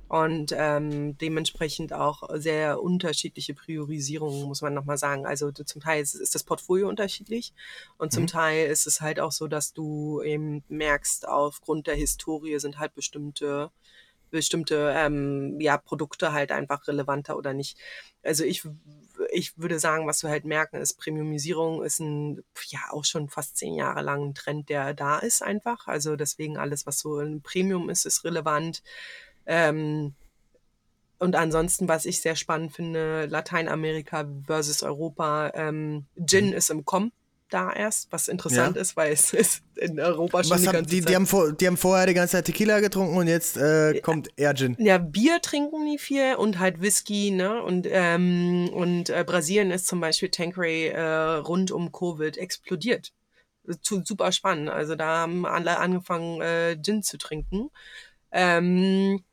Und 0.08 0.54
ähm, 0.58 1.18
dementsprechend 1.20 1.94
auch 1.94 2.24
sehr 2.34 2.82
unterschiedliche 2.82 3.54
Priorisierungen, 3.54 4.44
muss 4.48 4.62
man 4.62 4.74
nochmal 4.74 4.98
sagen. 4.98 5.28
Also 5.28 5.52
zum 5.52 5.82
Teil 5.82 6.02
ist, 6.02 6.16
ist, 6.16 6.34
das 6.34 6.44
Portfolio 6.44 6.90
unterschiedlich 6.90 7.54
und 7.98 8.12
zum 8.12 8.24
mhm. 8.24 8.28
Teil 8.28 8.68
ist 8.70 8.88
es 8.88 9.02
halt 9.02 9.20
auch 9.20 9.32
so, 9.32 9.48
dass 9.48 9.74
du 9.74 10.22
eben 10.24 10.64
merkst, 10.68 11.28
aufgrund 11.28 11.86
der 11.86 11.96
Historie 11.96 12.60
sind 12.60 12.80
halt 12.80 12.96
bestimmte 12.96 13.72
bestimmte 14.32 14.94
ähm, 14.96 15.60
ja, 15.60 15.78
Produkte 15.78 16.34
halt 16.34 16.52
einfach 16.52 16.88
relevanter 16.88 17.38
oder 17.38 17.54
nicht. 17.54 17.78
Also 18.24 18.44
ich, 18.44 18.64
ich 19.32 19.58
würde 19.58 19.80
sagen, 19.80 20.08
was 20.08 20.24
wir 20.24 20.30
halt 20.30 20.46
merken, 20.46 20.78
ist, 20.78 20.96
Premiumisierung 20.96 21.84
ist 21.84 22.00
ein, 22.00 22.44
ja, 22.68 22.80
auch 22.92 23.06
schon 23.06 23.30
fast 23.30 23.58
zehn 23.58 23.76
Jahre 23.76 24.02
lang 24.02 24.30
ein 24.30 24.36
Trend, 24.36 24.70
der 24.70 24.94
da 24.94 25.20
ist 25.20 25.42
einfach. 25.42 25.88
Also 25.88 26.16
deswegen 26.16 26.58
alles, 26.58 26.86
was 26.86 27.00
so 27.00 27.18
ein 27.18 27.42
Premium 27.42 27.90
ist, 27.90 28.06
ist 28.06 28.24
relevant. 28.24 28.84
Ähm, 29.50 30.14
und 31.18 31.36
ansonsten, 31.36 31.88
was 31.90 32.06
ich 32.06 32.22
sehr 32.22 32.36
spannend 32.36 32.72
finde, 32.72 33.26
Lateinamerika 33.26 34.26
versus 34.46 34.84
Europa, 34.84 35.52
ähm, 35.56 36.06
Gin 36.24 36.48
mhm. 36.48 36.54
ist 36.54 36.70
im 36.70 36.86
Kommen 36.86 37.12
da 37.50 37.74
erst, 37.74 38.12
was 38.12 38.28
interessant 38.28 38.76
ja. 38.76 38.82
ist, 38.84 38.96
weil 38.96 39.12
es 39.12 39.34
ist 39.34 39.64
in 39.76 40.00
Europa 40.00 40.44
schon 40.44 40.52
was 40.52 40.62
die 40.62 40.68
haben, 40.68 40.74
ganze 40.76 40.90
die, 40.92 41.02
Zeit. 41.02 41.10
Die 41.10 41.16
haben, 41.16 41.26
vor, 41.26 41.52
die 41.52 41.66
haben 41.66 41.78
vorher 41.78 42.06
die 42.06 42.14
ganze 42.14 42.34
Zeit 42.34 42.46
Tequila 42.46 42.80
getrunken 42.80 43.18
und 43.18 43.28
jetzt 43.28 43.58
äh, 43.58 44.00
kommt 44.02 44.30
eher 44.38 44.54
Gin. 44.54 44.76
Ja, 44.78 45.00
Bier 45.00 45.42
trinken 45.42 45.84
die 45.86 45.98
viel 45.98 46.36
und 46.36 46.60
halt 46.60 46.80
Whisky, 46.80 47.32
ne? 47.32 47.64
Und, 47.64 47.88
ähm, 47.90 48.70
und 48.72 49.10
äh, 49.10 49.24
Brasilien 49.26 49.72
ist 49.72 49.88
zum 49.88 50.00
Beispiel 50.00 50.30
Tanqueray 50.30 50.90
äh, 50.90 51.02
rund 51.40 51.72
um 51.72 51.92
Covid 51.92 52.38
explodiert. 52.38 53.14
Super 53.82 54.32
spannend. 54.32 54.70
Also 54.70 54.96
da 54.96 55.18
haben 55.18 55.46
alle 55.48 55.80
angefangen, 55.80 56.40
äh, 56.42 56.78
Gin 56.80 57.02
zu 57.02 57.18
trinken. 57.18 57.72
Ähm, 58.32 59.24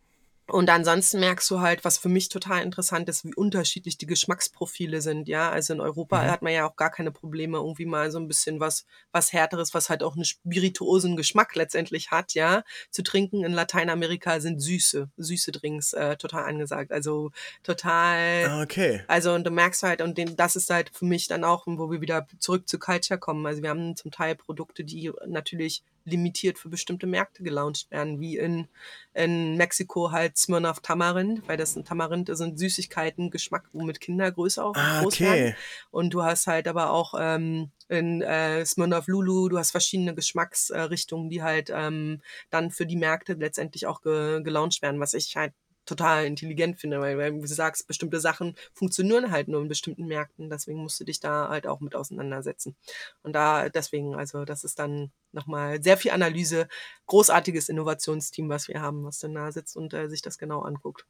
und 0.48 0.70
ansonsten 0.70 1.18
merkst 1.18 1.50
du 1.50 1.60
halt, 1.60 1.84
was 1.84 1.98
für 1.98 2.08
mich 2.08 2.28
total 2.28 2.62
interessant 2.62 3.08
ist, 3.08 3.24
wie 3.24 3.34
unterschiedlich 3.34 3.98
die 3.98 4.06
Geschmacksprofile 4.06 5.00
sind. 5.00 5.26
Ja, 5.26 5.50
also 5.50 5.72
in 5.72 5.80
Europa 5.80 6.22
mhm. 6.22 6.30
hat 6.30 6.42
man 6.42 6.52
ja 6.52 6.68
auch 6.68 6.76
gar 6.76 6.90
keine 6.90 7.10
Probleme, 7.10 7.58
irgendwie 7.58 7.86
mal 7.86 8.12
so 8.12 8.18
ein 8.20 8.28
bisschen 8.28 8.60
was, 8.60 8.86
was 9.10 9.32
härteres, 9.32 9.74
was 9.74 9.90
halt 9.90 10.04
auch 10.04 10.14
einen 10.14 10.24
spirituosen 10.24 11.16
Geschmack 11.16 11.56
letztendlich 11.56 12.12
hat, 12.12 12.34
ja, 12.34 12.62
zu 12.90 13.02
trinken. 13.02 13.44
In 13.44 13.52
Lateinamerika 13.52 14.38
sind 14.38 14.60
süße, 14.60 15.10
süße 15.16 15.50
Drinks 15.50 15.92
äh, 15.94 16.16
total 16.16 16.44
angesagt. 16.44 16.92
Also 16.92 17.32
total. 17.64 18.46
Ah, 18.46 18.62
okay. 18.62 19.02
Also 19.08 19.34
und 19.34 19.44
du 19.44 19.50
merkst 19.50 19.82
halt, 19.82 20.00
und 20.00 20.16
den, 20.16 20.36
das 20.36 20.54
ist 20.54 20.70
halt 20.70 20.90
für 20.94 21.06
mich 21.06 21.26
dann 21.26 21.42
auch, 21.42 21.66
wo 21.66 21.90
wir 21.90 22.00
wieder 22.00 22.24
zurück 22.38 22.68
zu 22.68 22.78
Culture 22.78 23.18
kommen. 23.18 23.44
Also 23.46 23.62
wir 23.62 23.70
haben 23.70 23.96
zum 23.96 24.12
Teil 24.12 24.36
Produkte, 24.36 24.84
die 24.84 25.10
natürlich 25.26 25.82
limitiert 26.06 26.58
für 26.58 26.68
bestimmte 26.68 27.06
Märkte 27.06 27.42
gelauncht 27.42 27.90
werden, 27.90 28.20
wie 28.20 28.38
in, 28.38 28.68
in 29.12 29.56
Mexiko 29.56 30.12
halt 30.12 30.38
Smirnoff 30.38 30.80
Tamarind, 30.80 31.46
weil 31.48 31.56
das 31.56 31.76
ein 31.76 31.84
Tamarind 31.84 32.28
ist 32.28 32.40
und 32.40 32.58
Süßigkeiten, 32.58 33.30
Geschmack, 33.30 33.68
womit 33.72 34.00
Kinder 34.00 34.30
größer 34.30 34.64
auch 34.64 34.76
ah, 34.76 35.02
groß 35.02 35.14
okay. 35.14 35.24
werden. 35.24 35.56
Und 35.90 36.14
du 36.14 36.22
hast 36.22 36.46
halt 36.46 36.68
aber 36.68 36.90
auch 36.90 37.14
ähm, 37.18 37.70
in 37.88 38.22
äh, 38.22 38.64
Smirnoff 38.64 39.08
Lulu, 39.08 39.48
du 39.48 39.58
hast 39.58 39.72
verschiedene 39.72 40.14
Geschmacksrichtungen, 40.14 41.28
die 41.28 41.42
halt 41.42 41.70
ähm, 41.74 42.22
dann 42.50 42.70
für 42.70 42.86
die 42.86 42.96
Märkte 42.96 43.34
letztendlich 43.34 43.86
auch 43.86 44.00
ge 44.00 44.42
gelauncht 44.42 44.82
werden, 44.82 45.00
was 45.00 45.14
ich 45.14 45.36
halt 45.36 45.52
total 45.86 46.26
intelligent 46.26 46.78
finde, 46.78 47.00
weil, 47.00 47.16
weil, 47.18 47.34
wie 47.34 47.40
du 47.40 47.46
sagst, 47.46 47.86
bestimmte 47.86 48.20
Sachen 48.20 48.56
funktionieren 48.74 49.30
halt 49.30 49.48
nur 49.48 49.62
in 49.62 49.68
bestimmten 49.68 50.06
Märkten. 50.06 50.50
Deswegen 50.50 50.80
musst 50.82 51.00
du 51.00 51.04
dich 51.04 51.20
da 51.20 51.48
halt 51.48 51.66
auch 51.66 51.80
mit 51.80 51.94
auseinandersetzen. 51.94 52.76
Und 53.22 53.32
da, 53.34 53.68
deswegen, 53.68 54.14
also 54.14 54.44
das 54.44 54.64
ist 54.64 54.78
dann 54.78 55.12
nochmal 55.32 55.82
sehr 55.82 55.96
viel 55.96 56.10
Analyse, 56.10 56.68
großartiges 57.06 57.68
Innovationsteam, 57.68 58.48
was 58.48 58.68
wir 58.68 58.80
haben, 58.82 59.04
was 59.04 59.18
dann 59.20 59.34
da 59.34 59.52
sitzt 59.52 59.76
und 59.76 59.94
äh, 59.94 60.08
sich 60.08 60.22
das 60.22 60.38
genau 60.38 60.60
anguckt. 60.62 61.06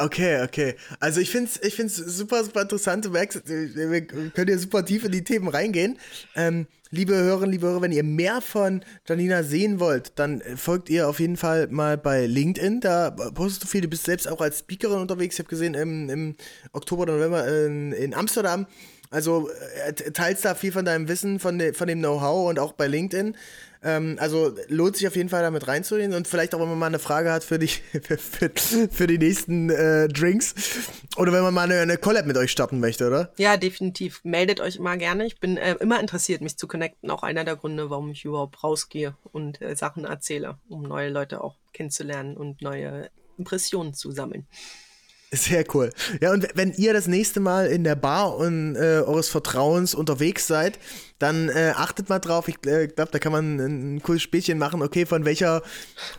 Okay, 0.00 0.42
okay. 0.44 0.76
Also 1.00 1.20
ich 1.20 1.30
finde 1.30 1.50
es 1.50 1.60
ich 1.60 1.74
find's 1.74 1.96
super, 1.96 2.44
super 2.44 2.62
interessant. 2.62 3.04
Du 3.04 3.10
merkst, 3.10 3.42
wir 3.48 4.06
können 4.06 4.48
ja 4.48 4.56
super 4.56 4.84
tief 4.84 5.04
in 5.04 5.10
die 5.10 5.24
Themen 5.24 5.48
reingehen. 5.48 5.98
Ähm, 6.36 6.68
liebe 6.90 7.16
Hörerinnen, 7.16 7.50
liebe 7.50 7.66
Hörer, 7.66 7.82
wenn 7.82 7.90
ihr 7.90 8.04
mehr 8.04 8.40
von 8.40 8.84
Janina 9.08 9.42
sehen 9.42 9.80
wollt, 9.80 10.12
dann 10.14 10.40
folgt 10.54 10.88
ihr 10.88 11.08
auf 11.08 11.18
jeden 11.18 11.36
Fall 11.36 11.66
mal 11.66 11.98
bei 11.98 12.26
LinkedIn. 12.26 12.80
Da 12.80 13.10
postest 13.10 13.64
du 13.64 13.66
viel. 13.66 13.80
Du 13.80 13.88
bist 13.88 14.04
selbst 14.04 14.28
auch 14.28 14.40
als 14.40 14.60
Speakerin 14.60 15.00
unterwegs. 15.00 15.34
Ich 15.34 15.40
habe 15.40 15.48
gesehen, 15.48 15.74
im, 15.74 16.08
im 16.08 16.36
Oktober 16.72 17.02
oder 17.02 17.14
November 17.14 17.66
in, 17.66 17.90
in 17.90 18.14
Amsterdam. 18.14 18.66
Also 19.10 19.48
äh, 19.84 19.92
teilst 20.12 20.44
da 20.44 20.54
viel 20.54 20.70
von 20.70 20.84
deinem 20.84 21.08
Wissen, 21.08 21.40
von, 21.40 21.58
de, 21.58 21.72
von 21.72 21.88
dem 21.88 21.98
Know-how 21.98 22.50
und 22.50 22.60
auch 22.60 22.72
bei 22.72 22.86
LinkedIn. 22.86 23.34
Ähm, 23.82 24.16
also 24.18 24.54
lohnt 24.68 24.96
sich 24.96 25.06
auf 25.06 25.14
jeden 25.14 25.28
Fall 25.28 25.42
damit 25.42 25.68
reinzugehen 25.68 26.12
und 26.12 26.26
vielleicht 26.26 26.54
auch, 26.54 26.60
wenn 26.60 26.68
man 26.68 26.78
mal 26.78 26.86
eine 26.86 26.98
Frage 26.98 27.32
hat 27.32 27.44
für 27.44 27.58
die, 27.58 27.68
für, 28.18 28.50
für, 28.90 29.06
die 29.06 29.18
nächsten 29.18 29.70
äh, 29.70 30.08
Drinks 30.08 30.54
oder 31.16 31.32
wenn 31.32 31.42
man 31.42 31.54
mal 31.54 31.70
eine, 31.70 31.80
eine, 31.80 31.96
Collab 31.96 32.26
mit 32.26 32.36
euch 32.36 32.50
starten 32.50 32.80
möchte, 32.80 33.06
oder? 33.06 33.32
Ja, 33.36 33.56
definitiv. 33.56 34.20
Meldet 34.24 34.60
euch 34.60 34.76
immer 34.76 34.96
gerne. 34.96 35.26
Ich 35.26 35.38
bin 35.38 35.56
äh, 35.56 35.76
immer 35.80 36.00
interessiert, 36.00 36.40
mich 36.40 36.56
zu 36.56 36.66
connecten. 36.66 37.10
Auch 37.10 37.22
einer 37.22 37.44
der 37.44 37.56
Gründe, 37.56 37.90
warum 37.90 38.10
ich 38.10 38.24
überhaupt 38.24 38.62
rausgehe 38.64 39.14
und 39.32 39.62
äh, 39.62 39.76
Sachen 39.76 40.04
erzähle, 40.04 40.58
um 40.68 40.82
neue 40.82 41.10
Leute 41.10 41.42
auch 41.42 41.54
kennenzulernen 41.72 42.36
und 42.36 42.62
neue 42.62 43.10
Impressionen 43.36 43.94
zu 43.94 44.10
sammeln. 44.10 44.46
Sehr 45.30 45.64
cool. 45.74 45.90
Ja, 46.22 46.32
und 46.32 46.48
wenn 46.54 46.72
ihr 46.72 46.94
das 46.94 47.06
nächste 47.06 47.40
Mal 47.40 47.66
in 47.66 47.84
der 47.84 47.96
Bar 47.96 48.36
und, 48.36 48.76
äh, 48.76 49.02
eures 49.04 49.28
Vertrauens 49.28 49.94
unterwegs 49.94 50.46
seid, 50.46 50.78
dann 51.18 51.50
äh, 51.50 51.72
achtet 51.76 52.08
mal 52.08 52.18
drauf. 52.18 52.48
Ich 52.48 52.64
äh, 52.66 52.86
glaube, 52.86 53.10
da 53.12 53.18
kann 53.18 53.32
man 53.32 53.56
ein, 53.56 53.96
ein, 53.96 54.02
cooles 54.02 54.22
Spielchen 54.22 54.56
machen. 54.56 54.80
Okay, 54.80 55.04
von 55.04 55.26
welcher, 55.26 55.62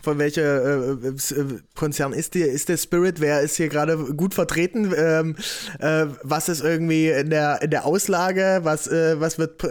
von 0.00 0.18
welcher 0.18 0.92
äh, 0.92 1.08
äh, 1.08 1.58
Konzern 1.74 2.12
ist 2.12 2.36
der, 2.36 2.52
ist 2.52 2.68
der 2.68 2.76
Spirit? 2.76 3.20
Wer 3.20 3.40
ist 3.40 3.56
hier 3.56 3.68
gerade 3.68 3.96
gut 3.96 4.32
vertreten? 4.34 4.94
Ähm, 4.96 5.36
äh, 5.80 6.06
was 6.22 6.48
ist 6.48 6.62
irgendwie 6.62 7.08
in 7.08 7.30
der, 7.30 7.62
in 7.62 7.70
der 7.70 7.86
Auslage? 7.86 8.60
Was, 8.62 8.88
was 8.90 9.38
wird, 9.38 9.62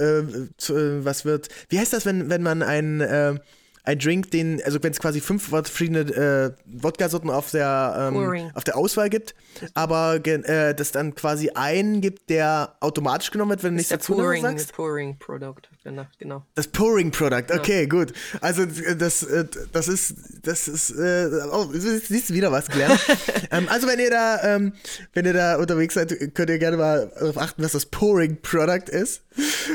zu, 0.57 1.05
was 1.05 1.25
wird, 1.25 1.49
wie 1.69 1.79
heißt 1.79 1.93
das, 1.93 2.05
wenn, 2.05 2.29
wenn 2.29 2.43
man 2.43 2.61
ein 2.61 3.39
ein 3.83 3.99
Drink, 3.99 4.31
den, 4.31 4.61
also 4.63 4.81
wenn 4.81 4.91
es 4.91 4.99
quasi 4.99 5.21
fünf 5.21 5.49
verschiedene 5.49 5.99
äh, 5.99 6.51
Wodka-Sorten 6.65 7.29
auf 7.29 7.51
der 7.51 8.11
ähm, 8.13 8.51
auf 8.53 8.63
der 8.63 8.77
Auswahl 8.77 9.09
gibt, 9.09 9.35
aber 9.73 10.19
äh, 10.25 10.75
das 10.75 10.91
dann 10.91 11.15
quasi 11.15 11.51
einen 11.53 12.01
gibt, 12.01 12.29
der 12.29 12.75
automatisch 12.79 13.31
genommen 13.31 13.51
wird, 13.51 13.63
wenn 13.63 13.71
du 13.71 13.77
nichts 13.77 13.89
dazu 13.89 14.15
pouring, 14.15 14.41
sagst. 14.41 14.73
Pouring 14.73 15.17
Product, 15.17 15.61
genau, 15.83 16.05
genau. 16.17 16.45
Das 16.55 16.67
Pouring 16.67 17.11
Product, 17.11 17.53
okay, 17.53 17.87
genau. 17.87 18.03
gut. 18.05 18.13
Also 18.41 18.65
das, 18.65 19.23
äh, 19.23 19.45
das 19.71 19.87
ist, 19.87 20.15
das 20.43 20.67
ist, 20.67 20.91
äh, 20.91 21.29
oh, 21.51 21.67
siehst 21.71 22.29
du 22.29 22.33
wieder 22.33 22.51
was 22.51 22.67
gelernt. 22.67 22.99
ähm, 23.51 23.67
also 23.69 23.87
wenn 23.87 23.99
ihr 23.99 24.11
da, 24.11 24.43
ähm, 24.43 24.73
wenn 25.13 25.25
ihr 25.25 25.33
da 25.33 25.57
unterwegs 25.57 25.93
seid, 25.93 26.09
könnt 26.35 26.49
ihr 26.49 26.59
gerne 26.59 26.77
mal 26.77 27.11
darauf 27.19 27.37
achten, 27.37 27.63
was 27.63 27.71
das 27.71 27.85
Pouring 27.85 28.37
Product 28.41 28.89
ist. 28.89 29.21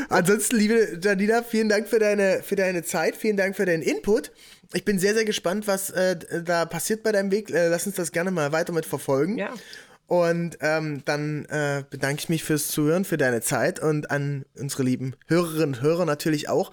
Ansonsten, 0.09 0.57
liebe 0.57 0.99
Janina, 1.03 1.43
vielen 1.43 1.69
Dank 1.69 1.89
für 1.89 1.99
deine, 1.99 2.43
für 2.43 2.57
deine 2.57 2.83
Zeit, 2.83 3.17
vielen 3.17 3.37
Dank 3.37 3.57
für 3.57 3.67
deinen 3.67 3.83
Input. 3.83 3.94
Ich 4.73 4.85
bin 4.85 4.99
sehr, 4.99 5.15
sehr 5.15 5.25
gespannt, 5.25 5.67
was 5.67 5.91
äh, 5.91 6.17
da 6.43 6.65
passiert 6.65 7.03
bei 7.03 7.13
deinem 7.13 7.31
Weg. 7.31 7.51
Äh, 7.51 7.69
lass 7.69 7.87
uns 7.87 7.97
das 7.97 8.13
gerne 8.13 8.31
mal 8.31 8.53
weiter 8.53 8.73
mit 8.73 8.87
verfolgen. 8.87 9.39
Ja. 9.39 9.53
Und 10.07 10.59
ähm, 10.61 11.03
dann 11.05 11.47
äh, 11.47 11.85
bedanke 11.89 12.21
ich 12.21 12.29
mich 12.29 12.45
fürs 12.45 12.69
Zuhören, 12.69 13.05
für 13.05 13.17
deine 13.17 13.41
Zeit 13.41 13.81
und 13.81 14.11
an 14.11 14.45
unsere 14.59 14.83
lieben 14.83 15.17
Hörerinnen 15.29 15.77
und 15.77 15.83
Hörer 15.83 16.05
natürlich 16.05 16.49
auch. 16.49 16.73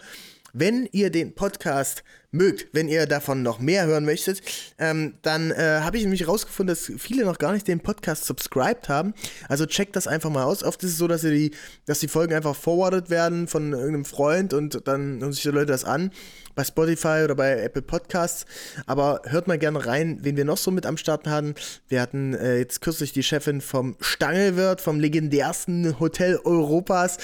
Wenn 0.54 0.88
ihr 0.92 1.10
den 1.10 1.34
Podcast 1.34 2.04
mögt, 2.32 2.68
wenn 2.74 2.88
ihr 2.88 3.06
davon 3.06 3.44
noch 3.44 3.60
mehr 3.60 3.86
hören 3.86 4.06
möchtet, 4.06 4.42
ähm, 4.80 5.16
dann 5.22 5.52
äh, 5.52 5.82
habe 5.82 5.98
ich 5.98 6.04
nämlich 6.04 6.22
herausgefunden, 6.22 6.74
dass 6.74 6.92
viele 6.98 7.26
noch 7.26 7.38
gar 7.38 7.52
nicht 7.52 7.68
den 7.68 7.82
Podcast 7.82 8.26
subscribed 8.26 8.90
haben. 8.90 9.14
Also 9.50 9.66
checkt 9.66 9.96
das 9.96 10.08
einfach 10.08 10.30
mal 10.30 10.44
aus. 10.44 10.64
Oft 10.64 10.82
ist 10.84 10.92
es 10.92 10.98
so, 10.98 11.08
dass, 11.08 11.24
ihr 11.24 11.32
die, 11.32 11.52
dass 11.86 12.00
die 12.00 12.08
Folgen 12.08 12.34
einfach 12.34 12.56
forwarded 12.56 13.10
werden 13.10 13.48
von 13.48 13.74
irgendeinem 13.74 14.06
Freund 14.06 14.54
und 14.54 14.88
dann 14.88 15.20
hören 15.20 15.34
sich 15.34 15.44
die 15.44 15.50
Leute 15.50 15.68
das 15.68 15.84
an. 15.84 16.12
Bei 16.56 16.64
Spotify 16.64 17.22
oder 17.24 17.36
bei 17.36 17.62
Apple 17.62 17.82
Podcasts. 17.82 18.46
Aber 18.86 19.22
hört 19.26 19.48
mal 19.48 19.58
gerne 19.58 19.86
rein, 19.86 20.20
wen 20.22 20.38
wir 20.38 20.46
noch 20.46 20.58
so 20.58 20.72
mit 20.72 20.86
am 20.86 20.98
Start 20.98 21.28
hatten. 21.28 21.56
Wir 21.88 22.02
hatten 22.02 22.34
äh, 22.34 22.58
jetzt 22.58 22.82
kürzlich 22.82 23.14
die 23.14 23.24
Chefin 23.24 23.62
vom 23.62 23.96
Stangelwirt, 24.00 24.82
vom 24.82 25.00
legendärsten 25.00 26.00
Hotel 26.00 26.40
Europas. 26.44 27.18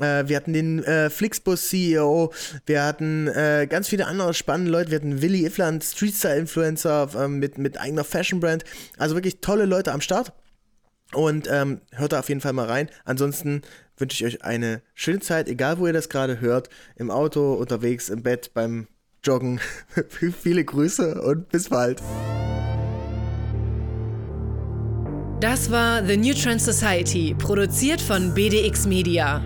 Äh, 0.00 0.28
wir 0.28 0.36
hatten 0.36 0.52
den 0.52 0.82
äh, 0.84 1.10
Flixbus-CEO, 1.10 2.32
wir 2.66 2.84
hatten 2.84 3.28
äh, 3.28 3.66
ganz 3.68 3.88
viele 3.88 4.06
andere 4.06 4.34
spannende 4.34 4.70
Leute, 4.70 4.90
wir 4.90 4.96
hatten 4.96 5.22
Willy 5.22 5.44
Ifland, 5.44 5.84
Streetstyle-Influencer 5.84 7.10
ähm, 7.16 7.38
mit, 7.38 7.58
mit 7.58 7.78
eigener 7.78 8.04
Fashion-Brand. 8.04 8.64
Also 8.96 9.14
wirklich 9.14 9.40
tolle 9.40 9.66
Leute 9.66 9.92
am 9.92 10.00
Start. 10.00 10.32
Und 11.14 11.46
ähm, 11.50 11.82
hört 11.90 12.12
da 12.12 12.20
auf 12.20 12.30
jeden 12.30 12.40
Fall 12.40 12.54
mal 12.54 12.66
rein. 12.66 12.88
Ansonsten 13.04 13.60
wünsche 13.98 14.24
ich 14.24 14.34
euch 14.34 14.44
eine 14.44 14.80
schöne 14.94 15.20
Zeit, 15.20 15.46
egal 15.46 15.78
wo 15.78 15.86
ihr 15.86 15.92
das 15.92 16.08
gerade 16.08 16.40
hört. 16.40 16.70
Im 16.96 17.10
Auto, 17.10 17.52
unterwegs, 17.52 18.08
im 18.08 18.22
Bett, 18.22 18.52
beim 18.54 18.88
Joggen. 19.22 19.60
Viele 20.40 20.64
Grüße 20.64 21.20
und 21.20 21.50
bis 21.50 21.68
bald. 21.68 22.00
Das 25.40 25.70
war 25.70 26.06
The 26.06 26.16
New 26.16 26.34
Trend 26.34 26.62
Society, 26.62 27.34
produziert 27.38 28.00
von 28.00 28.32
BDX 28.32 28.86
Media. 28.86 29.42